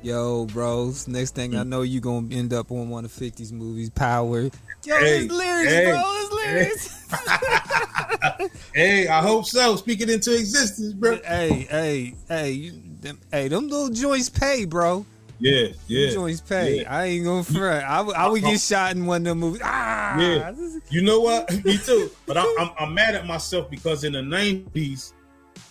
Yo, 0.00 0.44
bros. 0.46 1.08
Next 1.08 1.34
thing 1.34 1.52
Mm. 1.52 1.60
I 1.60 1.62
know, 1.64 1.82
you 1.82 2.00
gonna 2.00 2.32
end 2.32 2.52
up 2.52 2.70
on 2.70 2.88
one 2.88 3.04
of 3.04 3.10
50's 3.12 3.52
movies, 3.52 3.90
Power. 3.90 4.42
Yo, 4.84 4.96
Hey, 4.98 5.24
it's 5.24 5.32
lyrics, 5.34 5.72
hey, 5.72 5.84
bro. 5.86 6.02
It's 6.04 6.32
lyrics. 6.32 7.04
Hey, 8.74 9.08
I 9.08 9.20
hope 9.22 9.44
so. 9.46 9.74
Speak 9.76 10.00
it 10.00 10.08
into 10.10 10.36
existence, 10.36 10.92
bro. 10.92 11.18
hey, 11.24 11.66
hey, 11.70 12.14
hey, 12.28 12.50
you, 12.52 12.72
them, 13.00 13.18
hey, 13.32 13.48
them 13.48 13.66
little 13.68 13.88
joints 13.88 14.28
pay, 14.28 14.64
bro. 14.66 15.04
Yeah, 15.40 15.68
yeah. 15.86 16.10
joints 16.10 16.42
yeah. 16.50 16.84
I 16.92 17.04
ain't 17.06 17.24
gonna 17.24 17.44
front. 17.44 17.84
I, 17.88 18.00
would- 18.00 18.16
I 18.16 18.28
would 18.28 18.42
get 18.42 18.60
shot 18.60 18.96
in 18.96 19.06
one 19.06 19.20
of 19.22 19.24
them 19.24 19.38
movies. 19.38 19.60
Ah, 19.64 20.18
Yeah. 20.18 20.52
You 20.90 21.02
know 21.02 21.20
what? 21.20 21.64
Me 21.64 21.78
too. 21.78 22.10
But 22.26 22.36
I'm, 22.38 22.46
I'm 22.58 22.70
I'm 22.78 22.94
mad 22.94 23.14
at 23.14 23.26
myself 23.26 23.70
because 23.70 24.04
in 24.04 24.12
the 24.14 24.20
'90s, 24.20 25.12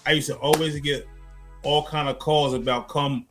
I 0.05 0.11
used 0.13 0.27
to 0.27 0.37
always 0.37 0.79
get 0.79 1.07
all 1.63 1.83
kind 1.85 2.07
of 2.07 2.17
calls 2.19 2.53
about 2.53 2.87
come 2.87 3.25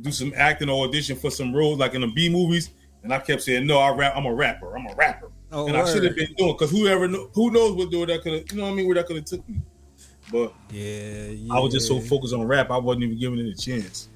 do 0.00 0.10
some 0.10 0.32
acting 0.36 0.68
or 0.68 0.84
audition 0.86 1.16
for 1.16 1.30
some 1.30 1.54
roles 1.54 1.78
like 1.78 1.94
in 1.94 2.00
the 2.02 2.08
B 2.08 2.28
movies, 2.28 2.70
and 3.02 3.12
I 3.12 3.18
kept 3.18 3.42
saying 3.42 3.66
no. 3.66 3.78
I 3.78 3.90
rap. 3.94 4.12
I'm 4.16 4.26
a 4.26 4.34
rapper. 4.34 4.76
I'm 4.76 4.86
a 4.86 4.94
rapper. 4.94 5.30
Oh, 5.52 5.66
and 5.68 5.76
I 5.76 5.84
should 5.90 6.02
have 6.04 6.16
been 6.16 6.32
doing 6.34 6.52
because 6.52 6.70
whoever 6.70 7.06
who 7.08 7.50
knows 7.50 7.76
what 7.76 7.90
door 7.90 8.06
that 8.06 8.22
could 8.22 8.32
have 8.32 8.50
you 8.50 8.58
know 8.58 8.64
what 8.64 8.72
I 8.72 8.74
mean 8.74 8.86
where 8.86 8.94
that 8.96 9.06
could 9.06 9.16
have 9.16 9.24
took 9.26 9.46
me. 9.48 9.60
But 10.30 10.54
Yeah, 10.70 11.26
yeah. 11.26 11.54
I 11.54 11.58
was 11.60 11.72
just 11.72 11.86
so 11.88 12.00
focused 12.00 12.32
on 12.34 12.46
rap, 12.46 12.70
I 12.70 12.78
wasn't 12.78 13.04
even 13.04 13.18
giving 13.18 13.38
it 13.38 13.48
a 13.48 13.54
chance. 13.54 14.08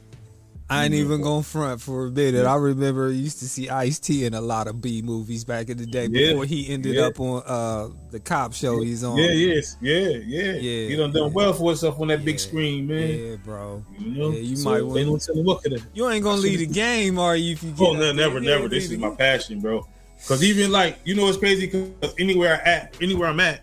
I 0.69 0.85
ain't 0.85 0.95
even 0.95 1.21
gonna 1.23 1.45
front 1.45 1.81
for 1.81 2.07
a 2.07 2.11
minute. 2.11 2.45
I 2.45 2.57
remember 2.57 3.13
used 3.13 3.39
to 3.39 3.49
see 3.49 3.69
Ice 3.69 4.01
T 4.01 4.25
in 4.25 4.35
a 4.35 4.41
lot 4.41 4.67
of 4.67 4.81
B 4.81 5.01
movies 5.01 5.45
back 5.45 5.69
in 5.69 5.77
the 5.79 5.87
day 5.87 6.07
Yeah, 6.11 6.31
before 6.33 6.45
he 6.45 6.69
ended 6.69 6.97
yeah. 6.97 7.03
up 7.07 7.21
on 7.21 7.43
uh 7.47 7.89
the 8.11 8.19
cop 8.19 8.53
show 8.53 8.81
he's 8.83 9.05
on. 9.05 9.17
Yeah, 9.17 9.31
yes, 9.31 9.77
yeah, 9.81 9.99
yeah, 10.27 10.53
Yeah, 10.55 10.89
He 10.89 10.97
done 10.97 11.13
done 11.13 11.33
well 11.33 11.53
for 11.53 11.69
himself 11.71 12.01
on 12.01 12.09
that 12.09 12.25
big 12.25 12.41
screen, 12.41 12.89
man. 12.89 13.17
Yeah, 13.17 13.37
bro. 13.45 13.85
You 13.97 14.07
know, 14.11 14.31
Yeah, 14.33 14.41
you 14.41 14.57
So 14.57 14.71
might 14.71 14.83
want- 14.85 15.27
me 15.37 15.43
what 15.43 15.63
could 15.63 15.73
have. 15.73 15.87
You 15.95 16.09
ain't 16.11 16.25
gonna 16.25 16.41
leave 16.41 16.59
the 16.59 16.67
game, 16.67 17.19
are 17.21 17.37
you? 17.37 17.53
If 17.53 17.63
you 17.63 17.73
Oh 17.79 17.93
no, 17.93 18.13
never, 18.13 18.41
never. 18.41 18.69
This 18.69 18.91
is 18.91 18.99
my 18.99 19.11
passion, 19.11 19.61
bro. 19.61 19.87
Because 20.17 20.43
even 20.43 20.73
like 20.73 20.99
you 21.05 21.15
know, 21.15 21.29
it's 21.29 21.39
crazy 21.39 21.67
because 21.67 22.15
anywhere 22.19 22.61
I 22.65 22.69
at, 22.69 22.97
anywhere 23.01 23.29
I'm 23.29 23.39
at, 23.39 23.63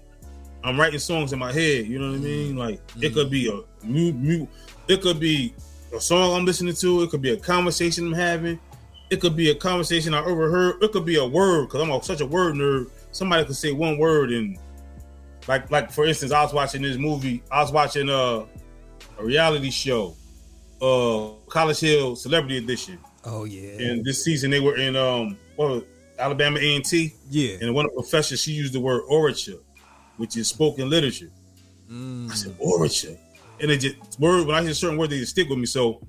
I'm 0.63 0.79
writing 0.79 0.99
songs 0.99 1.33
in 1.33 1.39
my 1.39 1.51
head. 1.51 1.85
You 1.85 1.99
know 1.99 2.11
what 2.11 2.15
I 2.19 2.19
mean? 2.19 2.55
Like 2.55 2.79
it 3.01 3.11
Mm. 3.11 3.13
could 3.13 3.29
be 3.29 3.49
a 3.49 3.85
mu, 3.85 4.13
mu, 4.13 4.47
it 4.87 5.01
could 5.01 5.19
be 5.19 5.53
a 5.93 6.01
song 6.01 6.35
I'm 6.35 6.45
listening 6.45 6.73
to. 6.75 7.03
It 7.03 7.09
could 7.09 7.21
be 7.21 7.31
a 7.31 7.37
conversation 7.37 8.07
I'm 8.07 8.13
having. 8.13 8.59
It 9.09 9.21
could 9.21 9.35
be 9.35 9.51
a 9.51 9.55
conversation 9.55 10.13
I 10.13 10.23
overheard. 10.23 10.81
It 10.81 10.91
could 10.91 11.05
be 11.05 11.17
a 11.17 11.25
word 11.25 11.65
because 11.67 11.81
I'm 11.81 11.91
a, 11.91 12.01
such 12.03 12.21
a 12.21 12.25
word 12.25 12.55
nerd. 12.55 12.89
Somebody 13.11 13.45
could 13.45 13.55
say 13.55 13.71
one 13.71 13.97
word 13.97 14.31
and 14.31 14.57
like 15.47 15.69
like 15.69 15.91
for 15.91 16.05
instance, 16.05 16.31
I 16.31 16.41
was 16.43 16.53
watching 16.53 16.81
this 16.81 16.97
movie. 16.97 17.43
I 17.51 17.61
was 17.61 17.71
watching 17.71 18.09
uh, 18.09 18.45
a 19.19 19.23
reality 19.23 19.69
show, 19.69 20.15
uh, 20.81 21.31
College 21.49 21.79
Hill 21.81 22.15
Celebrity 22.15 22.57
Edition. 22.57 22.97
Oh 23.25 23.43
yeah. 23.43 23.79
And 23.87 24.03
this 24.03 24.23
season 24.23 24.49
they 24.51 24.59
were 24.59 24.77
in 24.77 24.95
um 24.95 25.37
what 25.55 25.69
was- 25.69 25.83
Alabama 26.19 26.59
A 26.59 26.75
and 26.75 26.85
T, 26.85 27.11
Yeah. 27.31 27.57
and 27.61 27.73
one 27.73 27.85
of 27.85 27.91
the 27.91 28.01
professors 28.01 28.39
she 28.41 28.51
used 28.51 28.71
the 28.73 28.79
word 28.79 29.01
orature, 29.09 29.59
which 30.17 30.37
is 30.37 30.47
spoken 30.47 30.87
literature. 30.89 31.31
Mm. 31.91 32.31
I 32.31 32.35
said 32.35 32.57
orature, 32.59 33.17
and 33.59 33.71
it 33.71 33.77
just 33.77 34.19
word 34.19 34.47
when 34.47 34.55
I 34.55 34.63
hear 34.63 34.73
certain 34.73 34.97
words 34.97 35.11
they 35.11 35.19
just 35.19 35.31
stick 35.31 35.49
with 35.49 35.59
me. 35.59 35.65
So 35.65 36.01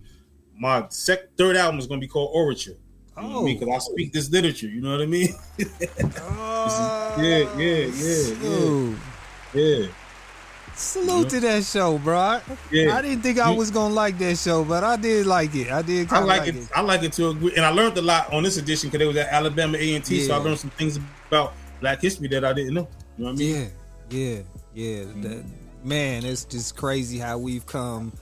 my 0.59 0.87
sec, 0.89 1.37
third 1.37 1.57
album 1.57 1.79
is 1.79 1.87
gonna 1.87 2.01
be 2.01 2.09
called 2.09 2.35
Orature. 2.35 2.77
You 3.17 3.23
know 3.23 3.29
what 3.29 3.43
I 3.43 3.45
mean? 3.45 3.57
Oh. 3.57 3.61
Because 3.61 3.75
I 3.75 3.79
speak 3.93 4.13
this 4.13 4.31
literature. 4.31 4.67
You 4.67 4.81
know 4.81 4.93
what 4.93 5.03
I 5.03 5.07
mean? 5.07 5.29
Oh, 6.67 7.17
yeah, 7.23 7.59
yeah, 7.59 7.77
yeah, 7.87 7.91
Salute. 7.93 8.99
yeah. 9.55 9.87
Salute 10.75 11.29
to 11.31 11.41
that 11.41 11.65
show, 11.65 11.99
bro. 11.99 12.41
Yeah. 12.71 12.97
I 12.97 13.03
didn't 13.03 13.23
think 13.23 13.39
I 13.39 13.51
was 13.51 13.71
gonna 13.71 13.95
like 13.95 14.19
that 14.19 14.37
show, 14.39 14.65
but 14.65 14.83
I 14.83 14.97
did 14.97 15.27
like 15.27 15.55
it. 15.55 15.71
I 15.71 15.83
did 15.83 16.13
I 16.13 16.21
of 16.21 16.25
like 16.27 16.49
it. 16.49 16.69
I 16.75 16.81
like 16.81 17.03
it 17.05 17.13
to 17.15 17.29
agree, 17.29 17.55
and 17.55 17.65
I 17.65 17.71
learned 17.71 17.97
a 17.99 18.03
lot 18.03 18.33
on 18.33 18.43
this 18.43 18.57
edition 18.57 18.91
because 18.91 19.05
it 19.05 19.07
was 19.07 19.17
at 19.17 19.29
Alabama 19.29 19.79
A 19.79 19.95
and 19.95 20.05
T. 20.05 20.23
So 20.23 20.35
I 20.35 20.39
learned 20.39 20.59
some 20.59 20.71
things 20.71 20.99
about 21.29 21.55
Black 21.81 22.01
history 22.01 22.27
that 22.29 22.45
I 22.45 22.53
didn't 22.53 22.75
know. 22.75 22.89
You 23.17 23.25
know 23.25 23.31
what 23.31 23.37
I 23.37 23.39
mean? 23.39 23.71
Yeah, 24.11 24.31
yeah, 24.35 24.43
yeah. 24.75 25.05
That, 25.23 25.45
man, 25.85 26.25
it's 26.25 26.45
just 26.45 26.77
crazy 26.77 27.19
how 27.19 27.39
we've 27.39 27.67
come. 27.67 28.13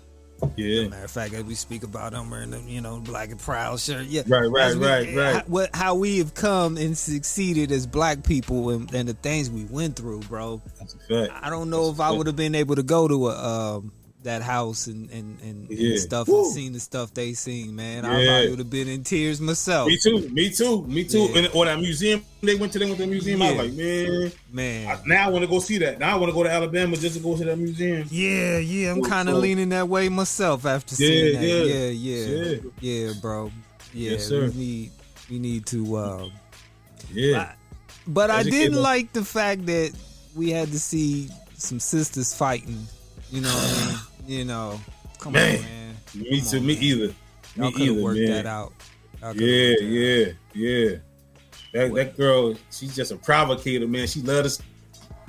Yeah, 0.57 0.89
Matter 0.89 1.05
of 1.05 1.11
fact, 1.13 1.35
as 1.35 1.45
we 1.45 1.55
speak 1.55 1.85
about 1.85 2.11
them 2.13 2.29
wearing 2.29 2.51
the 2.51 2.61
you 2.63 2.81
know 2.81 2.99
black 2.99 3.31
and 3.31 3.39
proud 3.39 3.79
shirt, 3.79 4.07
yeah, 4.07 4.23
Right, 4.27 4.47
right, 4.51 4.75
we- 4.75 4.85
right, 4.85 5.17
right. 5.17 5.35
How, 5.37 5.43
what, 5.47 5.71
how 5.73 5.95
we 5.95 6.19
have 6.19 6.35
come 6.35 6.77
and 6.77 6.99
succeeded 6.99 7.71
as 7.71 7.87
black 7.87 8.25
people 8.25 8.71
and, 8.71 8.93
and 8.93 9.09
the 9.09 9.15
things 9.15 9.49
we 9.51 9.65
went 9.67 9.95
through, 9.95 10.19
bro. 10.23 10.61
that's 10.81 10.95
a 10.95 10.99
fact. 11.29 11.45
I 11.45 11.49
don't 11.49 11.71
know 11.71 11.91
if 11.91 12.01
I 12.01 12.11
would 12.11 12.27
have 12.27 12.35
been 12.35 12.57
able 12.57 12.75
to 12.75 12.83
go 12.83 13.07
to 13.07 13.29
a 13.29 13.77
um, 13.77 13.93
that 14.25 14.43
house 14.43 14.87
and 14.87 15.11
and, 15.11 15.41
and, 15.41 15.67
Yeah. 15.71 15.91
and 15.93 16.01
stuff 16.01 16.29
Woo. 16.29 16.45
and 16.45 16.53
seen 16.53 16.73
the 16.73 16.81
stuff 16.81 17.13
they 17.15 17.33
seen, 17.33 17.75
man. 17.77 18.05
I 18.05 18.21
Yeah. 18.23 18.27
probably 18.31 18.51
would 18.51 18.59
have 18.61 18.71
been 18.71 18.89
in 18.89 19.03
tears 19.05 19.41
myself, 19.41 19.89
Me 19.89 19.99
too. 20.03 20.29
Me 20.31 20.51
too. 20.51 20.83
Me 20.87 21.05
too. 21.05 21.29
Yeah. 21.33 21.39
And 21.39 21.49
or 21.55 21.65
that 21.67 21.81
museum 21.81 22.25
they 22.43 22.55
went 22.57 22.73
to, 22.73 22.79
they 22.81 22.87
went 22.87 22.97
to 22.99 23.03
the 23.07 23.11
museum. 23.11 23.41
I 23.43 23.53
was 23.53 23.59
like, 23.67 23.73
man, 23.75 24.33
man. 24.53 24.89
I- 24.89 25.01
now 25.07 25.27
I 25.27 25.31
want 25.31 25.43
to 25.45 25.49
go 25.49 25.59
see 25.61 25.79
that. 25.79 25.99
Now 25.99 26.15
I 26.17 26.19
want 26.19 26.31
to 26.31 26.35
go 26.35 26.43
to 26.43 26.51
Alabama 26.51 26.97
just 26.97 27.17
to 27.17 27.23
go 27.23 27.37
to 27.37 27.45
that 27.45 27.57
museum. 27.59 28.07
Yeah, 28.11 28.59
yeah, 28.59 28.91
I'm 28.93 29.03
kind 29.03 29.29
of 29.29 29.37
leaning 29.37 29.69
that 29.71 29.89
way 29.89 30.09
myself 30.09 30.67
after 30.67 30.95
Yeah, 30.99 31.09
seeing 31.09 31.41
that. 31.41 31.47
yeah. 31.47 31.63
Yeah, 31.65 31.89
yeah, 31.89 32.57
yeah, 32.81 33.07
Yeah. 33.07 33.13
bro. 33.21 33.51
Yeah, 33.95 34.11
Yes, 34.13 34.27
sir. 34.27 34.49
we 34.49 34.55
need 34.55 34.91
we 35.31 35.39
need 35.39 35.67
to. 35.67 35.97
Uh, 35.97 36.29
Yeah, 37.13 37.53
but 38.07 38.31
I 38.31 38.43
didn't 38.43 38.81
like 38.81 39.13
the 39.13 39.25
fact 39.25 39.67
that 39.67 39.93
we 40.35 40.51
had 40.51 40.71
to 40.73 40.79
see 40.79 41.29
some 41.59 41.79
sisters 41.81 42.33
fighting. 42.35 42.87
You 43.31 43.43
know, 43.43 43.49
what 43.49 43.83
I 43.83 43.87
mean? 43.87 43.99
you 44.27 44.45
know, 44.45 44.81
come 45.19 45.33
Man. 45.35 45.57
on, 45.57 45.63
man. 45.63 45.97
me 46.15 46.41
Come 46.41 46.51
too. 46.51 46.57
on, 46.59 46.67
Me 46.67 46.75
man. 46.75 46.83
either. 46.83 47.15
Y'all 47.57 47.71
Me 47.73 47.85
either, 47.85 48.03
worked 48.03 48.19
man. 48.21 48.31
that 48.31 48.47
out. 48.47 48.73
Y'all 49.21 49.33
coulda 49.35 49.45
Yeah, 49.45 49.75
out. 49.75 49.83
yeah, 49.83 50.33
yeah. 50.55 50.97
That 51.75 51.95
that 51.95 52.17
girl, 52.17 52.55
she's 52.71 52.95
just 52.95 53.13
a 53.13 53.17
provocator, 53.17 53.87
man. 53.89 54.07
She 54.07 54.21
let 54.23 54.45
us 54.45 54.61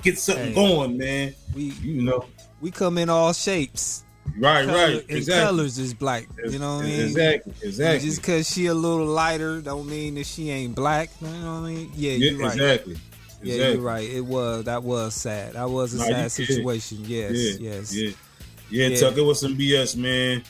get 0.02 0.18
something 0.18 0.48
Hey. 0.48 0.54
going, 0.54 0.96
man. 0.98 1.34
We 1.54 1.64
You 1.82 2.02
know, 2.02 2.24
we 2.60 2.70
come 2.70 2.98
in 2.98 3.08
all 3.08 3.32
shapes. 3.32 4.04
right, 4.38 4.64
Color- 4.66 4.76
right, 4.78 5.08
and 5.08 5.16
exactly, 5.18 5.44
colors 5.56 5.78
is 5.78 5.94
black. 5.94 6.26
You 6.50 6.58
know 6.58 6.76
what 6.76 6.84
I 6.84 6.88
mean? 6.88 7.00
exactly, 7.00 7.52
exactly. 7.62 8.08
Just 8.08 8.20
because 8.22 8.50
she 8.50 8.66
a 8.66 8.74
little 8.74 9.06
lighter 9.06 9.60
don't 9.60 9.86
mean 9.88 10.14
that 10.16 10.26
she 10.26 10.50
ain't 10.50 10.74
black. 10.74 11.10
You 11.20 11.28
know 11.28 11.60
what 11.60 11.68
I 11.68 11.72
mean? 11.74 11.92
Yeah, 11.94 12.12
yeah, 12.12 12.30
you're 12.30 12.38
right. 12.40 12.52
exactly. 12.54 12.94
Yeah, 13.42 13.54
exactly. 13.54 13.72
you're 13.74 13.82
right. 13.82 14.08
It 14.10 14.20
was 14.24 14.64
that 14.64 14.82
was 14.82 15.14
sad. 15.14 15.52
That 15.54 15.68
was 15.70 15.94
a 15.94 15.98
Nah, 15.98 16.04
sad 16.04 16.32
situation. 16.32 16.98
Yes, 17.04 17.32
Yeah, 17.34 17.70
yes. 17.72 17.94
yeah, 17.94 18.10
yeah. 18.70 18.88
Yeah. 18.88 18.96
Tuck, 19.00 19.16
it 19.16 19.22
was 19.22 19.40
some 19.40 19.56
BS, 19.56 19.96
man. 19.96 20.42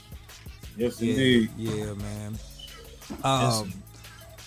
Yes, 0.77 1.01
yeah, 1.01 1.11
indeed. 1.11 1.51
yeah, 1.57 1.93
man. 1.95 2.39
Um, 3.23 3.73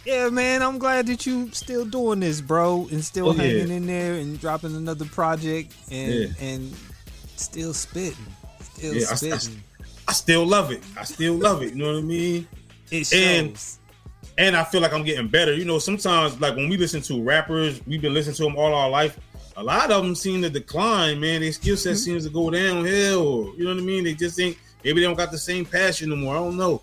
yeah, 0.05 0.29
man. 0.29 0.61
I'm 0.61 0.77
glad 0.77 1.07
that 1.07 1.25
you 1.25 1.49
still 1.51 1.85
doing 1.85 2.19
this, 2.19 2.41
bro, 2.41 2.87
and 2.91 3.03
still 3.03 3.29
Oh, 3.29 3.33
yeah. 3.33 3.43
hanging 3.43 3.69
in 3.71 3.87
there 3.87 4.15
and 4.15 4.39
dropping 4.39 4.75
another 4.75 5.05
project 5.05 5.73
and 5.91 6.13
Yeah. 6.13 6.27
and 6.39 6.73
still 7.35 7.73
spitting, 7.73 8.17
still 8.73 8.93
Yeah, 8.95 9.07
I- 9.09 9.11
I- 9.11 9.15
spitting. 9.15 9.63
I 10.07 10.13
still 10.13 10.45
love 10.45 10.71
it. 10.71 10.81
I 10.97 11.03
still 11.03 11.35
love 11.35 11.61
it. 11.61 11.69
You 11.73 11.75
know 11.83 11.93
what 11.93 11.99
I 11.99 12.01
mean? 12.01 12.47
it 12.89 13.05
shows. 13.05 13.13
and- 13.13 13.59
and 14.37 14.55
I 14.55 14.63
feel 14.63 14.79
like 14.81 14.93
I'm 14.93 15.03
getting 15.03 15.27
better. 15.27 15.53
You 15.53 15.65
know, 15.65 15.77
sometimes 15.79 16.39
like 16.39 16.55
when 16.55 16.69
we 16.69 16.77
listen 16.77 17.01
to 17.03 17.21
rappers, 17.21 17.81
we've 17.87 18.01
been 18.01 18.13
listening 18.13 18.35
to 18.37 18.43
them 18.43 18.55
all 18.55 18.73
our 18.73 18.89
life. 18.89 19.17
A 19.57 19.63
lot 19.63 19.89
of 19.91 20.03
them 20.03 20.13
seem 20.15 20.41
to 20.43 20.49
decline, 20.51 21.19
man. 21.19 21.41
Their 21.41 21.51
skill 21.51 21.75
set 21.77 21.97
seems 21.97 22.23
to 22.25 22.29
go 22.29 22.49
downhill. 22.51 23.27
Or, 23.27 23.55
you 23.55 23.63
know 23.65 23.73
what 23.73 23.81
I 23.81 23.85
mean? 23.85 24.03
They 24.03 24.13
just 24.13 24.35
think 24.35 24.59
maybe 24.83 25.01
they 25.01 25.07
don't 25.07 25.17
got 25.17 25.31
the 25.31 25.37
same 25.37 25.65
passion 25.65 26.09
no 26.11 26.15
more. 26.15 26.35
I 26.35 26.39
don't 26.39 26.57
know, 26.57 26.81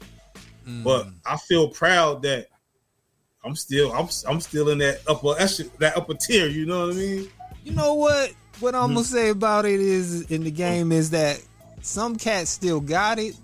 Mm. 0.67 0.83
but 0.83 1.07
I 1.25 1.37
feel 1.37 1.69
proud 1.69 2.23
that 2.23 2.49
I'm 3.45 3.55
still 3.55 3.93
I'm 3.93 4.09
I'm 4.27 4.41
still 4.41 4.71
in 4.71 4.79
that 4.79 5.03
upper 5.07 5.35
that 5.79 5.97
upper 5.97 6.15
tier. 6.15 6.49
You 6.49 6.67
know 6.67 6.87
what 6.89 6.97
I 6.97 6.99
mean? 6.99 7.29
you 7.65 7.73
know 7.73 7.95
what? 7.95 8.33
What 8.61 8.75
I'm 8.75 8.91
Mm. 8.91 8.95
gonna 8.95 9.05
say 9.05 9.29
about 9.29 9.67
it 9.67 9.81
is 9.81 10.23
in 10.31 10.43
the 10.45 10.51
game 10.51 10.91
is 10.91 11.11
that 11.11 11.41
some 11.83 12.17
cats 12.17 12.51
still 12.51 12.81
got 12.81 13.19
it, 13.19 13.37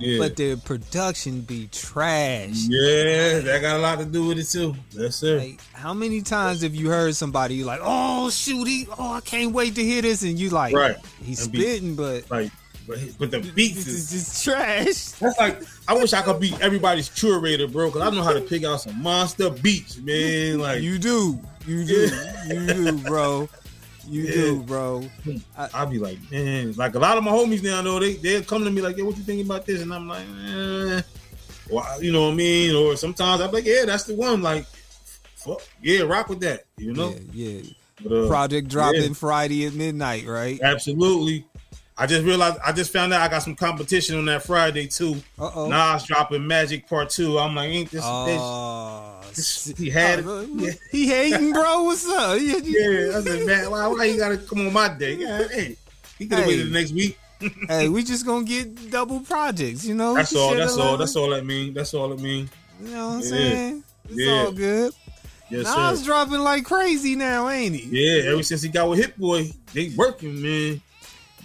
Yeah, 0.00 0.18
but 0.18 0.36
their 0.36 0.56
production 0.56 1.40
be 1.40 1.68
trash. 1.72 2.54
yeah, 2.68 3.40
that 3.40 3.58
got 3.62 3.76
a 3.76 3.78
lot 3.80 3.98
to 3.98 4.04
do 4.04 4.26
with 4.26 4.38
it 4.38 4.44
too. 4.48 4.74
Yes, 4.92 5.16
sir. 5.16 5.38
Like, 5.38 5.60
how 5.72 5.92
many 5.94 6.22
times 6.22 6.62
have 6.62 6.74
you 6.74 6.88
heard 6.88 7.16
somebody 7.16 7.56
you 7.56 7.64
like, 7.64 7.80
oh 7.82 8.30
shoot, 8.30 8.66
he, 8.66 8.86
oh 8.98 9.12
I 9.14 9.20
can't 9.20 9.52
wait 9.52 9.74
to 9.74 9.82
hear 9.82 10.02
this, 10.02 10.22
and 10.22 10.38
you 10.38 10.50
like, 10.50 10.74
Right. 10.74 10.96
he's 11.22 11.42
And 11.42 11.52
be- 11.52 11.60
spitting, 11.60 11.94
but 11.96 12.30
Like, 12.30 12.50
but, 12.86 12.98
but 13.18 13.30
the 13.30 13.40
beats 13.40 13.86
is 13.86 14.10
just 14.10 14.44
trash. 14.44 15.10
That's 15.18 15.38
like 15.38 15.60
I 15.86 15.94
wish 15.94 16.12
I 16.14 16.22
could 16.22 16.40
be 16.40 16.54
everybody's 16.60 17.08
curator, 17.10 17.66
bro. 17.68 17.90
Cause 17.90 18.00
I 18.00 18.08
know 18.10 18.22
how 18.22 18.32
to 18.32 18.40
pick 18.40 18.64
out 18.64 18.80
some 18.80 19.02
monster 19.02 19.50
beats, 19.50 19.98
man. 19.98 20.58
Like 20.60 20.80
You 20.80 20.98
do, 20.98 21.38
you 21.66 21.84
do, 21.84 22.08
you 22.46 22.66
do, 22.66 22.98
bro. 22.98 23.48
You 24.08 24.22
Yeah. 24.24 24.34
do, 24.34 24.62
bro. 24.62 25.04
I'll 25.56 25.86
be 25.86 25.98
like, 25.98 26.18
man, 26.30 26.72
like 26.74 26.94
a 26.94 26.98
lot 26.98 27.16
of 27.16 27.24
my 27.24 27.30
homies 27.30 27.62
now 27.62 27.80
know 27.82 27.98
they 28.00 28.14
they 28.14 28.40
come 28.42 28.64
to 28.64 28.70
me 28.70 28.80
like, 28.80 28.96
yeah, 28.96 29.04
what 29.04 29.16
you 29.16 29.22
thinking 29.22 29.46
about 29.46 29.66
this? 29.66 29.82
And 29.82 29.92
I'm 29.92 30.08
like, 30.08 30.24
eh. 30.46 31.02
Well, 31.70 32.02
you 32.02 32.12
know 32.12 32.26
what 32.26 32.32
I 32.32 32.36
mean? 32.36 32.74
Or 32.74 32.96
sometimes 32.96 33.40
I'm 33.42 33.52
like, 33.52 33.66
yeah, 33.66 33.84
that's 33.84 34.04
the 34.04 34.14
one. 34.14 34.40
Like, 34.42 34.64
fuck, 35.36 35.60
yeah, 35.82 36.02
rock 36.02 36.28
with 36.28 36.40
that. 36.40 36.64
You 36.78 36.94
know, 36.94 37.14
Yeah, 37.32 37.48
yeah. 37.50 37.62
But, 38.02 38.12
uh, 38.12 38.28
Project 38.28 38.68
dropping 38.68 39.02
yeah. 39.02 39.12
Friday 39.12 39.66
at 39.66 39.74
midnight, 39.74 40.24
right? 40.26 40.60
absolutely. 40.62 41.44
I 42.00 42.06
just 42.06 42.24
realized 42.24 42.58
I 42.64 42.70
just 42.70 42.92
found 42.92 43.12
out 43.12 43.22
I 43.22 43.26
got 43.28 43.42
some 43.42 43.56
competition 43.56 44.16
on 44.18 44.24
that 44.26 44.44
Friday 44.44 44.86
too. 44.86 45.16
Uh 45.36 45.50
oh. 45.52 45.68
Nas 45.68 46.04
dropping 46.04 46.46
Magic 46.46 46.88
Part 46.88 47.10
Two. 47.10 47.38
I'm 47.40 47.56
like, 47.56 47.70
ain't 47.70 47.90
this? 47.90 48.02
this 48.02 48.40
Oh, 48.40 49.17
he 49.76 49.90
had 49.90 50.20
it. 50.20 50.26
uh, 50.26 50.40
Yeah. 50.54 50.72
he 50.90 51.06
hating, 51.08 51.52
bro. 51.52 51.84
What's 51.84 52.06
up? 52.08 52.38
Yeah, 52.40 52.56
Yeah, 52.62 53.18
I 53.18 53.20
said, 53.22 53.46
man, 53.46 53.70
why, 53.70 53.86
why 53.88 54.04
you 54.04 54.16
gotta 54.18 54.38
come 54.38 54.66
on 54.66 54.72
my 54.72 54.88
day? 54.88 55.14
Yeah, 55.14 55.46
hey, 55.48 55.76
he 56.18 56.26
could 56.26 56.38
have 56.38 56.46
Hey. 56.46 56.48
waited 56.56 56.66
the 56.68 56.70
next 56.78 56.92
week. 56.92 57.18
hey, 57.68 57.88
we 57.94 58.02
just 58.02 58.26
gonna 58.26 58.44
get 58.44 58.90
double 58.90 59.20
projects, 59.20 59.84
you 59.84 59.94
know. 59.94 60.14
That's 60.14 60.34
all. 60.34 60.54
That's 60.54 60.76
all. 60.76 60.96
That's 60.96 61.14
all 61.16 61.30
that 61.30 61.44
mean. 61.46 61.74
That's 61.74 61.94
all 61.94 62.12
it 62.12 62.20
mean. 62.20 62.48
You 62.82 62.88
know 62.90 63.08
what 63.08 63.14
I'm 63.14 63.20
Yeah. 63.22 63.28
saying? 63.28 63.84
It's 64.08 64.18
Yeah. 64.20 64.32
all 64.32 64.52
good. 64.52 64.92
Yes, 65.50 65.64
Nas 65.64 66.00
sir. 66.00 66.04
dropping 66.04 66.40
like 66.40 66.64
crazy 66.64 67.14
now, 67.16 67.48
ain't 67.48 67.74
he? 67.74 67.88
Yeah, 67.90 68.32
ever 68.32 68.42
since 68.42 68.60
he 68.62 68.68
got 68.68 68.88
with 68.90 68.98
Hit 68.98 69.16
Boy, 69.18 69.50
they 69.72 69.88
working, 69.96 70.42
man. 70.42 70.80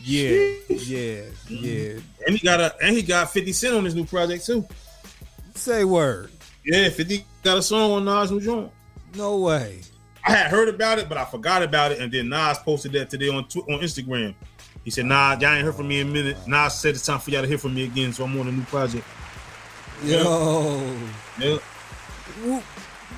Yeah, 0.04 0.32
yeah, 0.68 1.22
Mm-hmm. 1.48 1.56
yeah. 1.56 2.00
And 2.28 2.38
he 2.38 2.46
got 2.46 2.60
a 2.60 2.76
and 2.84 2.94
he 2.96 3.02
got 3.02 3.32
50 3.32 3.54
Cent 3.54 3.76
on 3.76 3.86
his 3.86 3.96
new 3.96 4.04
project 4.06 4.46
too. 4.46 4.68
Say 5.56 5.86
word. 5.86 6.32
Yeah, 6.66 6.90
50 6.90 7.24
got 7.44 7.58
a 7.58 7.62
song 7.62 7.92
on 7.92 8.06
Nas 8.06 8.32
new 8.32 8.42
joint. 8.42 8.72
No 9.16 9.38
way. 9.40 9.82
I 10.26 10.32
had 10.32 10.48
heard 10.52 10.70
about 10.70 11.00
it, 11.00 11.10
but 11.10 11.18
I 11.18 11.26
forgot 11.26 11.62
about 11.64 11.92
it, 11.92 12.00
and 12.00 12.12
then 12.12 12.30
Nas 12.30 12.58
posted 12.60 12.94
that 12.94 13.10
today 13.10 13.30
on 13.30 13.46
Tw- 13.48 13.58
on 13.70 13.80
Instagram. 13.82 14.34
He 14.84 14.90
said, 14.90 15.06
"Nah, 15.06 15.38
y'all 15.40 15.54
ain't 15.54 15.64
heard 15.66 15.76
from 15.76 15.88
me 15.88 16.00
in 16.00 16.08
a 16.08 16.12
minute." 16.12 16.38
Nas 16.48 16.76
said 16.76 16.96
it's 16.96 17.06
time 17.06 17.20
for 17.20 17.30
y'all 17.32 17.42
to 17.42 17.48
hear 17.48 17.58
from 17.58 17.74
me 17.76 17.84
again, 17.84 18.14
so 18.14 18.24
I'm 18.24 18.40
on 18.40 18.48
a 18.48 18.52
new 18.52 18.64
project. 18.64 19.06
Yo, 20.04 20.96
Yeah, 21.40 21.58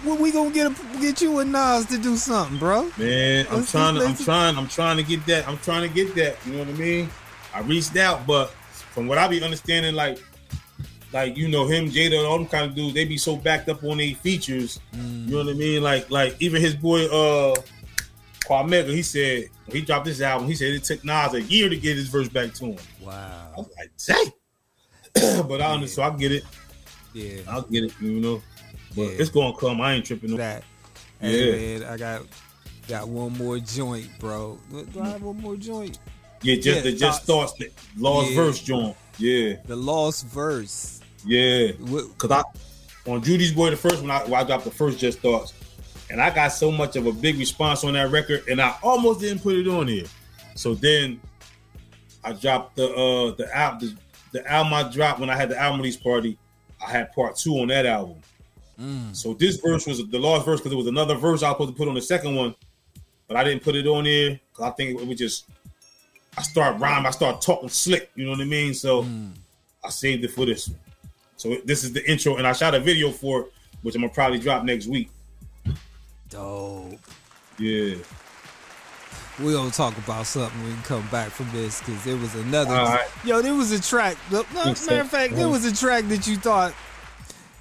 we 0.04 0.32
gonna 0.32 0.52
get 0.52 0.68
a, 0.68 1.00
get 1.00 1.22
you 1.22 1.40
and 1.40 1.52
Nas 1.52 1.86
to 1.88 1.98
do 1.98 2.16
something, 2.18 2.58
bro? 2.58 2.92
man, 2.98 3.48
I'm 3.50 3.58
Let's- 3.58 3.72
trying. 3.72 3.96
To, 3.96 4.06
I'm 4.06 4.16
trying. 4.16 4.58
I'm 4.58 4.68
trying 4.68 4.98
to 4.98 5.04
get 5.04 5.26
that. 5.28 5.48
I'm 5.48 5.58
trying 5.60 5.88
to 5.88 5.94
get 5.94 6.14
that. 6.16 6.38
You 6.46 6.54
know 6.54 6.60
what 6.60 6.68
I 6.70 6.74
mean? 6.74 7.10
I 7.54 7.62
reached 7.62 7.96
out, 7.98 8.28
but 8.28 8.50
from 8.94 9.08
what 9.08 9.18
I 9.18 9.28
be 9.28 9.42
understanding, 9.44 9.96
like, 9.96 10.20
like 11.14 11.38
you 11.38 11.48
know 11.48 11.66
him, 11.68 11.90
Jada, 11.90 12.18
and 12.18 12.26
all 12.28 12.38
them 12.38 12.48
kind 12.48 12.70
of 12.70 12.76
dudes, 12.76 12.94
they 12.94 13.06
be 13.06 13.18
so 13.18 13.36
backed 13.36 13.70
up 13.70 13.84
on 13.84 13.98
their 13.98 14.14
features. 14.16 14.80
Mm. 14.94 15.26
You 15.28 15.32
know 15.32 15.44
what 15.46 15.50
I 15.50 15.58
mean? 15.58 15.82
Like, 15.84 16.10
like 16.12 16.36
even 16.42 16.62
his 16.62 16.76
boy, 16.76 17.06
uh, 17.06 17.56
Cormega, 18.42 18.90
he 18.94 19.02
said 19.02 19.46
he 19.72 19.82
dropped 19.82 20.06
this 20.06 20.22
album, 20.22 20.48
he 20.48 20.56
said 20.56 20.74
it 20.74 20.84
took 20.84 21.04
Nas 21.04 21.34
a 21.34 21.42
year 21.42 21.70
to 21.70 21.78
get 21.78 21.96
his 21.98 22.08
verse 22.10 22.30
back 22.30 22.54
to 22.56 22.66
him. 22.66 22.78
Wow. 23.02 23.12
I 23.12 23.16
Wow. 23.16 23.54
was 23.58 23.70
like, 23.78 23.92
dang. 25.16 25.44
but 25.48 25.62
I 25.62 25.74
understand, 25.74 25.90
so 25.90 26.04
I 26.14 26.18
get 26.18 26.32
it. 26.32 26.44
Yeah. 27.14 27.42
I'll 27.48 27.62
get 27.64 27.86
it. 27.86 27.94
You 28.02 28.20
know, 28.20 28.44
but 28.96 29.04
Yeah. 29.04 29.08
it's 29.20 29.30
gonna 29.30 29.56
come. 29.56 29.82
I 29.82 29.94
ain't 29.94 30.06
tripping. 30.06 30.32
No. 30.32 30.38
That. 30.38 30.64
Yeah. 31.22 31.52
Man, 31.52 31.84
I 31.86 31.98
got 31.98 32.22
got 32.88 33.08
one 33.08 33.34
more 33.38 33.58
joint, 33.60 34.10
bro. 34.20 34.60
Do 34.72 35.02
I 35.02 35.10
have 35.10 35.24
one 35.24 35.38
more 35.42 35.56
joint? 35.56 35.98
Yeah, 36.44 36.56
just 36.56 36.68
Yeah, 36.68 36.82
the 36.82 36.92
just 36.92 37.24
thoughts. 37.24 37.54
thoughts 37.54 37.60
that 37.60 37.74
lost 37.98 38.30
Yeah. 38.30 38.36
verse, 38.36 38.60
John. 38.60 38.94
Yeah, 39.18 39.56
The 39.66 39.76
Lost 39.76 40.26
Verse. 40.28 41.00
yeah. 41.26 41.72
Cause 42.18 42.32
I 42.32 42.44
on 43.10 43.22
Judy's 43.24 43.54
boy, 43.54 43.70
the 43.70 43.78
first 43.78 44.02
one 44.02 44.12
I, 44.12 44.24
I 44.34 44.44
dropped 44.44 44.66
the 44.66 44.72
first 44.72 44.98
just 45.00 45.20
thoughts. 45.20 45.54
and 46.10 46.22
I 46.22 46.34
got 46.34 46.50
so 46.50 46.72
much 46.72 46.96
of 46.96 47.06
a 47.08 47.12
big 47.12 47.38
response 47.38 47.84
on 47.84 47.94
that 47.94 48.10
record, 48.12 48.44
and 48.50 48.62
I 48.62 48.76
almost 48.84 49.20
didn't 49.22 49.42
put 49.44 49.56
it 49.56 49.68
on 49.68 49.88
here. 49.88 50.06
So 50.56 50.74
then 50.74 51.20
I 52.24 52.34
dropped 52.34 52.76
the 52.76 52.88
uh 52.94 53.36
the 53.36 53.56
album 53.56 53.98
the, 54.32 54.40
the 54.40 54.52
album 54.52 54.74
I 54.74 54.92
dropped 54.92 55.20
when 55.20 55.30
I 55.30 55.36
had 55.36 55.50
the 55.50 55.58
album 55.60 55.80
release 55.82 55.98
party. 55.98 56.38
I 56.86 56.90
had 56.92 57.12
part 57.14 57.36
two 57.38 57.54
on 57.60 57.68
that 57.70 57.86
album. 57.86 58.18
So 59.14 59.34
this 59.34 59.56
verse 59.58 59.88
was 59.88 60.06
the 60.06 60.20
last 60.20 60.46
verse 60.46 60.60
because 60.60 60.74
it 60.74 60.76
was 60.76 60.88
another 60.88 61.16
verse 61.16 61.42
I 61.44 61.50
was 61.50 61.56
supposed 61.56 61.72
to 61.72 61.78
put 61.78 61.88
on 61.88 61.94
the 61.96 62.02
second 62.02 62.36
one, 62.36 62.54
but 63.28 63.38
I 63.38 63.44
didn't 63.46 63.64
put 63.64 63.76
it 63.76 63.88
on 63.88 64.04
there 64.04 64.32
because 64.52 64.66
I 64.66 64.72
think 64.72 65.00
it 65.00 65.08
was 65.08 65.18
just 65.18 65.48
I 66.38 66.42
start 66.42 66.80
rhyming, 66.80 67.06
I 67.06 67.12
start 67.12 67.42
talking 67.42 67.70
slick, 67.70 68.12
you 68.16 68.26
know 68.26 68.32
what 68.32 68.42
I 68.42 68.46
mean? 68.46 68.74
So 68.74 69.06
I 69.84 69.90
saved 69.90 70.24
it 70.24 70.32
for 70.32 70.46
this 70.46 70.68
one. 70.68 70.80
So 71.38 71.56
this 71.66 71.84
is 71.84 71.94
the 71.94 72.10
intro, 72.10 72.38
and 72.38 72.48
I 72.48 72.54
shot 72.54 72.74
a 72.76 72.80
video 72.80 73.12
for 73.12 73.42
it, 73.42 73.54
which 73.82 73.96
I'm 73.96 74.02
gonna 74.02 74.14
probably 74.14 74.40
drop 74.40 74.64
next 74.64 74.88
week. 74.88 75.10
Dope. 76.30 77.00
Yeah. 77.60 77.96
We 79.40 79.52
gonna 79.52 79.70
talk 79.72 79.98
about 79.98 80.26
something 80.28 80.62
when 80.64 80.76
we 80.76 80.82
come 80.84 81.06
back 81.10 81.30
from 81.30 81.52
this 81.52 81.80
because 81.82 82.08
it 82.08 82.20
was 82.20 82.34
another. 82.36 82.72
Right. 82.74 83.08
Yo, 83.26 83.42
there 83.42 83.54
was 83.54 83.72
a 83.72 83.82
track. 83.82 84.18
No, 84.32 84.46
matter 84.54 85.02
of 85.02 85.10
fact, 85.10 85.36
there 85.36 85.48
Mhm. 85.48 85.52
was 85.52 85.66
a 85.66 85.76
track 85.76 86.08
that 86.08 86.26
you 86.26 86.38
thought 86.38 86.74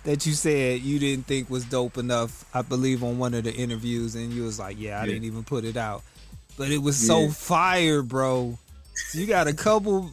that 0.04 0.24
you 0.24 0.34
said 0.34 0.82
you 0.82 0.98
didn't 1.00 1.26
think 1.26 1.50
was 1.50 1.64
dope 1.64 1.98
enough. 1.98 2.44
I 2.54 2.62
believe 2.62 3.02
on 3.02 3.18
one 3.18 3.34
of 3.34 3.42
the 3.44 3.52
interviews, 3.52 4.14
and 4.14 4.32
you 4.32 4.44
was 4.44 4.58
like, 4.60 4.76
"Yeah, 4.78 4.98
I 4.98 5.00
Yeah. 5.00 5.06
didn't 5.14 5.24
even 5.24 5.42
put 5.42 5.64
it 5.64 5.76
out," 5.76 6.04
but 6.56 6.70
it 6.70 6.78
was 6.78 6.96
so 6.96 7.28
fire, 7.28 8.02
bro. 8.02 8.56
You 9.12 9.26
got 9.26 9.46
a 9.48 9.52
couple, 9.52 10.10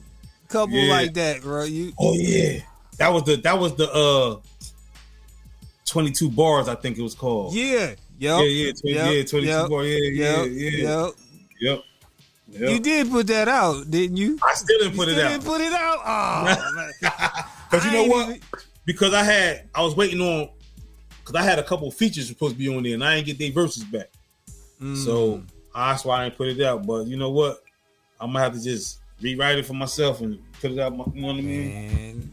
couple 0.48 0.76
Yeah. 0.76 0.92
like 0.92 1.14
that, 1.16 1.42
bro. 1.42 1.64
You 1.64 1.94
Oh 2.00 2.14
yeah. 2.14 2.62
That 2.98 3.10
was 3.14 3.24
the 3.24 3.36
that 3.38 3.58
was 3.60 3.76
the 3.76 3.92
uh 3.92 4.40
22 5.86 6.30
bars, 6.30 6.68
I 6.68 6.76
think 6.76 6.98
it 6.98 7.02
was 7.02 7.16
called. 7.16 7.54
yeah, 7.54 7.96
Yeah, 8.18 8.40
yep, 8.42 8.46
yeah, 8.48 8.72
20, 8.72 8.96
yep, 8.96 9.14
yeah, 9.16 9.24
22 9.24 9.40
yep, 9.48 9.70
bars. 9.70 9.88
Yeah, 9.88 9.98
yeah, 9.98 10.44
yeah. 10.44 10.70
yep. 11.06 11.14
Yep. 11.60 11.84
Yep. 12.54 12.70
You 12.70 12.80
did 12.80 13.10
put 13.12 13.28
that 13.28 13.48
out, 13.48 13.90
didn't 13.90 14.18
you? 14.18 14.38
I 14.44 14.54
still 14.56 14.78
didn't 14.80 14.96
put 14.98 15.08
you 15.08 15.16
it 15.16 15.24
out. 15.24 15.30
Didn't 15.32 15.46
put 15.46 15.62
it 15.62 15.74
out. 15.74 16.00
Oh. 17.04 17.52
Because 17.70 17.86
you 17.86 17.92
know 17.92 18.04
what? 18.06 18.28
even- 18.30 18.42
Because 18.86 19.14
I 19.14 19.24
had 19.24 19.70
I 19.74 19.82
was 19.82 19.96
waiting 19.96 20.20
on 20.22 20.50
because 21.20 21.36
I 21.36 21.44
had 21.44 21.60
a 21.60 21.64
couple 21.64 21.90
features 21.92 22.28
supposed 22.28 22.54
to 22.54 22.60
be 22.60 22.68
on 22.76 22.84
there 22.84 22.94
and 22.96 23.04
I 23.04 23.16
didn't 23.16 23.28
get 23.28 23.40
their 23.40 23.52
verses 23.52 23.84
back. 23.86 24.10
Mm. 24.82 24.98
So 24.98 25.44
that's 25.74 26.04
why 26.04 26.22
I 26.22 26.24
didn't 26.26 26.38
put 26.38 26.50
it 26.50 26.62
out. 26.62 26.86
But 26.86 27.08
you 27.08 27.16
know 27.16 27.30
what? 27.30 27.62
I'm 28.22 28.28
gonna 28.28 28.40
have 28.44 28.54
to 28.54 28.62
just 28.64 29.00
rewrite 29.22 29.58
it 29.60 29.66
for 29.66 29.74
myself 29.74 30.22
and 30.22 30.40
put 30.62 30.72
it 30.72 30.80
out. 30.80 30.96
My, 30.96 31.04
you 31.14 31.22
know 31.22 31.28
what 31.28 31.38
I 31.38 31.42
mean? 31.42 31.70
Man, 31.70 32.32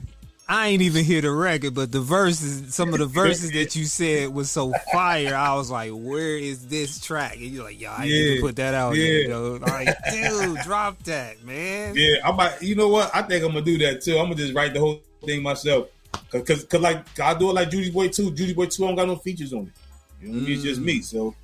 I 0.51 0.68
ain't 0.68 0.80
even 0.82 1.05
hear 1.05 1.20
the 1.20 1.30
record, 1.30 1.74
but 1.74 1.93
the 1.93 2.01
verses, 2.01 2.74
some 2.74 2.93
of 2.95 3.01
the 3.01 3.07
verses 3.07 3.53
that 3.53 3.76
you 3.76 3.84
said 3.84 4.32
was 4.32 4.51
so 4.51 4.72
fire. 4.93 5.34
I 5.34 5.55
was 5.55 5.70
like, 5.70 5.93
"Where 5.93 6.39
is 6.39 6.66
this 6.68 7.01
track?" 7.01 7.34
And 7.36 7.43
you're 7.45 7.64
like, 7.64 7.78
"Yo, 7.80 7.91
I 7.91 8.07
didn't 8.07 8.11
even 8.11 8.34
Yeah, 8.36 8.41
put 8.41 8.57
that 8.57 8.74
out." 8.74 8.97
yeah. 8.97 9.36
I'm 9.36 9.61
like, 9.61 9.97
dude, 10.11 10.59
drop 10.61 11.03
that, 11.05 11.45
man. 11.45 11.95
Yeah, 11.97 12.16
I 12.24 12.32
might. 12.32 12.62
You 12.62 12.76
know 12.76 12.89
what? 12.89 13.11
I 13.14 13.22
think 13.22 13.45
I'm 13.45 13.53
gonna 13.53 13.62
do 13.64 13.76
that 13.78 14.01
too. 14.03 14.12
I'm 14.18 14.24
gonna 14.24 14.36
just 14.36 14.55
write 14.55 14.72
the 14.72 14.80
whole 14.80 15.01
thing 15.24 15.43
myself. 15.43 15.89
Cause, 16.30 16.43
cause, 16.43 16.64
'cause, 16.64 16.80
like 16.80 17.18
I 17.20 17.34
do 17.34 17.51
it 17.51 17.55
like 17.55 17.70
Judy 17.70 17.91
Boy 17.91 18.09
too. 18.09 18.30
Judy 18.32 18.55
Boy 18.55 18.66
two, 18.66 18.84
I 18.84 18.89
don't 18.89 18.97
got 18.97 19.07
no 19.07 19.16
features 19.16 19.53
on 19.53 19.66
it. 19.66 19.72
You 20.22 20.28
know, 20.28 20.34
what 20.34 20.43
I 20.43 20.47
mean? 20.47 20.55
it's 20.55 20.62
just 20.62 20.80
mm. 20.80 20.84
me. 20.84 21.01
So 21.03 21.34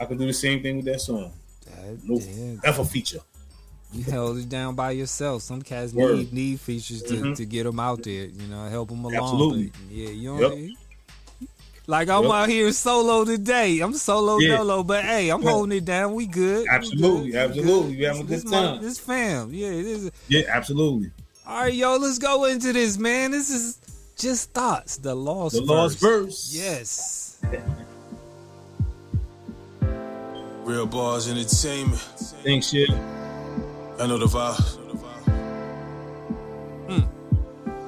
I 0.00 0.04
can 0.06 0.18
do 0.18 0.26
the 0.26 0.32
same 0.32 0.60
thing 0.62 0.76
with 0.76 0.86
that 0.86 1.00
song. 1.00 1.32
That- 1.66 1.98
No 2.02 2.18
yeah, 2.18 2.56
F 2.64 2.78
a 2.80 2.84
feature. 2.84 3.20
You 3.94 4.04
held 4.04 4.38
it 4.38 4.48
down 4.48 4.74
by 4.74 4.90
yourself. 4.92 5.42
Some 5.42 5.62
cats 5.62 5.92
Word. 5.92 6.16
need 6.18 6.32
need 6.32 6.60
features 6.60 7.02
to, 7.04 7.14
Mhm. 7.14 7.36
to 7.36 7.44
get 7.44 7.64
them 7.64 7.78
out 7.80 8.02
there. 8.02 8.26
You 8.26 8.46
know, 8.48 8.68
help 8.68 8.88
them 8.88 9.04
along. 9.04 9.14
Absolutely. 9.16 9.66
But, 9.66 9.94
yeah, 9.96 10.08
you 10.10 10.38
Yep. 10.40 10.50
know. 10.58 10.68
Like 11.86 12.08
I'm 12.08 12.22
Yep. 12.24 12.32
out 12.32 12.48
here 12.48 12.72
solo 12.72 13.24
today. 13.26 13.80
I'm 13.80 13.92
solo 13.94 14.38
Yeah. 14.38 14.56
dolo, 14.56 14.82
but 14.82 15.04
hey, 15.04 15.28
I'm 15.30 15.42
Yeah. 15.42 15.50
holding 15.50 15.76
it 15.76 15.84
down. 15.84 16.14
We 16.14 16.26
good. 16.26 16.62
We 16.62 16.68
Absolutely, 16.70 17.30
good. 17.32 17.36
Absolutely. 17.50 17.88
good. 17.90 17.98
We 17.98 18.04
having 18.04 18.20
a 18.22 18.24
good 18.24 18.36
this 18.38 18.44
my- 18.44 18.50
time. 18.62 18.82
This 18.82 18.98
fam, 18.98 19.52
yeah, 19.52 19.68
it 19.68 19.86
is. 19.86 20.10
Yeah, 20.28 20.42
absolutely. 20.48 21.10
All 21.46 21.60
right, 21.60 21.74
yo, 21.74 21.96
let's 21.96 22.18
go 22.18 22.44
into 22.46 22.72
this, 22.72 22.96
man. 22.96 23.32
This 23.32 23.50
is 23.50 23.76
just 24.16 24.50
thoughts. 24.52 24.96
The 24.96 25.14
lost 25.14 25.56
The 25.56 25.60
lost 25.60 25.98
verse. 25.98 26.50
Yes. 26.54 27.36
Real 30.64 30.86
bars 30.86 31.28
entertainment. 31.28 32.00
Think 32.42 32.64
shit. 32.64 32.88
I 33.96 34.06
know 34.08 34.18
the 34.18 34.26
vibe. 34.26 35.13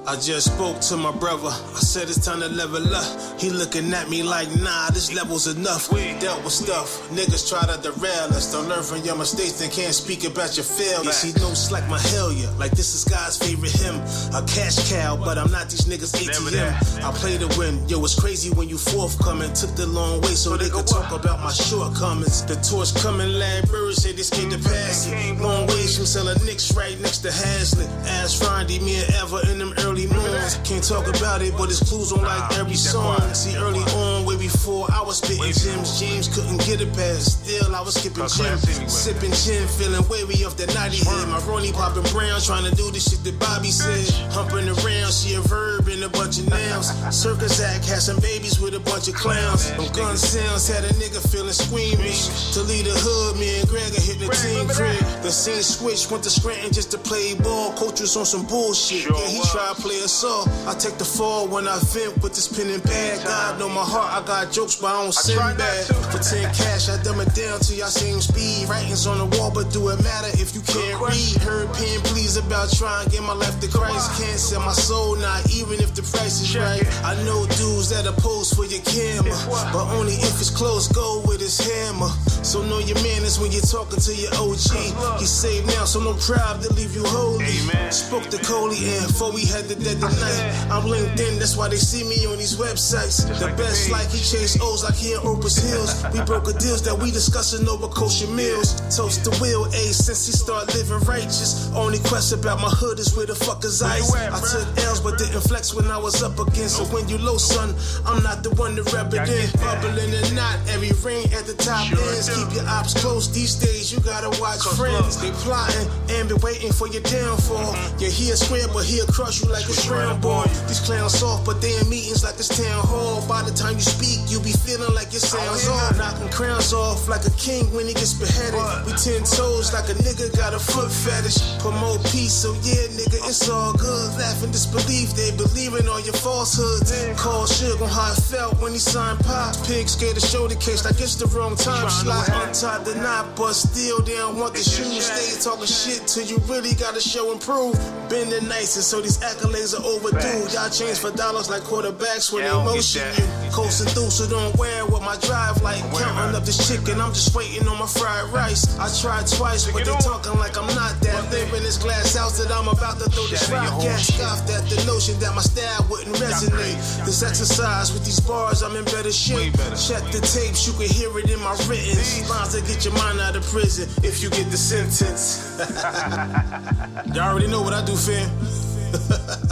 I 0.08 0.14
just 0.14 0.54
spoke 0.54 0.78
to 0.82 0.96
my 0.96 1.10
brother. 1.10 1.48
I 1.48 1.80
said 1.82 2.04
it's 2.04 2.24
time 2.24 2.38
to 2.38 2.48
level 2.48 2.94
up. 2.94 3.40
He 3.40 3.50
looking 3.50 3.92
at 3.92 4.08
me 4.08 4.22
like, 4.22 4.46
nah, 4.62 4.88
this 4.90 5.12
level's 5.12 5.48
enough. 5.48 5.90
We 5.92 6.14
dealt 6.20 6.44
with 6.44 6.52
stuff. 6.52 7.10
Niggas 7.10 7.50
try 7.50 7.66
to 7.66 7.82
derail 7.82 8.30
us. 8.30 8.52
Don't 8.52 8.68
learn 8.68 8.84
from 8.84 9.02
your 9.02 9.16
mistakes 9.16 9.60
and 9.60 9.72
can't 9.72 9.92
speak 9.92 10.22
about 10.22 10.56
your 10.56 10.62
failures. 10.64 11.22
He 11.22 11.32
don't 11.32 11.56
slack 11.56 11.88
my 11.90 11.98
hell 11.98 12.32
yeah. 12.32 12.48
Like 12.56 12.70
this 12.70 12.94
is 12.94 13.02
God's 13.02 13.36
favorite 13.36 13.72
hymn. 13.72 13.96
A 14.30 14.46
cash 14.46 14.78
cow, 14.92 15.16
but 15.16 15.38
I'm 15.38 15.50
not 15.50 15.70
these 15.70 15.86
niggas 15.90 16.14
ATM. 16.14 17.02
I 17.02 17.10
play 17.10 17.36
to 17.38 17.50
win. 17.58 17.82
Yo, 17.88 17.98
it's 18.04 18.14
crazy 18.14 18.50
when 18.54 18.68
you 18.68 18.78
forthcoming. 18.78 19.52
Took 19.54 19.74
the 19.74 19.86
long 19.86 20.20
way 20.20 20.38
so 20.38 20.56
they 20.56 20.70
could 20.70 20.86
talk 20.86 21.10
about 21.10 21.42
my 21.42 21.50
shortcomings. 21.50 22.46
The 22.46 22.54
torch 22.62 22.94
coming, 23.02 23.34
Bird 23.66 23.94
said 23.94 24.14
this 24.14 24.30
kid 24.30 24.52
to 24.52 24.58
pass 24.58 25.10
it. 25.10 25.42
Long 25.42 25.66
ways 25.66 25.96
from 25.96 26.06
selling 26.06 26.38
Nicks 26.46 26.76
right 26.76 26.98
next 27.00 27.26
to 27.26 27.32
Hazlitt. 27.32 27.90
Ask 28.22 28.40
Frindy, 28.40 28.80
me 28.80 29.02
and 29.02 29.16
Ever 29.16 29.40
in 29.50 29.58
them 29.58 29.74
early 29.78 29.95
mornings. 30.04 30.60
Can't 30.64 30.84
talk 30.84 31.06
about 31.08 31.40
it, 31.40 31.56
but 31.56 31.70
it's 31.70 31.80
clues 31.80 32.12
on 32.12 32.22
like 32.22 32.58
every 32.58 32.74
song. 32.74 33.18
See, 33.32 33.56
early 33.56 33.80
on, 33.80 34.15
before 34.46 34.86
I 34.94 35.02
was 35.02 35.18
spitting 35.18 35.50
gems, 35.50 35.98
James 35.98 36.30
couldn't 36.30 36.62
get 36.62 36.80
it 36.80 36.92
past. 36.94 37.42
Still, 37.42 37.74
I 37.74 37.82
was 37.82 37.98
skipping 37.98 38.30
gym, 38.30 38.54
sipping 38.86 39.34
gin, 39.34 39.66
feeling 39.66 40.06
wavy 40.06 40.46
off 40.46 40.56
the 40.56 40.70
naughty 40.70 41.02
head. 41.02 41.26
My 41.26 41.42
Ronnie 41.50 41.72
popping 41.72 42.06
brown, 42.14 42.38
trying 42.40 42.62
to 42.62 42.74
do 42.78 42.86
the 42.94 43.02
shit 43.02 43.26
that 43.26 43.34
Bobby 43.42 43.74
said. 43.74 44.06
Humping 44.30 44.70
around, 44.70 45.10
she 45.10 45.34
a 45.34 45.42
verb 45.42 45.90
and 45.90 46.02
a 46.04 46.08
bunch 46.08 46.38
of 46.38 46.46
nouns. 46.48 46.94
Circus 47.10 47.58
act 47.58 47.90
had 47.90 47.98
some 47.98 48.22
babies 48.22 48.60
with 48.62 48.74
a 48.74 48.82
bunch 48.86 49.08
of 49.08 49.14
clowns. 49.14 49.66
Them 49.74 49.90
gun 49.90 50.16
sounds 50.16 50.70
had 50.70 50.84
a 50.84 50.94
nigga 50.94 51.18
feeling 51.18 51.50
squeamish. 51.50 52.54
To 52.54 52.62
lead 52.62 52.86
the 52.86 52.94
hood, 52.94 53.34
me 53.42 53.58
and 53.58 53.66
Greg 53.66 53.90
hit 53.98 54.22
the 54.22 54.30
team 54.30 54.70
crib. 54.70 55.02
The 55.26 55.34
scene 55.34 55.62
switched, 55.62 56.10
went 56.10 56.22
to 56.22 56.30
Scranton 56.30 56.70
just 56.70 56.92
to 56.94 56.98
play 56.98 57.34
ball. 57.34 57.74
Coach 57.74 58.00
was 58.00 58.16
on 58.16 58.26
some 58.26 58.46
bullshit. 58.46 59.10
Yeah, 59.10 59.26
he 59.26 59.42
tried 59.50 59.74
to 59.74 59.82
play 59.82 59.98
us 60.06 60.22
all. 60.22 60.46
I 60.70 60.74
take 60.78 60.98
the 61.02 61.08
fall 61.08 61.48
when 61.48 61.66
I 61.66 61.78
vent 61.90 62.22
with 62.22 62.34
this 62.38 62.46
pen 62.46 62.70
and 62.70 62.82
pad. 62.82 63.26
God 63.26 63.58
know 63.58 63.68
my 63.68 63.82
heart, 63.82 64.12
I 64.14 64.24
got 64.26 64.35
jokes, 64.44 64.76
but 64.76 64.88
I 64.88 65.02
don't 65.02 65.14
send 65.14 65.56
bad. 65.56 65.86
For 66.12 66.20
10 66.20 66.52
cash, 66.52 66.88
I 66.88 67.02
dumb 67.02 67.20
it 67.20 67.32
down 67.34 67.60
to 67.60 67.74
y'all 67.74 67.88
same 67.88 68.20
speed. 68.20 68.68
Writings 68.68 69.06
on 69.06 69.18
the 69.18 69.28
wall, 69.38 69.50
but 69.50 69.72
do 69.72 69.88
it 69.88 70.02
matter 70.02 70.28
if 70.36 70.54
you 70.54 70.60
can't 70.60 71.00
read? 71.00 71.42
Heard 71.42 71.72
pen 71.72 72.00
please 72.12 72.36
about 72.36 72.70
trying 72.72 73.06
to 73.06 73.10
get 73.10 73.22
my 73.22 73.32
life 73.32 73.58
to 73.60 73.68
Christ. 73.68 74.20
Can't 74.20 74.38
sell 74.38 74.60
my 74.60 74.72
soul, 74.72 75.16
not 75.16 75.48
even 75.54 75.80
if 75.80 75.94
the 75.94 76.02
price 76.02 76.40
is 76.42 76.56
right. 76.56 76.84
I 77.04 77.14
know 77.24 77.46
dudes 77.56 77.88
that 77.90 78.06
are 78.06 78.20
pose 78.20 78.52
for 78.52 78.64
your 78.66 78.82
camera, 78.84 79.36
but 79.72 79.86
only 79.96 80.14
if 80.14 80.36
it's 80.40 80.50
close, 80.50 80.88
go 80.88 81.22
with 81.26 81.40
his 81.40 81.56
hammer. 81.58 82.10
So 82.44 82.62
know 82.62 82.78
your 82.78 83.00
manners 83.02 83.40
when 83.40 83.50
you're 83.50 83.64
talking 83.64 83.98
to 83.98 84.12
your 84.14 84.32
OG. 84.34 85.18
He's 85.18 85.30
saved 85.30 85.66
now, 85.66 85.84
so 85.84 86.00
no 86.00 86.14
crowd 86.14 86.62
to 86.62 86.72
leave 86.74 86.94
you 86.94 87.04
holy. 87.04 87.46
Spoke 87.90 88.28
to 88.30 88.38
Coley 88.44 88.78
and 88.98 89.06
before 89.06 89.32
we 89.32 89.44
had 89.44 89.64
the 89.66 89.74
dead 89.74 89.98
tonight. 89.98 90.42
I'm 90.70 90.84
LinkedIn, 90.84 91.38
that's 91.38 91.56
why 91.56 91.68
they 91.68 91.76
see 91.76 92.04
me 92.04 92.26
on 92.26 92.38
these 92.38 92.56
websites. 92.56 93.26
The 93.38 93.48
best 93.56 93.90
like 93.90 94.10
he 94.10 94.22
chased 94.26 94.58
O's 94.60 94.82
like 94.82 94.98
he 94.98 95.14
in 95.14 95.20
Opus 95.22 95.54
Hills. 95.62 96.02
We 96.10 96.18
broke 96.26 96.50
a 96.50 96.54
deals 96.58 96.82
that 96.82 96.98
we 96.98 97.10
discussing 97.14 97.68
over 97.68 97.86
kosher 97.86 98.26
meals. 98.26 98.74
Toast 98.90 99.22
the 99.22 99.30
wheel, 99.38 99.66
A 99.66 99.94
since 99.94 100.26
he 100.26 100.32
start 100.32 100.66
living 100.74 100.98
righteous. 101.06 101.70
Only 101.74 101.98
question 102.02 102.40
about 102.40 102.58
my 102.58 102.70
hood 102.70 102.98
is 102.98 103.14
where 103.14 103.26
the 103.26 103.34
fuck 103.34 103.62
is 103.62 103.82
ice. 103.82 104.10
I 104.14 104.34
took 104.42 104.66
L's 104.82 105.00
but 105.00 105.18
didn't 105.18 105.46
flex 105.46 105.74
when 105.74 105.86
I 105.86 105.98
was 105.98 106.22
up 106.22 106.38
against. 106.42 106.82
So 106.82 106.84
when 106.90 107.08
you 107.08 107.18
low, 107.18 107.38
son, 107.38 107.70
I'm 108.04 108.22
not 108.22 108.42
the 108.42 108.50
one 108.58 108.74
to 108.74 108.82
rep 108.90 109.14
it 109.14 109.30
in. 109.30 109.46
Bubbling 109.62 110.10
and 110.10 110.34
not 110.34 110.58
every 110.74 110.90
ring 111.06 111.30
at 111.30 111.46
the 111.46 111.54
top 111.54 111.86
ends. 111.86 112.26
Keep 112.26 112.58
your 112.58 112.66
ops 112.66 112.98
close 112.98 113.30
these 113.30 113.54
days. 113.54 113.92
You 113.92 114.00
gotta 114.00 114.34
watch 114.42 114.66
friends. 114.74 115.22
They 115.22 115.30
plotting 115.46 115.86
and 116.10 116.26
be 116.28 116.34
waiting 116.42 116.72
for 116.72 116.88
your 116.88 117.02
downfall. 117.06 117.78
Yeah, 118.02 118.10
he'll 118.10 118.34
square, 118.34 118.66
but 118.74 118.82
he'll 118.82 119.06
crush 119.06 119.42
you 119.42 119.48
like 119.54 119.70
a 119.70 119.76
shrimp 119.76 120.20
ball. 120.22 120.50
These 120.66 120.82
clowns 120.82 121.14
soft, 121.14 121.46
but 121.46 121.62
they 121.62 121.76
in 121.78 121.88
meetings 121.88 122.24
like 122.24 122.36
this 122.36 122.50
town 122.50 122.82
hall. 122.82 123.22
By 123.28 123.42
the 123.42 123.54
time 123.54 123.74
you 123.74 123.86
speak, 123.86 124.15
you 124.28 124.40
be 124.40 124.52
feeling 124.52 124.94
like 124.94 125.12
your 125.12 125.20
sounds 125.20 125.68
off. 125.68 125.96
Knocking 125.98 126.30
crowns 126.30 126.72
off 126.72 127.08
like 127.08 127.24
a 127.26 127.34
king 127.36 127.68
when 127.74 127.86
he 127.86 127.94
gets 127.94 128.14
beheaded. 128.14 128.56
We 128.86 128.92
ten 128.96 129.20
toes 129.26 129.72
like 129.72 129.88
a 129.92 129.96
nigga 130.00 130.32
got 130.36 130.54
a 130.54 130.58
foot 130.58 130.90
fetish. 130.90 131.60
Promote 131.60 132.00
peace, 132.08 132.32
so 132.32 132.56
yeah, 132.64 132.88
nigga, 132.96 133.20
it's 133.28 133.48
all 133.48 133.72
good. 133.72 134.16
Laughing 134.16 134.50
disbelief, 134.50 135.12
they 135.12 135.30
believe 135.36 135.74
in 135.74 135.88
all 135.88 136.00
your 136.00 136.16
falsehoods. 136.16 136.94
Caution, 137.16 137.66
shook 137.66 137.80
on 137.80 137.88
how 137.88 138.12
it 138.12 138.20
felt 138.22 138.60
when 138.60 138.72
he 138.72 138.78
signed 138.78 139.18
pop. 139.20 139.56
Pig 139.66 139.88
scared 139.88 140.14
to 140.14 140.20
show 140.20 140.46
the 140.46 140.56
case, 140.56 140.84
like 140.84 141.00
it's 141.00 141.16
the 141.16 141.26
wrong 141.36 141.56
time 141.56 141.88
slot. 141.90 142.28
Untied 142.28 142.84
the 142.84 142.94
knot, 142.96 143.36
but 143.36 143.52
still 143.54 144.00
they 144.02 144.14
don't 144.14 144.38
want 144.38 144.54
the 144.54 144.62
shoes. 144.62 145.06
Stay 145.06 145.40
talking 145.42 145.66
shit 145.66 146.06
till 146.06 146.24
you 146.24 146.38
really 146.46 146.74
gotta 146.74 147.00
show 147.00 147.32
and 147.32 147.40
prove. 147.40 147.74
Been 148.08 148.28
the 148.30 148.40
nicest, 148.42 148.90
so 148.90 149.00
these 149.00 149.18
accolades 149.18 149.74
are 149.74 149.84
overdue. 149.84 150.46
Y'all 150.54 150.70
change 150.70 150.98
for 150.98 151.10
dollars 151.10 151.50
like 151.50 151.62
quarterbacks 151.62 152.32
when 152.32 152.44
they 152.44 152.50
motion 152.52 153.02
you. 153.16 153.50
Coasting 153.50 153.88
through, 153.88 154.05
so 154.10 154.28
don't 154.28 154.54
wear 154.56 154.84
what 154.86 155.02
my 155.02 155.16
drive 155.26 155.62
like. 155.62 155.80
Counting 155.92 156.36
up 156.36 156.44
this 156.44 156.58
chicken, 156.68 157.00
I'm 157.00 157.12
just 157.12 157.34
waiting 157.34 157.66
on 157.68 157.78
my 157.78 157.86
fried 157.86 158.32
rice. 158.32 158.78
I 158.78 158.88
tried 159.00 159.26
twice, 159.26 159.70
but 159.70 159.84
they 159.84 159.92
talking 160.02 160.38
like 160.38 160.56
I'm 160.56 160.66
not 160.74 160.98
that. 161.00 161.30
Live 161.30 161.52
in 161.54 161.62
this 161.62 161.78
glass 161.78 162.14
house 162.14 162.38
that 162.38 162.52
I'm 162.52 162.68
about 162.68 162.98
to 162.98 163.10
throw 163.10 163.26
this 163.26 163.48
rock 163.50 163.72
at. 163.84 163.98
Scoffed 163.98 164.50
at 164.50 164.68
the 164.68 164.82
notion 164.86 165.18
that 165.20 165.34
my 165.34 165.42
style 165.42 165.86
wouldn't 165.90 166.16
resonate. 166.16 166.78
This 167.04 167.22
exercise 167.22 167.92
with 167.92 168.04
these 168.04 168.20
bars, 168.20 168.62
I'm 168.62 168.76
in 168.76 168.84
better 168.84 169.12
shape. 169.12 169.54
Check 169.74 170.02
the 170.12 170.20
tapes, 170.22 170.66
you 170.66 170.72
can 170.74 170.88
hear 170.88 171.10
it 171.18 171.30
in 171.30 171.40
my 171.40 171.52
written. 171.66 171.96
Lines 172.28 172.52
that 172.52 172.64
get 172.66 172.84
your 172.84 172.94
mind 172.94 173.20
out 173.20 173.36
of 173.36 173.44
prison 173.44 173.88
if 174.04 174.22
you 174.22 174.30
get 174.30 174.50
the 174.50 174.56
sentence. 174.56 175.56
Y'all 177.14 177.30
already 177.30 177.48
know 177.48 177.62
what 177.62 177.72
I 177.72 177.84
do, 177.84 177.96
fam. 177.96 178.30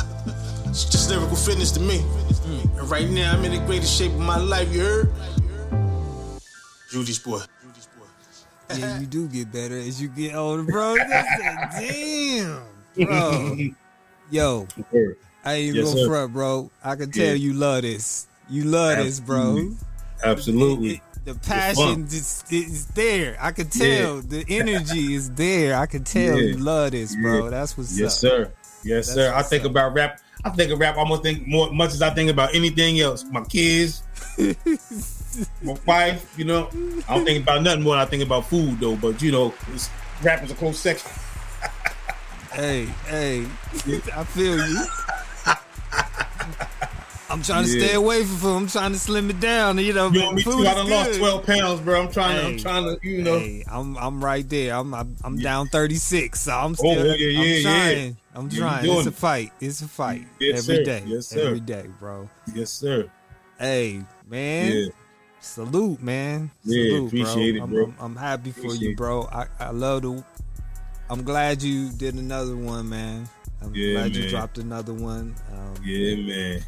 it's 0.74 0.84
just 0.86 1.08
lyrical 1.08 1.36
fitness 1.36 1.70
to 1.72 1.80
me. 1.80 2.04
And 2.76 2.90
right 2.90 3.08
now, 3.08 3.32
I'm 3.32 3.44
in 3.44 3.52
the 3.52 3.64
greatest 3.66 3.96
shape 3.96 4.10
of 4.12 4.18
my 4.18 4.38
life, 4.38 4.72
you 4.74 4.80
heard? 4.80 5.12
Judy's 6.90 7.18
boy. 7.18 7.40
Yeah, 8.74 8.98
you 8.98 9.06
do 9.06 9.28
get 9.28 9.52
better 9.52 9.78
as 9.78 10.00
you 10.02 10.08
get 10.08 10.34
older, 10.34 10.64
bro. 10.64 10.96
That's 10.96 11.76
a, 11.78 11.80
damn, 12.96 13.06
bro. 13.06 13.56
Yo, 14.30 14.66
I 15.44 15.52
ain't 15.52 15.76
Yes, 15.76 15.94
gonna 15.94 16.06
front, 16.08 16.32
bro. 16.32 16.70
I 16.82 16.96
can 16.96 17.10
tell 17.12 17.26
Yeah. 17.26 17.32
you 17.34 17.52
love 17.52 17.82
this. 17.82 18.26
You 18.48 18.64
love 18.64 18.96
this, 18.98 19.20
bro. 19.20 19.70
Absolutely. 20.24 20.94
It- 20.94 21.00
the 21.24 21.34
passion 21.36 22.06
just 22.08 22.52
is 22.52 22.84
there. 22.88 23.36
I 23.40 23.52
can 23.52 23.68
tell 23.68 24.16
Yeah. 24.16 24.20
the 24.26 24.44
energy 24.48 25.14
is 25.14 25.30
there. 25.30 25.74
I 25.76 25.86
can 25.86 26.04
tell 26.04 26.38
Yeah. 26.38 26.48
you 26.48 26.56
love 26.58 26.90
this, 26.90 27.14
bro. 27.16 27.44
Yeah. 27.44 27.50
That's 27.50 27.78
what's 27.78 27.98
Yes, 27.98 28.16
up. 28.16 28.18
sir. 28.30 28.52
Yes, 28.82 29.06
That's 29.06 29.14
sir. 29.14 29.32
I 29.34 29.42
think 29.42 29.64
up. 29.64 29.70
about 29.70 29.94
rap. 29.94 30.20
I 30.44 30.50
think 30.50 30.70
of 30.70 30.78
rap 30.78 30.96
almost 30.96 31.22
think 31.22 31.46
more 31.46 31.72
much 31.72 31.92
as 31.92 32.02
I 32.02 32.10
think 32.10 32.30
about 32.30 32.54
anything 32.54 33.00
else. 33.00 33.24
My 33.24 33.42
kids, 33.44 34.02
my 35.62 35.76
wife. 35.86 36.34
You 36.36 36.44
know, 36.44 36.68
I 37.08 37.16
don't 37.16 37.24
think 37.24 37.42
about 37.42 37.62
nothing 37.62 37.82
more 37.82 37.94
than 37.94 38.06
I 38.06 38.10
think 38.10 38.22
about 38.22 38.46
food 38.46 38.78
though. 38.78 38.96
But 38.96 39.22
you 39.22 39.32
know, 39.32 39.54
it's, 39.72 39.88
rap 40.22 40.42
is 40.42 40.50
a 40.50 40.54
close 40.54 40.78
section. 40.78 41.10
Hey, 42.52 42.84
hey, 43.08 43.46
I 44.14 44.22
feel 44.22 44.56
you. 44.56 44.86
I'm 47.34 47.42
trying 47.42 47.64
to 47.64 47.70
Yeah. 47.70 47.86
stay 47.86 47.94
away 47.94 48.22
from 48.22 48.36
food. 48.36 48.56
I'm 48.56 48.66
trying 48.68 48.92
to 48.92 48.98
slim 48.98 49.28
it 49.28 49.40
down. 49.40 49.78
You 49.78 49.92
know, 49.92 50.08
know, 50.08 50.32
me 50.32 50.44
too. 50.44 50.64
I 50.64 50.74
done 50.74 50.88
lost 50.88 51.18
twelve 51.18 51.44
pounds, 51.44 51.80
bro. 51.80 52.02
I'm 52.02 52.12
trying 52.12 52.36
to. 52.36 52.46
I'm 52.46 52.58
trying 52.58 52.84
to. 52.84 52.98
You 53.08 53.22
know. 53.22 53.38
Hey, 53.40 53.64
I'm 53.68 53.98
I'm 53.98 54.24
right 54.24 54.48
there. 54.48 54.74
I'm 54.76 54.94
I'm, 54.94 55.16
I'm 55.24 55.36
down 55.38 55.66
36, 55.66 56.40
so 56.40 56.52
I'm 56.52 56.70
Oh, 56.70 56.74
still. 56.74 57.06
yeah, 57.06 57.14
yeah, 57.16 57.40
I'm 57.40 57.46
yeah. 57.48 57.62
trying. 57.62 58.16
I'm 58.36 58.50
trying. 58.50 58.88
It's 58.88 59.06
a 59.06 59.12
fight. 59.12 59.52
It's 59.60 59.82
a 59.82 59.88
fight 59.88 60.26
Yes, 60.38 60.58
every 60.60 60.76
sir. 60.76 60.84
day. 60.84 61.02
Yes, 61.06 61.26
sir. 61.26 61.40
Every 61.48 61.60
day, 61.60 61.86
bro. 61.98 62.28
Yes, 62.54 62.70
sir. 62.70 63.10
Hey, 63.58 64.02
man. 64.28 64.76
Yeah. 64.76 64.86
Salute, 65.40 66.00
man. 66.02 66.52
Yeah, 66.64 66.84
Salute, 66.88 67.06
appreciate 67.08 67.56
it, 67.56 67.62
I'm, 67.62 67.70
bro. 67.70 67.84
I'm, 67.84 67.94
I'm 68.00 68.16
happy 68.16 68.52
for 68.52 68.60
Appreciate 68.60 68.90
you, 68.90 68.96
bro. 68.96 69.24
I, 69.32 69.46
I 69.58 69.70
love 69.70 70.02
the. 70.02 70.24
I'm 71.10 71.24
glad 71.24 71.62
you 71.64 71.90
did 71.90 72.14
another 72.14 72.56
one, 72.56 72.88
man. 72.88 73.28
I'm 73.60 73.74
Yeah, 73.74 73.92
glad 73.94 74.14
you 74.16 74.28
dropped 74.30 74.58
another 74.58 74.94
one. 74.94 75.34
Um, 75.52 75.74
Yeah, 75.84 76.14
man. 76.16 76.60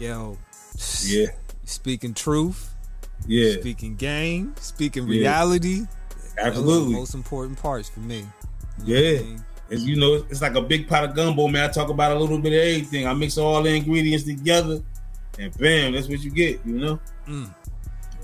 Yo, 0.00 0.38
Yeah. 1.04 1.26
speaking 1.64 2.14
truth, 2.14 2.74
Yeah. 3.26 3.52
speaking 3.60 3.96
game, 3.96 4.54
speaking 4.58 5.04
Yeah. 5.06 5.18
reality. 5.20 5.80
Those 5.80 5.86
are 5.88 6.34
the 6.34 6.46
Absolutely. 6.46 6.94
most 6.94 7.14
important 7.14 7.58
parts 7.60 7.88
for 7.90 8.00
me. 8.00 8.24
You 8.84 8.96
I 8.96 9.00
Yeah. 9.00 9.20
mean? 9.20 9.44
As 9.70 9.84
you 9.84 9.96
know, 9.96 10.14
it's 10.30 10.40
like 10.42 10.54
a 10.56 10.62
big 10.62 10.88
pot 10.88 11.04
of 11.04 11.14
gumbo, 11.14 11.46
man. 11.48 11.68
I 11.68 11.72
talk 11.72 11.90
about 11.90 12.16
a 12.16 12.18
little 12.18 12.38
bit 12.38 12.52
of 12.54 12.58
everything. 12.58 13.06
I 13.06 13.12
mix 13.14 13.36
all 13.38 13.62
the 13.62 13.68
ingredients 13.70 14.24
together, 14.24 14.82
and 15.38 15.56
bam, 15.58 15.92
that's 15.92 16.08
what 16.08 16.20
you 16.20 16.30
get. 16.30 16.60
You 16.64 16.78
know. 16.78 17.00
Mm. 17.28 17.54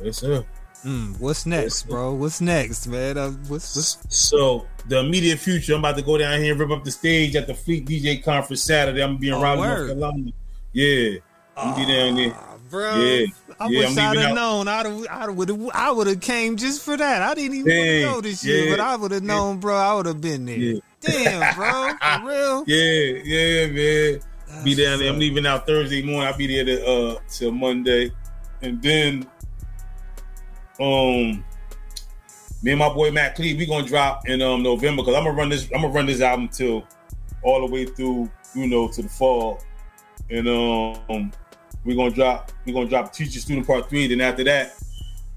Yes, 0.02 0.16
sir. 0.18 0.44
Mm, 0.84 1.18
what's 1.20 1.46
next, 1.46 1.88
bro? 1.88 2.14
What's 2.14 2.40
next, 2.40 2.86
man? 2.86 3.18
Uh, 3.18 3.30
what's 3.48 3.76
what's 3.76 3.98
So 4.08 4.66
the 4.88 4.98
immediate 5.00 5.38
future, 5.38 5.74
I'm 5.74 5.80
about 5.80 5.96
to 5.96 6.02
go 6.02 6.16
down 6.16 6.40
here 6.40 6.52
and 6.52 6.60
rip 6.60 6.70
up 6.70 6.84
the 6.84 6.90
stage 6.90 7.36
at 7.36 7.46
the 7.46 7.54
Fleet 7.54 7.86
DJ 7.86 8.16
conference 8.22 8.62
Saturday. 8.62 9.02
I'm 9.02 9.10
gonna 9.10 9.18
be 9.18 9.28
in 9.28 9.34
Oh, 9.34 9.42
Raleigh, 9.42 9.66
North. 9.68 9.86
Carolina. 9.88 10.30
Yeah, 10.72 11.18
I'm 11.56 11.74
be 11.74 11.86
down 11.86 12.14
there. 12.16 12.32
Ah, 12.34 12.54
bro. 12.70 12.96
Yeah. 12.96 13.26
I 13.58 13.68
Yeah, 13.68 13.78
wish 13.88 13.96
I'd 13.96 14.16
have 14.18 14.34
known. 14.34 14.68
I'd 14.68 14.86
have, 14.86 15.06
I 15.08 15.28
would 15.30 15.48
have, 15.48 15.70
I 15.72 15.90
would 15.90 16.06
have 16.06 16.20
came 16.20 16.56
just 16.56 16.82
for 16.82 16.96
that. 16.96 17.22
I 17.22 17.34
didn't 17.34 17.56
even 17.56 17.70
Dang, 17.72 18.02
go 18.14 18.20
this 18.20 18.44
year, 18.44 18.70
but 18.70 18.80
I 18.80 18.96
would 18.96 19.12
have 19.12 19.22
known, 19.22 19.58
bro. 19.58 19.74
I 19.76 19.94
would 19.94 20.06
have 20.06 20.20
been 20.20 20.44
there. 20.44 20.56
Yeah. 20.58 20.80
Damn, 21.00 21.54
bro, 21.54 21.92
for 21.98 22.26
real. 22.28 22.64
Yeah, 22.66 23.22
yeah, 23.24 23.66
man. 23.68 24.64
be 24.64 24.74
down 24.74 24.98
there. 24.98 25.10
I'm 25.10 25.18
leaving 25.18 25.46
out 25.46 25.66
Thursday 25.66 26.02
morning. 26.02 26.22
I'll 26.28 26.36
be 26.36 26.46
there 26.48 26.64
to, 26.64 26.86
uh 26.86 27.18
till 27.30 27.52
Monday, 27.52 28.10
and 28.62 28.82
then 28.82 29.26
um, 30.78 31.42
me 32.62 32.72
and 32.72 32.78
my 32.78 32.88
boy 32.92 33.10
Matt 33.10 33.36
Cleve, 33.36 33.56
we 33.58 33.64
gonna 33.66 33.86
drop 33.86 34.28
in 34.28 34.42
um 34.42 34.62
November 34.62 35.02
because 35.02 35.14
I'm 35.14 35.24
gonna 35.24 35.36
run 35.36 35.48
this. 35.48 35.64
I'm 35.74 35.80
gonna 35.82 35.94
run 35.94 36.06
this 36.06 36.20
album 36.20 36.48
till 36.48 36.86
all 37.42 37.66
the 37.66 37.72
way 37.72 37.86
through, 37.86 38.30
you 38.54 38.66
know, 38.66 38.88
to 38.88 39.02
the 39.02 39.08
fall, 39.08 39.62
and 40.30 40.48
um, 40.48 41.32
we're 41.86 41.96
gonna 41.96 42.10
drop. 42.10 42.52
We're 42.66 42.74
gonna 42.74 42.88
drop 42.88 43.12
Teacher 43.12 43.40
Student 43.40 43.66
Part 43.66 43.88
Three. 43.88 44.08
Then 44.08 44.20
after 44.20 44.44
that, 44.44 44.74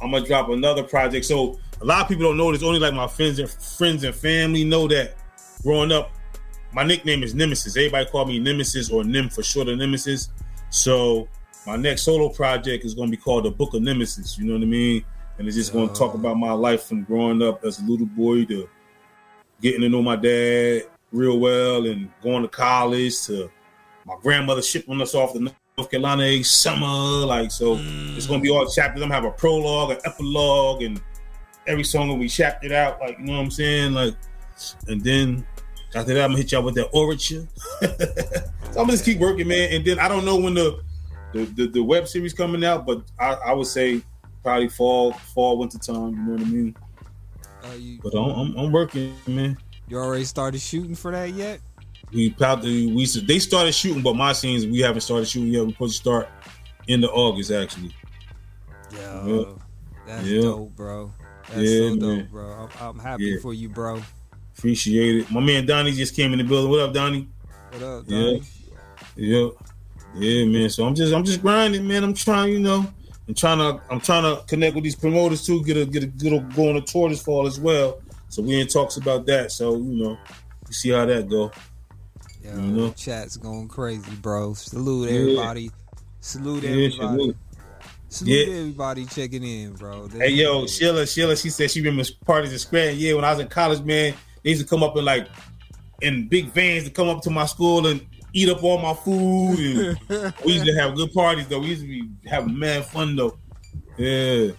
I'm 0.01 0.11
gonna 0.11 0.25
drop 0.25 0.49
another 0.49 0.83
project. 0.83 1.25
So 1.25 1.59
a 1.81 1.85
lot 1.85 2.01
of 2.01 2.07
people 2.09 2.23
don't 2.23 2.37
know 2.37 2.51
this. 2.51 2.63
Only 2.63 2.79
like 2.79 2.93
my 2.93 3.07
friends 3.07 3.39
and 3.39 3.49
friends 3.49 4.03
and 4.03 4.13
family 4.13 4.63
know 4.63 4.87
that. 4.87 5.15
Growing 5.61 5.91
up, 5.91 6.11
my 6.73 6.83
nickname 6.83 7.23
is 7.23 7.35
Nemesis. 7.35 7.77
Everybody 7.77 8.09
call 8.09 8.25
me 8.25 8.39
Nemesis 8.39 8.89
or 8.89 9.03
Nim 9.03 9.29
for 9.29 9.43
short 9.43 9.67
of 9.67 9.77
Nemesis. 9.77 10.29
So 10.69 11.27
my 11.67 11.75
next 11.75 12.03
solo 12.03 12.29
project 12.29 12.85
is 12.85 12.93
going 12.93 13.09
to 13.09 13.17
be 13.17 13.21
called 13.21 13.45
The 13.45 13.51
Book 13.51 13.73
of 13.73 13.81
Nemesis. 13.81 14.37
You 14.37 14.45
know 14.45 14.53
what 14.53 14.63
I 14.63 14.65
mean? 14.65 15.03
And 15.37 15.47
it's 15.47 15.57
just 15.57 15.73
going 15.73 15.89
to 15.89 15.93
talk 15.93 16.09
uh-huh. 16.09 16.19
about 16.19 16.37
my 16.37 16.51
life 16.51 16.83
from 16.83 17.03
growing 17.03 17.41
up 17.41 17.63
as 17.63 17.79
a 17.79 17.83
little 17.83 18.05
boy 18.05 18.45
to 18.45 18.69
getting 19.61 19.81
to 19.81 19.89
know 19.89 20.01
my 20.01 20.15
dad 20.15 20.83
real 21.11 21.39
well 21.39 21.85
and 21.85 22.09
going 22.21 22.43
to 22.43 22.47
college 22.47 23.21
to 23.23 23.51
my 24.05 24.15
grandmother 24.21 24.61
shipping 24.61 25.01
us 25.01 25.15
off 25.15 25.33
to 25.33 25.51
North 25.79 25.91
Carolina 25.91 26.23
each 26.25 26.47
summer. 26.49 27.25
Like, 27.25 27.51
so 27.51 27.77
it's 27.79 28.27
going 28.27 28.41
to 28.41 28.43
be 28.43 28.49
all 28.49 28.67
chapters. 28.67 29.01
I'm 29.01 29.09
to 29.09 29.15
have 29.15 29.23
a 29.23 29.31
prologue, 29.31 29.91
an 29.91 29.97
epilogue, 30.03 30.81
and 30.81 31.01
every 31.67 31.85
song 31.85 32.09
will 32.09 32.17
be 32.17 32.27
chaptered 32.27 32.73
out. 32.73 32.99
Like, 32.99 33.17
you 33.17 33.25
know 33.25 33.37
what 33.37 33.43
I'm 33.43 33.51
saying? 33.51 33.93
Like, 33.93 34.15
and 34.87 35.01
then 35.01 35.47
after 35.95 36.13
that, 36.13 36.25
I'm 36.25 36.31
gonna 36.31 36.39
hit 36.39 36.51
y'all 36.51 36.63
with 36.63 36.75
that 36.75 36.91
orature. 36.91 37.47
so 37.79 38.67
I'm 38.67 38.73
gonna 38.73 38.91
just 38.91 39.05
keep 39.05 39.19
working, 39.19 39.47
man. 39.47 39.71
And 39.71 39.85
then 39.85 39.99
I 39.99 40.09
don't 40.09 40.25
know 40.25 40.35
when 40.35 40.53
the 40.53 40.81
the, 41.31 41.45
the, 41.45 41.67
the 41.67 41.81
web 41.81 42.09
series 42.09 42.33
coming 42.33 42.65
out, 42.65 42.85
but 42.85 43.03
I, 43.17 43.35
I 43.35 43.53
would 43.53 43.67
say 43.67 44.01
probably 44.43 44.67
fall, 44.67 45.13
fall, 45.13 45.57
winter 45.57 45.77
time. 45.77 46.11
You 46.11 46.17
know 46.17 46.31
what 46.31 46.41
I 46.41 46.45
mean? 46.45 46.75
You, 47.77 47.99
But 48.03 48.15
I'm, 48.15 48.31
I'm, 48.31 48.57
I'm 48.57 48.71
working, 48.71 49.13
man. 49.27 49.57
you 49.87 49.97
already 49.97 50.25
started 50.25 50.59
shooting 50.59 50.95
for 50.95 51.11
that 51.11 51.33
yet? 51.33 51.61
We 52.11 52.31
probably 52.31 52.87
we 52.87 53.05
they 53.05 53.39
started 53.39 53.73
shooting, 53.73 54.01
but 54.01 54.15
my 54.15 54.33
scenes 54.33 54.65
we 54.65 54.79
haven't 54.79 55.01
started 55.01 55.25
shooting 55.27 55.49
yet. 55.53 55.63
We're 55.65 55.71
supposed 55.71 55.93
to 55.93 55.99
start 56.01 56.29
in 56.87 57.01
the 57.01 57.09
August 57.09 57.51
actually. 57.51 57.93
Yo, 58.91 59.59
that's 60.07 60.25
Yeah. 60.27 60.41
dope, 60.41 60.75
bro. 60.75 61.13
That's 61.49 61.61
Yeah, 61.69 61.89
so 61.89 61.95
dope, 61.95 62.01
man. 62.01 62.27
bro. 62.31 62.51
I'm, 62.51 62.69
I'm 62.89 62.99
happy 62.99 63.23
Yeah. 63.25 63.37
for 63.41 63.53
you, 63.53 63.69
bro. 63.69 64.01
Appreciate 64.57 65.15
it. 65.17 65.31
My 65.31 65.39
man 65.39 65.65
Donnie 65.65 65.91
just 65.91 66.15
came 66.15 66.31
in 66.33 66.39
the 66.39 66.43
building. 66.43 66.69
What 66.71 66.79
up, 66.79 66.93
Donnie? 66.93 67.27
What 67.71 67.83
up, 67.83 68.03
Yeah. 68.07 68.17
Donnie? 68.19 68.41
Yeah, 69.15 69.37
yeah, 69.37 69.49
Yeah, 70.19 70.45
man. 70.45 70.69
So 70.69 70.85
I'm 70.85 70.95
just 70.95 71.13
I'm 71.13 71.23
just 71.23 71.41
grinding, 71.41 71.87
man. 71.87 72.03
I'm 72.03 72.13
trying, 72.15 72.53
you 72.53 72.59
know, 72.59 72.91
I'm 73.27 73.33
trying 73.35 73.59
to 73.59 73.79
I'm 73.91 73.99
trying 74.01 74.23
to 74.23 74.43
connect 74.47 74.73
with 74.73 74.83
these 74.83 74.95
promoters 74.95 75.45
too. 75.45 75.63
Get 75.63 75.77
a 75.77 75.85
get 75.85 76.03
a 76.03 76.07
good 76.07 76.33
a 76.33 76.39
go 76.55 76.69
on 76.69 76.77
a 76.77 76.81
tour 76.81 77.09
this 77.09 77.21
fall 77.21 77.45
as 77.45 77.59
well. 77.59 78.01
So 78.29 78.41
we 78.41 78.59
in 78.59 78.67
talks 78.67 78.97
about 78.97 79.25
that. 79.27 79.51
So 79.51 79.75
you 79.75 80.03
know, 80.03 80.17
you 80.67 80.73
see 80.73 80.89
how 80.89 81.05
that 81.05 81.29
go. 81.29 81.51
Yo, 82.43 82.51
You 82.55 82.61
know? 82.61 82.87
the 82.89 82.95
chat's 82.95 83.37
going 83.37 83.67
crazy, 83.67 84.11
bro. 84.21 84.53
Salute 84.53 85.09
Yeah. 85.09 85.19
everybody. 85.19 85.71
Salute 86.21 86.63
Yeah, 86.63 86.69
everybody. 86.69 86.95
salute. 86.97 87.37
Salute 88.09 88.47
Yeah. 88.47 88.55
everybody 88.55 89.05
checking 89.05 89.43
in, 89.43 89.73
bro. 89.73 90.07
This 90.07 90.21
Hey 90.21 90.29
yo, 90.31 90.63
is- 90.63 90.75
Sheila, 90.75 91.05
Sheila, 91.05 91.35
she 91.35 91.49
said 91.49 91.69
she 91.69 91.81
remembers 91.81 92.11
parties 92.11 92.53
at 92.53 92.59
Scranton. 92.61 92.97
Yeah, 92.97 93.13
when 93.13 93.23
I 93.25 93.31
was 93.31 93.39
in 93.39 93.47
college, 93.47 93.81
man, 93.83 94.13
they 94.43 94.49
used 94.51 94.61
to 94.61 94.67
come 94.67 94.83
up 94.83 94.97
in 94.97 95.05
like 95.05 95.27
in 96.01 96.27
big 96.27 96.51
vans 96.53 96.85
to 96.85 96.89
come 96.89 97.09
up 97.09 97.21
to 97.23 97.29
my 97.29 97.45
school 97.45 97.85
and 97.87 97.99
eat 98.33 98.47
up 98.49 98.63
all 98.63 98.77
my 98.79 98.93
food. 98.93 99.59
And 100.09 100.33
we 100.45 100.53
used 100.53 100.65
to 100.65 100.73
have 100.75 100.95
good 100.95 101.11
parties 101.13 101.47
though. 101.47 101.59
We 101.59 101.67
used 101.67 101.81
to 101.81 101.87
be 101.87 102.09
having 102.25 102.57
mad 102.57 102.85
fun 102.85 103.15
though. 103.15 103.37
Yeah. 103.97 104.51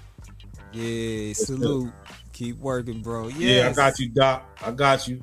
yeah, 0.72 1.32
salute. 1.32 1.90
Keep 2.34 2.58
working, 2.58 3.00
bro. 3.02 3.28
Yeah, 3.28 3.68
I 3.70 3.72
got 3.72 3.98
you, 3.98 4.10
Doc. 4.10 4.44
I 4.62 4.70
got 4.70 5.08
you. 5.08 5.22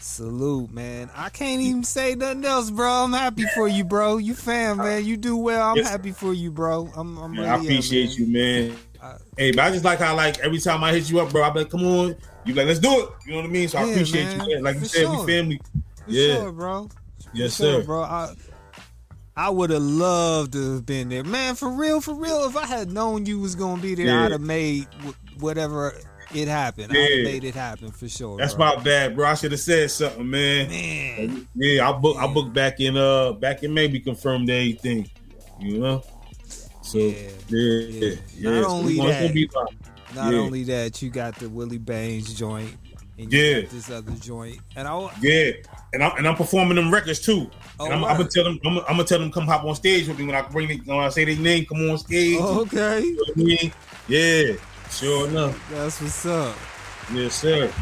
Salute, 0.00 0.70
man. 0.72 1.10
I 1.14 1.28
can't 1.28 1.60
even 1.60 1.84
say 1.84 2.14
nothing 2.14 2.44
else, 2.44 2.70
bro. 2.70 2.88
I'm 3.04 3.12
happy 3.12 3.44
for 3.54 3.68
you, 3.68 3.84
bro. 3.84 4.16
You 4.18 4.34
fam, 4.34 4.78
man. 4.78 5.04
You 5.04 5.16
do 5.16 5.36
well. 5.36 5.68
I'm 5.70 5.76
Yes. 5.76 5.88
happy 5.90 6.12
for 6.12 6.32
you, 6.32 6.50
bro. 6.50 6.88
I'm, 6.96 7.16
I'm 7.18 7.32
Man, 7.32 7.40
really 7.40 7.48
I 7.48 7.56
appreciate 7.56 8.10
man. 8.10 8.16
you, 8.18 8.26
man. 8.70 8.76
Uh, 9.00 9.18
hey, 9.36 9.50
but 9.52 9.60
I 9.64 9.70
just 9.70 9.84
like 9.84 9.98
how 9.98 10.14
like 10.16 10.38
every 10.40 10.58
time 10.58 10.82
I 10.82 10.92
hit 10.92 11.08
you 11.10 11.20
up, 11.20 11.30
bro, 11.30 11.42
I 11.42 11.50
be 11.50 11.60
like, 11.60 11.70
come 11.70 11.84
on. 11.86 12.16
You 12.44 12.54
like, 12.54 12.66
let's 12.66 12.78
do 12.80 12.90
it. 12.90 13.08
You 13.26 13.32
know 13.32 13.36
what 13.38 13.44
I 13.44 13.48
mean? 13.48 13.68
So 13.68 13.78
I 13.78 13.82
appreciate 13.88 14.24
man. 14.38 14.48
you. 14.48 14.54
Man. 14.56 14.64
Like 14.64 14.76
you 14.80 14.84
said, 14.86 15.02
sure. 15.02 15.24
we 15.26 15.32
family. 15.32 15.60
For 16.04 16.10
Yeah. 16.10 16.34
sure, 16.36 16.52
bro. 16.52 16.88
Yes, 17.34 17.56
sure, 17.56 17.80
sir. 17.80 17.84
bro. 17.84 18.02
I, 18.02 18.34
I 19.36 19.50
would 19.50 19.70
have 19.70 19.82
loved 19.82 20.52
to 20.54 20.74
have 20.74 20.86
been 20.86 21.10
there, 21.10 21.22
man. 21.24 21.54
For 21.54 21.68
real, 21.68 22.00
for 22.00 22.14
real. 22.14 22.44
If 22.48 22.56
I 22.56 22.66
had 22.66 22.90
known 22.90 23.26
you 23.26 23.38
was 23.38 23.54
gonna 23.54 23.80
be 23.82 23.94
there, 23.94 24.06
Yeah. 24.06 24.24
I'd 24.24 24.32
have 24.32 24.40
made 24.40 24.86
wh- 25.04 25.42
whatever 25.42 25.94
it 26.34 26.48
happened. 26.48 26.92
Yeah. 26.92 27.24
made 27.24 27.44
it 27.44 27.54
happen 27.54 27.90
for 27.90 28.08
sure. 28.08 28.38
That's 28.38 28.54
bro. 28.54 28.76
my 28.76 28.82
bad, 28.82 29.16
bro. 29.16 29.28
I 29.28 29.34
should 29.34 29.52
have 29.52 29.60
said 29.60 29.90
something, 29.90 30.28
man. 30.28 30.68
man. 30.68 31.48
Yeah, 31.54 31.88
I 31.88 31.92
book 31.92 32.16
I 32.16 32.26
booked 32.26 32.52
back 32.52 32.80
in 32.80 32.96
uh 32.96 33.32
back 33.32 33.62
in 33.62 33.72
May 33.74 33.88
we 33.88 34.00
confirmed 34.00 34.50
everything. 34.50 35.10
You 35.60 35.78
know? 35.78 36.02
So 36.82 36.98
Yeah. 36.98 37.28
yeah, 37.48 38.14
yeah. 38.34 38.50
Not 38.50 38.64
So 38.64 38.70
only 38.70 39.00
we 39.00 39.06
that. 39.06 39.68
Not 40.14 40.34
only 40.34 40.64
that, 40.64 41.02
you 41.02 41.10
got 41.10 41.36
the 41.36 41.48
Willie 41.48 41.78
Baines 41.78 42.32
joint, 42.32 42.74
and 43.18 43.32
you 43.32 43.38
Yeah. 43.38 43.60
this 43.68 43.90
other 43.90 44.12
joint, 44.12 44.58
and 44.76 44.88
I 44.88 45.10
Yeah, 45.20 45.50
and 45.92 46.02
I'm 46.02 46.16
and 46.16 46.26
I'm 46.26 46.36
performing 46.36 46.76
them 46.76 46.92
records 46.92 47.20
too. 47.20 47.50
Oh, 47.78 47.84
and 47.84 47.94
I'm, 47.94 48.04
I'm 48.04 48.16
gonna 48.16 48.28
tell 48.28 48.44
them 48.44 48.58
I'm, 48.64 48.78
I'm 48.78 48.84
gonna 48.86 49.04
tell 49.04 49.18
them 49.18 49.30
come 49.30 49.46
hop 49.46 49.64
on 49.64 49.74
stage 49.74 50.08
with 50.08 50.18
me 50.18 50.26
when 50.26 50.34
I 50.34 50.42
bring 50.42 50.70
it, 50.70 50.86
when 50.86 50.98
I 50.98 51.08
say 51.10 51.24
their 51.24 51.36
name, 51.36 51.66
come 51.66 51.90
on 51.90 51.98
stage. 51.98 52.38
Oh, 52.40 52.62
okay. 52.62 53.00
You 53.02 53.16
know 53.16 53.22
I 53.36 53.38
mean? 53.38 53.72
Yeah, 54.08 54.54
sure 54.90 55.28
enough. 55.28 55.70
That's 55.70 56.00
what's 56.00 56.26
up. 56.26 56.56
Yes, 57.12 57.34
sir. 57.34 57.72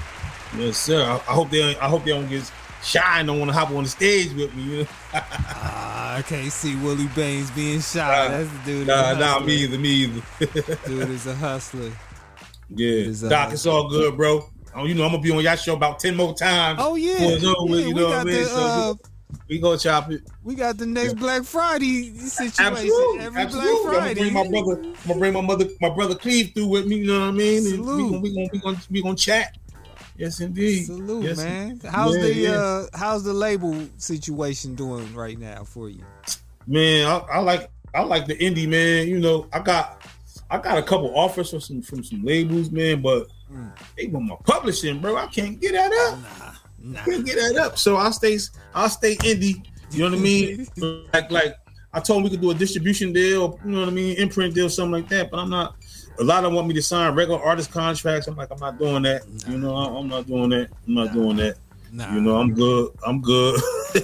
Yes, 0.56 0.76
sir. 0.76 1.02
I, 1.02 1.14
I 1.14 1.34
hope 1.34 1.50
they 1.50 1.76
I 1.76 1.88
hope 1.88 2.04
they 2.04 2.10
don't 2.12 2.28
get 2.28 2.50
shy 2.82 3.18
and 3.18 3.26
don't 3.26 3.38
want 3.38 3.50
to 3.50 3.56
hop 3.56 3.70
on 3.70 3.82
the 3.84 3.88
stage 3.88 4.32
with 4.32 4.54
me. 4.54 4.62
You 4.62 4.78
know? 4.78 4.86
Ah, 5.68 6.16
I 6.16 6.22
can't 6.22 6.52
see 6.52 6.76
Willie 6.76 7.08
Baines 7.08 7.50
being 7.50 7.80
shy. 7.80 7.98
Nah, 7.98 8.28
That's 8.28 8.50
the 8.50 8.58
dude. 8.64 8.86
Nah, 8.86 9.14
nah, 9.14 9.40
me 9.40 9.54
either, 9.54 9.78
me 9.78 9.88
either. 9.88 10.22
Dude 10.86 11.10
is 11.10 11.26
a 11.26 11.34
hustler. 11.34 11.90
yeah, 12.70 12.88
is, 12.88 13.24
uh, 13.24 13.28
Doc, 13.28 13.52
it's 13.52 13.66
all 13.66 13.88
good, 13.88 14.16
bro. 14.16 14.48
Oh, 14.74 14.84
you 14.84 14.94
know 14.94 15.04
I'm 15.04 15.10
gonna 15.10 15.22
be 15.22 15.30
on 15.32 15.42
y'all 15.42 15.56
show 15.56 15.74
about 15.74 15.98
ten 15.98 16.14
more 16.14 16.34
times. 16.34 16.78
Oh 16.82 16.94
yeah, 16.94 17.16
over, 17.58 17.76
yeah, 17.76 17.86
you 17.86 17.94
we 17.94 17.94
know 17.94 18.08
what 18.08 18.12
I 18.12 18.16
got 18.18 18.26
mean? 18.26 18.42
the 18.42 18.44
So 18.44 18.56
uh, 18.56 18.94
we 19.48 19.58
gonna 19.58 19.78
chop 19.78 20.10
it. 20.10 20.22
we 20.42 20.54
got 20.54 20.76
the 20.78 20.86
next 20.86 21.14
Black 21.14 21.44
Friday 21.44 22.12
situation 22.18 22.66
Absolutely, 22.66 23.20
every 23.20 23.42
absolutely. 23.42 23.90
Black 23.90 23.96
I'm 23.96 24.14
gonna 24.14 24.14
bring 24.14 24.32
my 24.34 24.48
brother. 24.48 24.82
I'm 24.82 25.08
gonna 25.08 25.18
bring 25.20 25.32
my 25.32 25.40
mother, 25.40 25.66
my 25.80 25.90
brother 25.90 26.14
Cleve 26.14 26.52
through 26.54 26.66
with 26.68 26.86
me. 26.86 26.96
You 26.96 27.06
know 27.06 27.20
what 27.20 27.28
I 27.28 27.30
mean? 27.32 27.58
And 27.58 27.64
we 27.66 27.70
Salute. 27.84 28.10
gonna 28.10 28.20
we 28.20 28.34
gonna 28.34 28.48
we 28.52 28.58
gonna 28.60 28.78
we 28.90 29.02
gonna 29.02 29.16
chat. 29.16 29.56
Yes, 30.16 30.40
indeed. 30.40 30.86
Salute, 30.86 31.24
Yes, 31.24 31.36
man. 31.36 31.80
How's 31.90 32.16
Yeah, 32.16 32.22
the 32.22 32.34
yeah. 32.34 32.50
uh 32.52 32.86
how's 32.94 33.22
the 33.24 33.34
label 33.34 33.86
situation 33.98 34.74
doing 34.74 35.14
right 35.14 35.38
now 35.38 35.64
for 35.64 35.88
you? 35.90 36.02
man, 36.66 37.06
I, 37.06 37.18
I 37.34 37.38
like 37.40 37.70
I 37.94 38.02
like 38.02 38.26
the 38.26 38.36
indie 38.36 38.68
man. 38.68 39.08
You 39.08 39.18
know, 39.18 39.46
I 39.52 39.60
got 39.60 40.02
I 40.50 40.58
got 40.58 40.78
a 40.78 40.82
couple 40.82 41.12
offers 41.18 41.50
from 41.50 41.60
some 41.60 41.82
from 41.82 42.02
some 42.04 42.24
labels, 42.24 42.70
man, 42.70 43.02
but 43.02 43.28
Mm. 43.52 43.70
they 43.96 44.06
want 44.08 44.26
my 44.26 44.34
publishing, 44.44 45.00
bro. 45.00 45.16
I 45.16 45.26
can't 45.26 45.60
get 45.60 45.70
that 45.74 45.92
up. 45.92 46.18
Nah, 46.18 46.45
can't 46.94 47.24
get 47.24 47.36
that 47.36 47.56
up. 47.56 47.78
So 47.78 47.96
I'll 47.96 48.12
stay 48.12 48.38
I'll 48.74 48.88
stay 48.88 49.16
indie. 49.16 49.64
You 49.90 50.00
know 50.00 50.10
what 50.10 50.18
I 50.18 50.22
mean? 50.22 50.66
like 51.12 51.30
like 51.30 51.56
I 51.92 52.00
told 52.00 52.18
him 52.18 52.24
we 52.24 52.30
could 52.30 52.42
do 52.42 52.50
a 52.50 52.54
distribution 52.54 53.12
deal, 53.12 53.58
you 53.64 53.70
know 53.70 53.80
what 53.80 53.88
I 53.88 53.92
mean, 53.92 54.16
imprint 54.18 54.54
deal, 54.54 54.68
something 54.68 54.92
like 54.92 55.08
that. 55.08 55.30
But 55.30 55.40
I'm 55.40 55.50
not. 55.50 55.76
A 56.18 56.24
lot 56.24 56.38
of 56.38 56.44
them 56.44 56.54
want 56.54 56.68
me 56.68 56.74
to 56.74 56.82
sign 56.82 57.14
regular 57.14 57.42
artist 57.42 57.70
contracts. 57.70 58.26
I'm 58.26 58.36
like, 58.36 58.50
I'm 58.50 58.58
not 58.58 58.78
doing 58.78 59.02
that. 59.02 59.22
You 59.46 59.58
know, 59.58 59.74
I'm 59.74 60.08
not 60.08 60.26
doing 60.26 60.48
that. 60.50 60.70
I'm 60.86 60.94
not 60.94 61.12
doing 61.12 61.36
that. 61.36 61.56
nah. 61.92 62.14
You 62.14 62.22
know, 62.22 62.36
I'm 62.36 62.54
good. 62.54 62.90
I'm 63.06 63.20
good. 63.20 63.60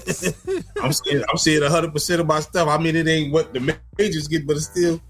I'm 0.83 0.93
seeing 0.93 1.22
I'm 1.30 1.37
seeing 1.39 1.62
hundred 1.62 1.93
percent 1.93 2.20
of 2.20 2.26
my 2.26 2.41
stuff. 2.41 2.68
I 2.68 2.78
mean, 2.78 2.97
it 2.97 3.09
ain't 3.09 3.33
what 3.33 3.53
the 3.53 3.76
majors 3.99 4.28
get, 4.28 4.47
but 4.47 4.57
it's 4.57 4.66
still 4.66 5.01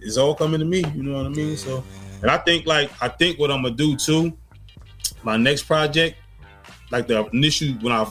it's 0.00 0.16
all 0.16 0.34
coming 0.34 0.60
to 0.60 0.66
me. 0.66 0.84
You 0.94 1.02
know 1.02 1.16
what 1.16 1.26
I 1.26 1.30
mean? 1.30 1.56
So, 1.56 1.84
and 2.22 2.30
I 2.30 2.38
think 2.38 2.66
like 2.66 2.90
I 3.00 3.08
think 3.08 3.38
what 3.38 3.50
I'm 3.50 3.62
gonna 3.62 3.74
do 3.74 3.96
too. 3.96 4.36
My 5.22 5.36
next 5.36 5.64
project, 5.64 6.16
like 6.90 7.06
the 7.06 7.28
initial 7.32 7.74
when 7.80 7.92
I 7.92 8.10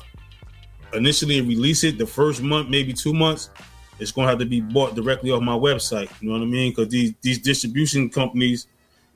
initially 0.94 1.42
release 1.42 1.84
it, 1.84 1.98
the 1.98 2.06
first 2.08 2.42
month, 2.42 2.70
maybe 2.70 2.94
two 2.94 3.14
months, 3.14 3.50
it's 4.00 4.12
gonna 4.12 4.28
have 4.30 4.40
to 4.40 4.46
be 4.46 4.62
bought 4.62 4.96
directly 4.96 5.32
off 5.32 5.42
my 5.42 5.54
website. 5.58 6.10
You 6.22 6.30
know 6.30 6.34
what 6.40 6.44
I 6.44 6.46
mean? 6.46 6.72
Because 6.72 6.90
these 6.90 7.14
these 7.22 7.40
distribution 7.40 8.10
companies, 8.10 8.68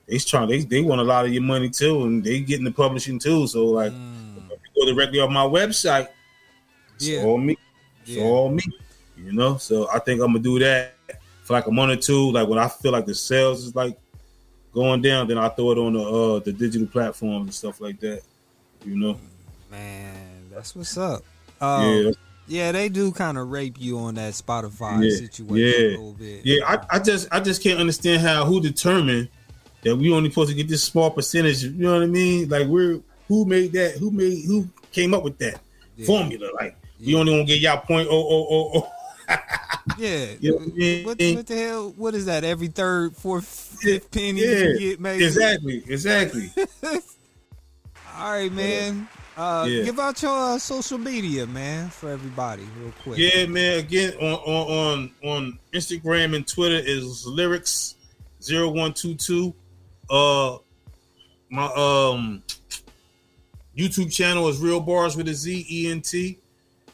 they 0.06 0.18
trying 0.18 0.48
they 0.48 0.60
they 0.60 0.80
want 0.82 1.00
a 1.00 1.04
lot 1.04 1.24
of 1.24 1.32
your 1.32 1.42
money 1.42 1.70
too, 1.70 2.04
and 2.04 2.22
they 2.22 2.40
getting 2.40 2.64
the 2.64 2.70
publishing 2.70 3.18
too. 3.18 3.46
So 3.46 3.66
like, 3.66 3.92
Mm, 3.92 4.48
go 4.76 4.92
directly 4.92 5.20
off 5.20 5.30
my 5.30 5.44
website. 5.44 6.08
It's 6.96 7.08
Yeah. 7.08 7.22
all 7.24 7.38
me. 7.38 7.56
It's 8.02 8.10
Yeah. 8.16 8.24
all 8.24 8.50
me. 8.50 8.62
You 9.16 9.32
know, 9.32 9.56
so 9.56 9.88
I 9.90 10.00
think 10.00 10.20
I'm 10.20 10.28
gonna 10.32 10.40
do 10.40 10.58
that 10.58 10.96
for 11.44 11.54
like 11.54 11.66
a 11.66 11.70
month 11.70 11.92
or 11.92 11.96
two. 12.00 12.32
Like 12.32 12.48
when 12.48 12.58
I 12.58 12.68
feel 12.68 12.92
like 12.92 13.06
the 13.06 13.14
sales 13.14 13.64
is 13.64 13.74
like 13.74 13.96
going 14.72 15.00
down, 15.02 15.28
then 15.28 15.38
I 15.38 15.48
throw 15.48 15.70
it 15.70 15.78
on 15.78 15.92
the 15.94 16.02
uh 16.02 16.38
the 16.40 16.52
digital 16.52 16.86
platforms 16.88 17.44
and 17.46 17.54
stuff 17.54 17.80
like 17.80 18.00
that. 18.00 18.22
You 18.84 18.96
know, 18.96 19.20
man, 19.74 20.50
that's 20.50 20.74
what's 20.76 20.96
up. 20.96 21.22
Um, 21.60 21.84
yeah, 21.84 22.10
yeah, 22.46 22.72
they 22.72 22.88
do 22.88 23.12
kind 23.12 23.38
of 23.38 23.50
rape 23.50 23.76
you 23.78 23.98
on 23.98 24.14
that 24.14 24.34
Spotify 24.34 25.04
Yeah, 25.04 25.16
situation 25.16 25.82
yeah, 25.82 25.86
a 25.88 25.98
little 25.98 26.12
bit. 26.12 26.44
yeah. 26.44 26.64
I, 26.66 26.96
I 26.96 26.98
just 26.98 27.28
I 27.32 27.40
just 27.40 27.62
can't 27.62 27.80
understand 27.80 28.22
how 28.22 28.44
who 28.44 28.60
determined 28.60 29.28
that 29.82 29.96
we 29.96 30.12
only 30.12 30.30
supposed 30.30 30.50
to 30.50 30.56
get 30.56 30.68
this 30.68 30.82
small 30.82 31.10
percentage. 31.10 31.64
You 31.64 31.70
know 31.72 31.94
what 31.94 32.02
I 32.02 32.06
mean? 32.06 32.48
Like 32.48 32.66
we're 32.66 33.00
who 33.28 33.44
made 33.44 33.72
that? 33.72 33.96
Who 33.98 34.10
made 34.10 34.44
who 34.46 34.68
came 34.92 35.14
up 35.14 35.22
with 35.24 35.38
that 35.38 35.60
Yeah. 35.96 36.06
formula? 36.06 36.48
Like 36.54 36.76
we 37.04 37.14
only 37.14 37.32
gonna 37.32 37.44
get 37.44 37.60
y'all 37.60 37.78
point 37.80 38.08
oh 38.10 38.16
oh 38.16 38.46
oh 38.50 38.70
oh. 38.80 38.90
Yeah. 39.98 40.26
You 40.40 40.50
know 40.52 40.56
what 40.58 40.62
I 40.68 40.70
mean? 40.76 41.04
What, 41.04 41.22
what 41.36 41.46
the 41.46 41.56
hell? 41.56 41.94
What 41.96 42.14
is 42.14 42.26
that? 42.26 42.44
Every 42.44 42.68
third, 42.68 43.16
fourth, 43.16 43.46
fifth 43.46 44.10
penny 44.10 44.40
Yeah, 44.42 44.58
you 44.58 44.78
get, 44.78 45.00
maybe. 45.00 45.24
exactly, 45.24 45.82
exactly. 45.88 46.50
All 48.16 48.30
right, 48.32 48.52
man. 48.52 49.08
Uh, 49.36 49.66
Yeah. 49.68 49.84
Give 49.84 49.98
out 49.98 50.22
your 50.22 50.30
uh, 50.54 50.58
social 50.58 50.98
media, 50.98 51.46
man, 51.46 51.88
for 51.88 52.10
everybody, 52.10 52.62
real 52.80 52.92
quick. 53.02 53.18
Yeah, 53.18 53.46
man. 53.46 53.78
Again, 53.80 54.14
on 54.20 54.34
on 54.34 54.70
on, 54.70 55.10
on 55.24 55.58
Instagram 55.72 56.36
and 56.36 56.46
Twitter 56.46 56.80
is 56.84 57.26
lyrics 57.26 57.96
0122. 58.40 59.54
Uh, 60.10 60.58
my 61.50 61.64
um 61.76 62.42
YouTube 63.76 64.12
channel 64.12 64.48
is 64.48 64.58
Real 64.58 64.80
Bars 64.80 65.16
with 65.16 65.28
a 65.28 65.34
Z 65.34 65.66
E 65.68 65.90
N 65.90 66.00
T, 66.00 66.38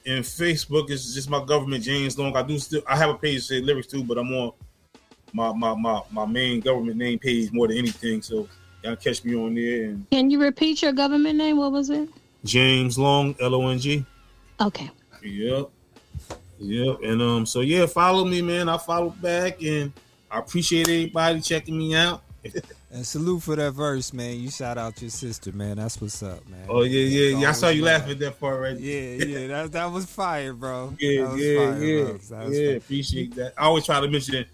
and 0.07 0.24
Facebook 0.24 0.91
is 0.91 1.14
just 1.14 1.28
my 1.28 1.45
government 1.45 1.84
James 1.84 2.18
Long. 2.18 2.34
I 2.36 2.43
do 2.43 2.59
still 2.59 2.82
I 2.88 2.97
have 2.97 3.11
a 3.11 3.14
page 3.14 3.36
that 3.36 3.43
say 3.43 3.61
lyrics 3.61 3.86
too, 3.88 4.03
but 4.03 4.16
I'm 4.18 4.32
on 4.32 4.53
my 5.32 5.53
my 5.53 5.74
my 5.74 6.01
my 6.11 6.26
main 6.26 6.61
government 6.61 6.97
name 6.97 7.18
page 7.18 7.53
more 7.53 7.68
than 7.68 7.76
anything. 7.78 8.22
So 8.22 8.49
y'all 8.82 8.97
catch 8.97 9.24
me 9.24 9.34
on 9.36 9.55
there 9.55 9.84
and 9.91 10.09
Can 10.11 10.30
you 10.30 10.41
repeat 10.41 10.80
your 10.82 10.93
government 10.93 11.36
name? 11.36 11.59
What 11.59 11.72
was 11.72 11.91
it? 11.91 12.09
James 12.45 12.99
Long 12.99 13.34
L 13.41 13.55
O 13.55 13.68
N 13.68 13.78
G. 13.78 14.05
Okay. 14.61 14.91
Yep. 15.22 15.70
Yep. 16.59 16.99
And 17.03 17.22
um, 17.22 17.47
so 17.47 17.61
yeah, 17.61 17.86
follow 17.86 18.24
me, 18.24 18.43
man. 18.43 18.68
I 18.68 18.78
follow 18.78 19.11
back 19.11 19.62
and 19.62 19.93
I 20.30 20.38
appreciate 20.38 20.88
everybody 20.88 21.41
checking 21.41 21.78
me 21.78 21.95
out. 21.95 22.22
And 22.93 23.07
salute 23.07 23.45
for 23.45 23.55
that 23.55 23.70
verse, 23.70 24.12
man. 24.12 24.41
You 24.41 24.51
shout 24.51 24.76
out 24.76 25.01
your 25.01 25.11
sister, 25.11 25.53
man. 25.53 25.76
That's 25.76 26.01
what's 26.01 26.24
up, 26.24 26.45
man. 26.49 26.66
Oh 26.68 26.82
yeah, 26.82 27.03
yeah, 27.03 27.38
yeah. 27.38 27.49
I 27.51 27.53
saw 27.53 27.68
you 27.68 27.82
Always 27.82 28.01
laughing 28.01 28.11
at 28.11 28.18
that 28.18 28.41
part 28.41 28.61
right 28.61 28.76
Yeah, 28.76 29.24
yeah. 29.24 29.47
That, 29.47 29.72
that 29.72 29.93
was 29.93 30.07
fire, 30.07 30.53
bro. 30.53 30.93
Yeah, 30.99 31.22
that 31.22 31.30
was 31.30 31.41
yeah, 31.41 31.57
fire, 31.57 31.84
yeah, 31.84 32.03
bro. 32.03 32.12
That 32.12 32.49
was 32.49 32.59
yeah. 32.59 32.66
fire. 32.66 32.76
Appreciate 32.78 33.34
that. 33.36 33.55
I 33.57 33.62
always 33.66 33.86
try 33.86 34.01
to 34.01 34.09
mention 34.09 34.34
it. 34.34 34.49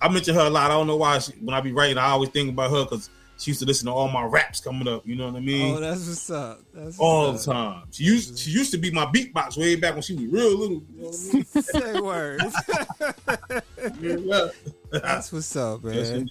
I 0.00 0.08
mention 0.08 0.36
her 0.36 0.42
a 0.42 0.50
lot. 0.50 0.70
I 0.70 0.74
don't 0.74 0.86
know 0.86 0.96
why. 0.96 1.18
She, 1.18 1.32
when 1.32 1.52
I 1.52 1.60
be 1.60 1.72
writing, 1.72 1.98
I 1.98 2.10
always 2.10 2.30
think 2.30 2.50
about 2.50 2.70
her 2.70 2.84
because 2.84 3.10
she 3.38 3.50
used 3.50 3.60
to 3.60 3.66
listen 3.66 3.86
to 3.86 3.92
all 3.92 4.08
my 4.08 4.24
raps 4.24 4.60
coming 4.60 4.86
up. 4.88 5.06
You 5.06 5.16
know 5.16 5.26
what 5.26 5.36
I 5.36 5.40
mean? 5.40 5.74
Oh, 5.76 5.80
that's 5.80 6.06
what's 6.06 6.30
up. 6.30 6.60
That's 6.72 6.86
what's 6.86 6.98
all 6.98 7.26
up. 7.30 7.36
the 7.38 7.44
time. 7.52 7.82
She 7.90 8.04
used 8.04 8.38
she 8.38 8.50
used 8.50 8.70
to 8.72 8.78
be 8.78 8.90
my 8.90 9.06
beatbox 9.06 9.56
way 9.56 9.76
back 9.76 9.94
when 9.94 10.02
she 10.02 10.14
was 10.14 10.24
real 10.26 10.56
little. 10.56 10.82
You 10.94 11.02
know 11.02 11.44
what 11.52 11.64
Say 11.64 12.00
words. 12.00 12.54
I 13.00 13.88
mean? 14.00 14.24
Yeah. 14.28 14.48
that's 14.92 15.32
what's 15.32 15.54
up, 15.56 15.84
man. 15.84 15.94
Yes. 15.94 16.28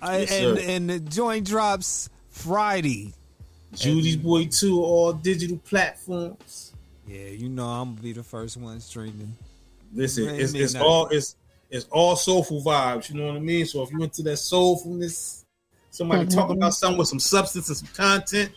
I, 0.00 0.18
Yes, 0.20 0.32
and 0.32 0.58
sir. 0.58 0.64
and 0.68 0.90
the 0.90 1.00
joint 1.00 1.46
drops 1.46 2.08
Friday. 2.30 3.14
Judy's 3.74 4.16
Boy 4.16 4.46
2, 4.46 4.82
all 4.82 5.12
digital 5.14 5.56
platforms. 5.58 6.72
Yeah, 7.06 7.28
you 7.28 7.48
know 7.48 7.64
I'm 7.66 7.90
gonna 7.92 8.02
be 8.02 8.12
the 8.12 8.22
first 8.22 8.56
one 8.56 8.80
streaming. 8.80 9.34
Listen, 9.94 10.28
it's, 10.28 10.54
it's 10.54 10.74
all 10.74 11.06
it's 11.08 11.36
it's 11.70 11.86
all 11.90 12.16
soulful 12.16 12.62
vibes. 12.62 13.10
You 13.10 13.18
know 13.20 13.26
what 13.28 13.36
I 13.36 13.40
mean? 13.40 13.64
So 13.66 13.82
if 13.82 13.90
you 13.90 14.02
into 14.02 14.22
that 14.22 14.36
soulfulness, 14.38 15.41
somebody 15.92 16.24
Mhm. 16.26 16.34
talking 16.34 16.56
about 16.56 16.74
something 16.74 16.98
with 16.98 17.08
some 17.08 17.20
substance 17.20 17.68
and 17.68 17.76
some 17.78 17.88
content, 17.94 18.50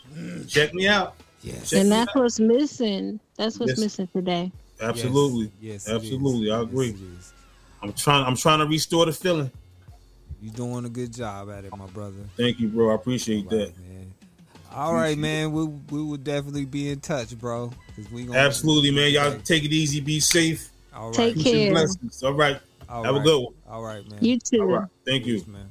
check 0.48 0.74
me 0.74 0.88
out. 0.88 1.14
Yes. 1.42 1.70
Check 1.70 1.82
And 1.82 1.92
that's 1.92 2.08
out. 2.16 2.22
what's 2.22 2.40
missing. 2.40 3.20
That's 3.36 3.60
what's 3.60 3.70
Yes. 3.70 3.78
missing 3.78 4.08
today. 4.12 4.50
Absolutely, 4.80 5.50
Yes, 5.60 5.86
it 5.86 5.94
absolutely. 5.94 6.48
is. 6.48 6.52
I 6.52 6.60
agree. 6.62 6.88
it 6.88 6.96
is. 6.96 7.32
I'm 7.82 7.92
trying. 7.92 8.24
I'm 8.26 8.36
trying 8.36 8.58
to 8.58 8.66
restore 8.66 9.06
the 9.06 9.12
feeling. 9.12 9.50
You're 10.42 10.52
doing 10.54 10.84
a 10.84 10.88
good 10.88 11.14
job 11.14 11.48
at 11.50 11.64
it, 11.64 11.76
my 11.76 11.86
brother. 11.86 12.16
Thank 12.36 12.58
you, 12.58 12.68
bro. 12.68 12.90
I 12.90 12.94
appreciate 12.94 13.48
that. 13.50 13.56
Right, 13.56 13.78
man. 13.78 14.12
All 14.74 14.92
right, 14.94 15.16
man. 15.16 15.52
We 15.52 15.64
we 15.64 16.02
will 16.02 16.16
definitely 16.18 16.64
be 16.66 16.90
in 16.90 17.00
touch, 17.00 17.38
bro. 17.38 17.70
Cause 17.94 18.10
we 18.10 18.24
gonna 18.24 18.38
Absolutely, 18.38 18.90
man. 18.90 19.12
Y'all 19.12 19.38
take 19.44 19.64
it 19.64 19.72
easy, 19.72 20.00
be 20.00 20.20
safe. 20.20 20.70
All 20.94 21.08
right. 21.08 21.14
Take 21.16 21.34
Peace 21.36 21.44
care. 21.44 21.70
blessings. 21.70 22.22
All 22.22 22.34
right. 22.34 22.58
All 22.88 23.04
Have 23.04 23.16
a 23.16 23.20
good 23.20 23.42
one. 23.44 23.54
All 23.68 23.82
right, 23.82 24.08
man. 24.10 24.22
You 24.22 24.38
too. 24.38 24.60
All 24.60 24.66
right. 24.66 24.88
Thank 25.06 25.26
you. 25.26 25.42
Man. 25.46 25.70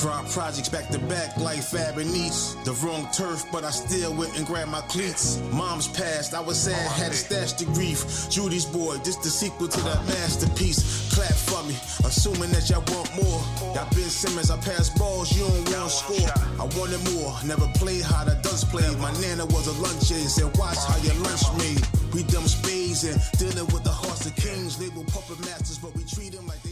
Drop 0.00 0.30
projects 0.30 0.68
back 0.68 0.86
to 0.90 0.98
back 1.10 1.36
like 1.38 1.58
Fab 1.58 1.98
and 1.98 2.12
Nietzsche. 2.12 2.54
The 2.62 2.72
wrong 2.86 3.08
turf, 3.10 3.44
but 3.50 3.64
I 3.64 3.70
still 3.70 4.14
went 4.14 4.36
and 4.38 4.46
grabbed 4.46 4.70
my 4.70 4.80
cleats. 4.82 5.42
Mom's 5.50 5.88
passed, 5.88 6.34
I 6.34 6.40
was 6.40 6.56
sad, 6.56 6.78
had 6.92 7.10
to 7.10 7.18
stash 7.18 7.54
the 7.54 7.64
grief. 7.74 8.30
Judy's 8.30 8.64
boy, 8.64 8.98
this 8.98 9.16
the 9.16 9.28
sequel 9.28 9.66
to 9.66 9.80
that 9.80 10.06
masterpiece. 10.06 11.10
Clap 11.12 11.34
for 11.34 11.66
me, 11.66 11.74
assuming 12.06 12.50
that 12.54 12.70
y'all 12.70 12.86
want 12.94 13.10
more. 13.18 13.42
Y'all 13.74 13.90
Ben 13.90 14.06
Simmons, 14.06 14.52
I 14.52 14.56
pass 14.58 14.88
balls, 14.96 15.34
you 15.34 15.42
don't 15.42 15.66
want 15.74 15.90
score. 15.90 16.30
I 16.62 16.66
wanted 16.78 17.02
more, 17.18 17.34
never 17.42 17.66
played 17.74 18.02
how 18.02 18.22
the 18.22 18.38
Ducks 18.38 18.62
played. 18.62 18.96
My 19.02 19.10
nana 19.18 19.46
was 19.46 19.66
a 19.66 19.74
lunch 19.82 20.14
aide, 20.14 20.30
said 20.30 20.56
watch 20.56 20.78
how 20.78 20.98
your 21.02 21.18
lunch 21.26 21.42
made. 21.58 21.82
We 22.14 22.22
dumb 22.30 22.46
spades 22.46 23.02
and 23.02 23.18
dealing 23.34 23.66
with 23.74 23.82
the 23.82 23.90
hearts 23.90 24.26
of 24.26 24.36
kings. 24.36 24.78
Label 24.78 25.02
puppet 25.10 25.40
masters, 25.40 25.78
but 25.78 25.90
we 25.98 26.04
treat 26.04 26.38
them 26.38 26.46
like 26.46 26.62